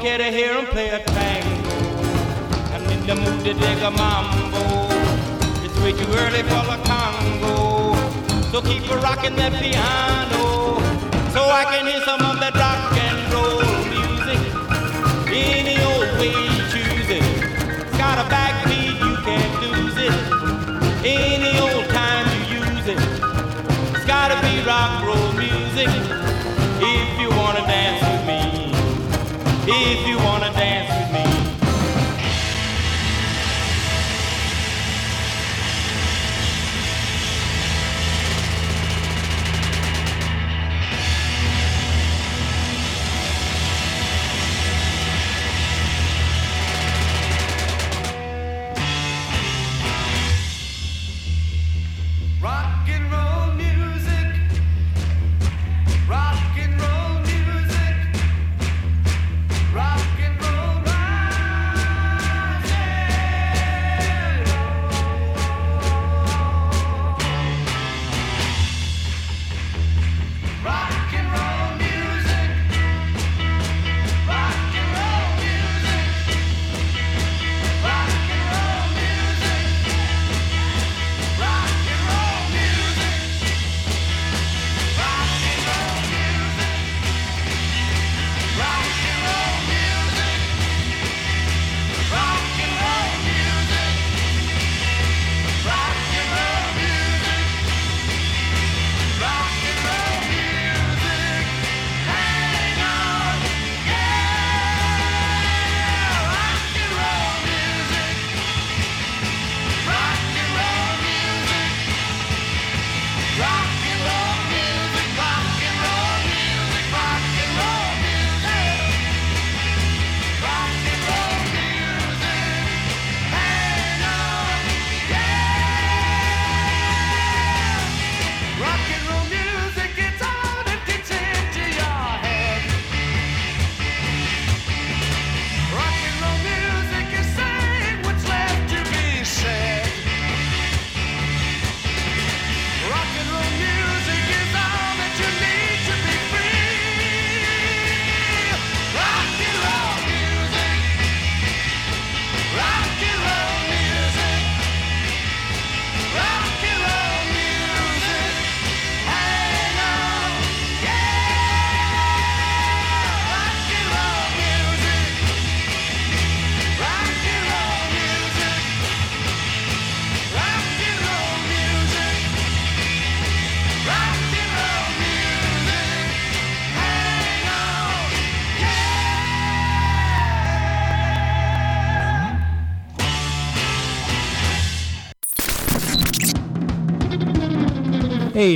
care 0.02 0.18
to 0.18 0.32
hear 0.32 0.58
him 0.58 0.66
play 0.66 0.88
a 0.88 0.98
tango. 0.98 1.78
I'm 2.74 2.82
in 2.90 3.06
the 3.06 3.14
mood 3.14 3.44
to 3.44 3.54
dig 3.54 3.78
a 3.78 3.90
mambo. 3.92 4.90
It's 5.62 5.78
way 5.78 5.92
too 5.92 6.10
early 6.22 6.42
for 6.42 6.62
the 6.66 6.78
Congo. 6.90 7.94
So 8.50 8.60
keep 8.62 8.82
a 8.90 8.96
rocking 8.96 9.36
that 9.36 9.52
piano. 9.62 10.82
So 11.30 11.40
I 11.44 11.64
can 11.70 11.86
hear 11.86 12.00
some 12.02 12.20
of 12.20 12.40
that 12.40 12.54
rock 12.58 12.98
and 12.98 13.18
roll 13.30 13.62
music. 13.94 14.42
Any 15.30 15.78
old 15.90 16.10
way 16.18 16.34
you 16.50 16.62
choose 16.74 17.08
it. 17.18 17.22
It's 17.86 17.96
got 17.96 18.18
a 18.18 18.26
backbeat, 18.26 18.98
you 19.06 19.14
can't 19.22 19.54
lose 19.62 19.98
it. 20.08 20.14
Any 21.06 21.52
old 21.60 21.86
time 21.90 22.26
you 22.42 22.58
use 22.58 22.88
it. 22.88 22.98
It's 23.94 24.04
gotta 24.04 24.34
be 24.42 24.66
rock 24.66 24.90
and 24.98 25.06
roll 25.06 25.32
music. 25.38 26.21
If 29.68 30.09
you 30.09 30.11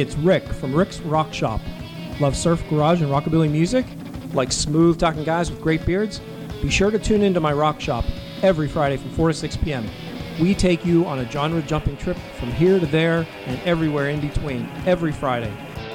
It's 0.01 0.15
Rick 0.17 0.45
from 0.45 0.75
Rick's 0.75 1.01
Rock 1.01 1.33
Shop. 1.33 1.61
Love 2.21 2.37
surf 2.37 2.63
garage 2.69 3.01
and 3.01 3.11
rockabilly 3.11 3.51
music? 3.51 3.87
Like 4.35 4.53
smooth 4.53 4.99
talking 4.99 5.25
guys 5.25 5.51
with 5.51 5.63
great 5.63 5.87
beards? 5.87 6.21
Be 6.61 6.69
sure 6.69 6.91
to 6.91 6.99
tune 6.99 7.23
into 7.23 7.41
my 7.41 7.53
rock 7.55 7.81
shop 7.81 8.05
every 8.43 8.69
Friday 8.69 8.99
from 8.99 9.11
4 9.13 9.29
to 9.29 9.35
6 9.35 9.57
p.m. 9.57 9.89
We 10.39 10.55
take 10.55 10.85
you 10.85 11.07
on 11.07 11.21
a 11.21 11.31
genre 11.31 11.63
jumping 11.63 11.97
trip 11.97 12.19
from 12.39 12.53
here 12.53 12.79
to 12.79 12.85
there 12.85 13.27
and 13.47 13.59
everywhere 13.63 14.11
in 14.11 14.21
between 14.21 14.69
every 14.85 15.13
Friday. 15.13 15.53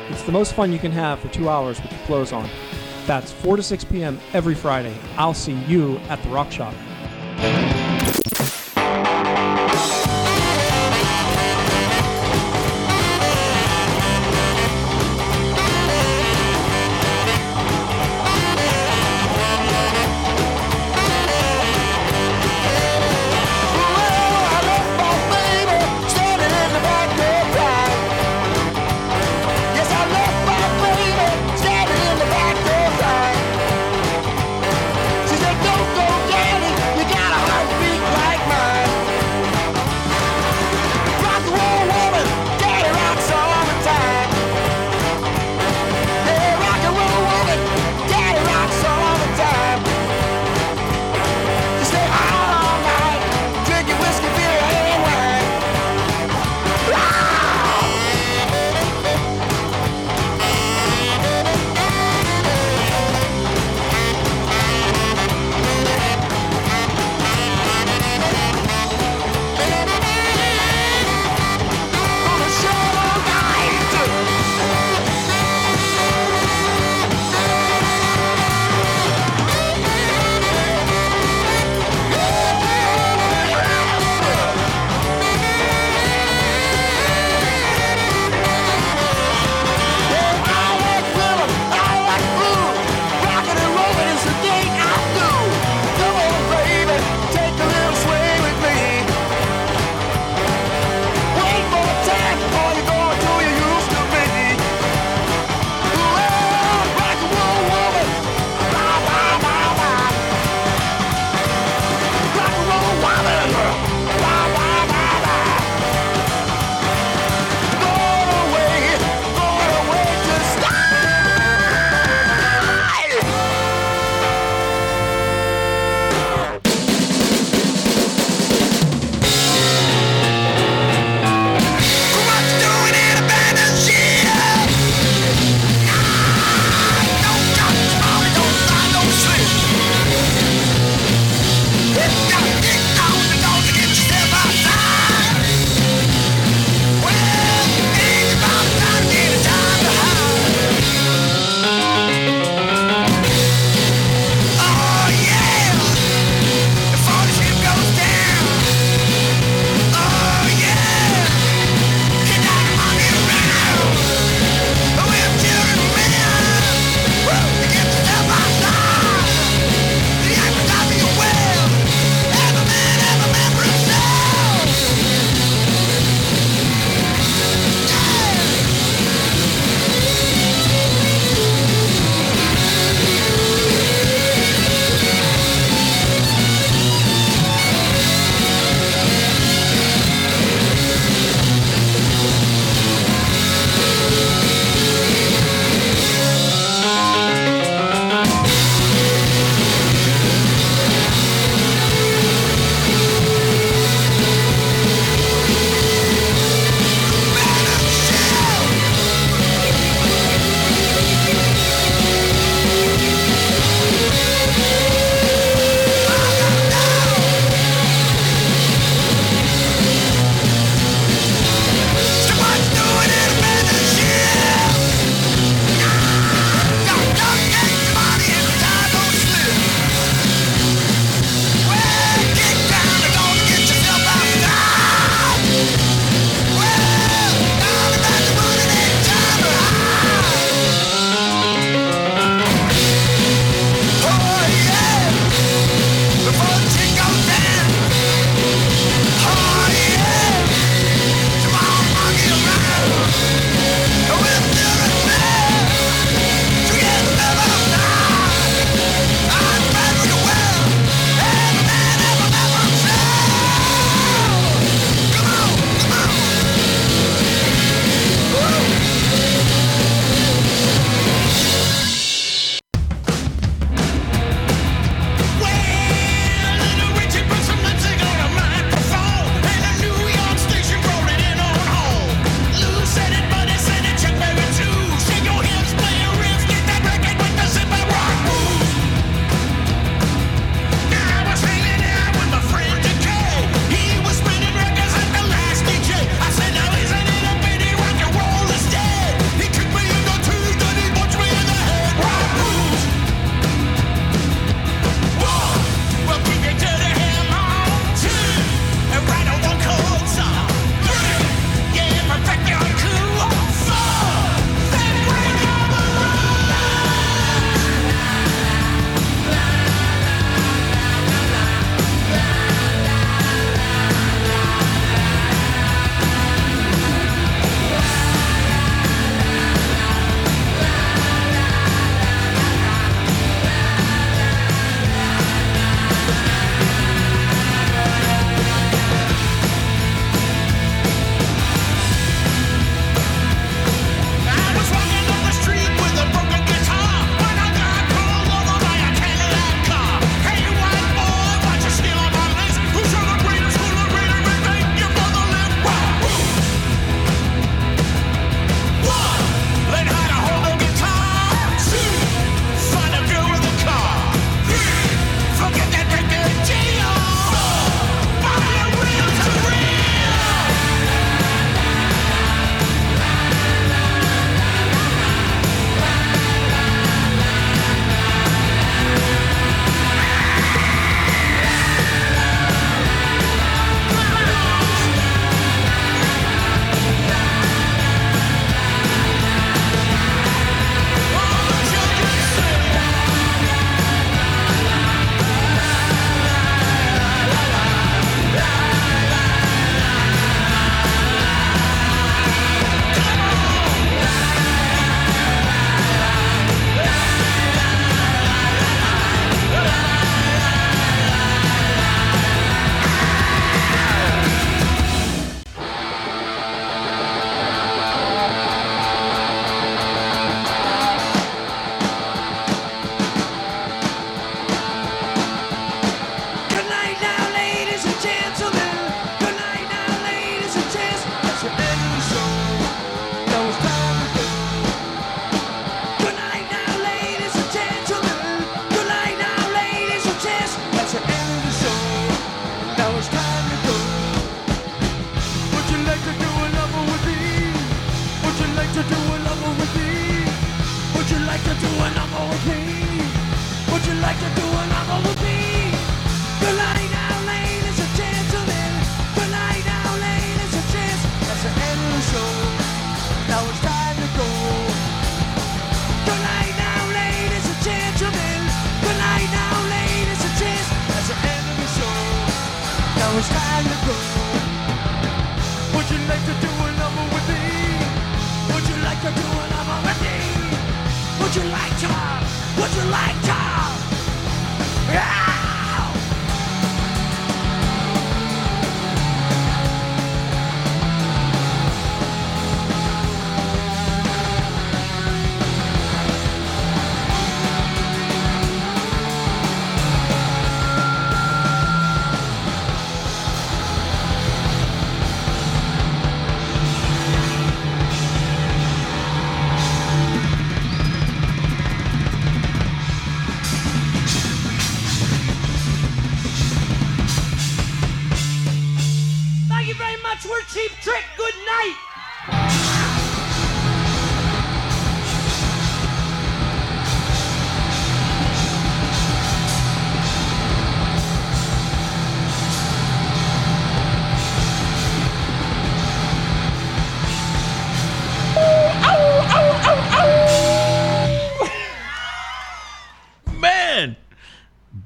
It's 0.10 0.24
the 0.24 0.32
most 0.32 0.54
fun 0.54 0.74
you 0.74 0.80
can 0.80 0.92
have 0.92 1.20
for 1.20 1.28
two 1.28 1.48
hours 1.48 1.80
with 1.80 1.92
your 1.92 2.02
clothes 2.02 2.32
on. 2.32 2.50
That's 3.06 3.32
4 3.32 3.58
to 3.58 3.64
6 3.64 3.84
p.m. 3.84 4.20
every 4.34 4.56
Friday. 4.56 4.98
I'll 5.16 5.36
see 5.36 5.54
you 5.66 5.98
at 6.10 6.24
the 6.24 6.30
rock 6.30 6.52
shop. 6.52 6.74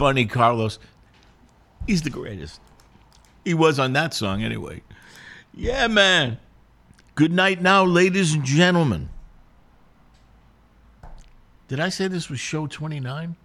Bunny 0.05 0.27
Carlos, 0.27 0.77
he's 1.87 2.03
the 2.03 2.11
greatest. 2.11 2.61
He 3.43 3.55
was 3.55 3.79
on 3.79 3.93
that 3.93 4.13
song 4.13 4.43
anyway. 4.43 4.83
Yeah, 5.51 5.87
man. 5.87 6.37
Good 7.15 7.31
night 7.31 7.59
now, 7.59 7.83
ladies 7.83 8.35
and 8.35 8.43
gentlemen. 8.43 9.09
Did 11.67 11.79
I 11.79 11.89
say 11.89 12.07
this 12.07 12.29
was 12.29 12.39
show 12.39 12.67
29? 12.67 13.35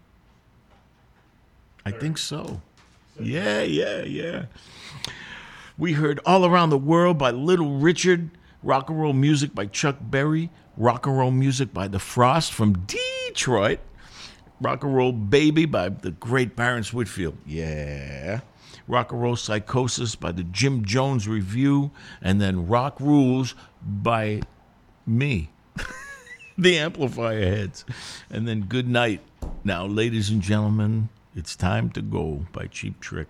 I 1.87 1.91
think 1.93 2.19
so. 2.19 2.61
Yeah, 3.19 3.62
yeah, 3.62 4.03
yeah. 4.03 4.45
We 5.78 5.95
heard 5.95 6.20
All 6.27 6.45
Around 6.45 6.69
the 6.69 6.77
World 6.77 7.16
by 7.16 7.31
Little 7.31 7.78
Richard, 7.78 8.32
rock 8.62 8.91
and 8.91 9.01
roll 9.01 9.15
music 9.15 9.55
by 9.55 9.65
Chuck 9.65 9.97
Berry, 9.99 10.51
rock 10.77 11.07
and 11.07 11.16
roll 11.16 11.31
music 11.31 11.73
by 11.73 11.89
The 11.89 11.99
Frost 11.99 12.53
from 12.53 12.85
Detroit, 12.87 13.78
rock 14.61 14.85
and 14.85 14.95
roll 14.95 15.12
Baby 15.12 15.66
by 15.66 15.89
the 15.89 16.11
great 16.11 16.57
Barrence 16.57 16.93
Whitfield. 16.93 17.37
Yeah. 17.47 18.41
Rock 18.87 19.12
and 19.12 19.23
Roll 19.23 19.37
Psychosis 19.37 20.16
by 20.16 20.32
the 20.32 20.43
Jim 20.43 20.85
Jones 20.85 21.28
Revue, 21.28 21.91
and 22.20 22.41
then 22.41 22.66
Rock 22.66 22.99
Rules 22.99 23.55
by 23.82 24.43
me, 25.07 25.51
the 26.59 26.77
Amplifier 26.77 27.41
Heads. 27.41 27.85
And 28.31 28.49
then 28.49 28.62
Good 28.62 28.89
Night. 28.89 29.20
Now, 29.62 29.87
ladies 29.87 30.28
and 30.31 30.43
gentlemen, 30.43 31.09
it's 31.37 31.55
time 31.55 31.91
to 31.91 32.03
go 32.03 32.47
by 32.53 32.66
Cheap 32.66 33.01
Trick. 33.01 33.28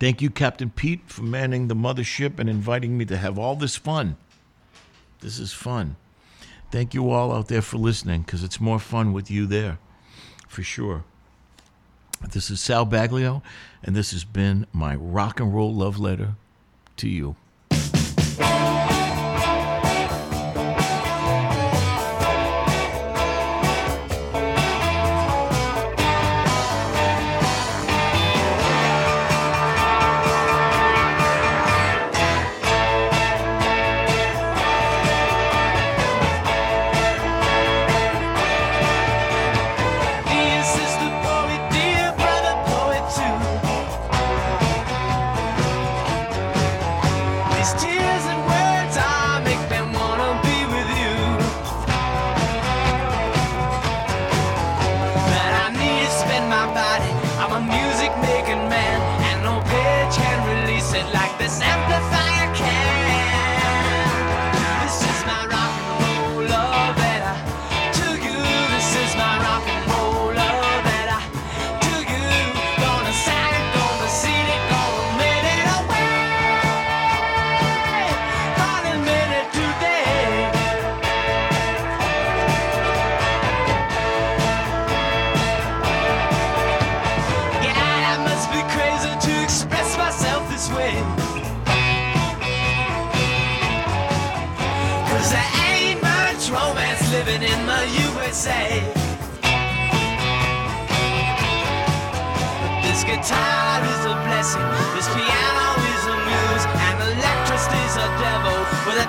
Thank 0.00 0.20
you, 0.20 0.30
Captain 0.30 0.70
Pete, 0.70 1.02
for 1.06 1.22
manning 1.22 1.68
the 1.68 1.76
mothership 1.76 2.38
and 2.38 2.48
inviting 2.48 2.98
me 2.98 3.04
to 3.04 3.16
have 3.16 3.38
all 3.38 3.54
this 3.54 3.76
fun. 3.76 4.16
This 5.20 5.38
is 5.38 5.52
fun. 5.52 5.96
Thank 6.70 6.92
you 6.94 7.10
all 7.10 7.32
out 7.32 7.48
there 7.48 7.62
for 7.62 7.76
listening 7.76 8.22
because 8.22 8.42
it's 8.42 8.60
more 8.60 8.80
fun 8.80 9.12
with 9.12 9.30
you 9.30 9.46
there, 9.46 9.78
for 10.54 10.62
sure. 10.62 11.02
This 12.32 12.48
is 12.50 12.60
Sal 12.60 12.86
Baglio, 12.86 13.42
and 13.82 13.94
this 13.94 14.12
has 14.12 14.24
been 14.24 14.66
my 14.72 14.94
rock 14.94 15.40
and 15.40 15.54
roll 15.54 15.74
love 15.74 15.98
letter 15.98 16.36
to 16.96 17.08
you. 17.08 17.36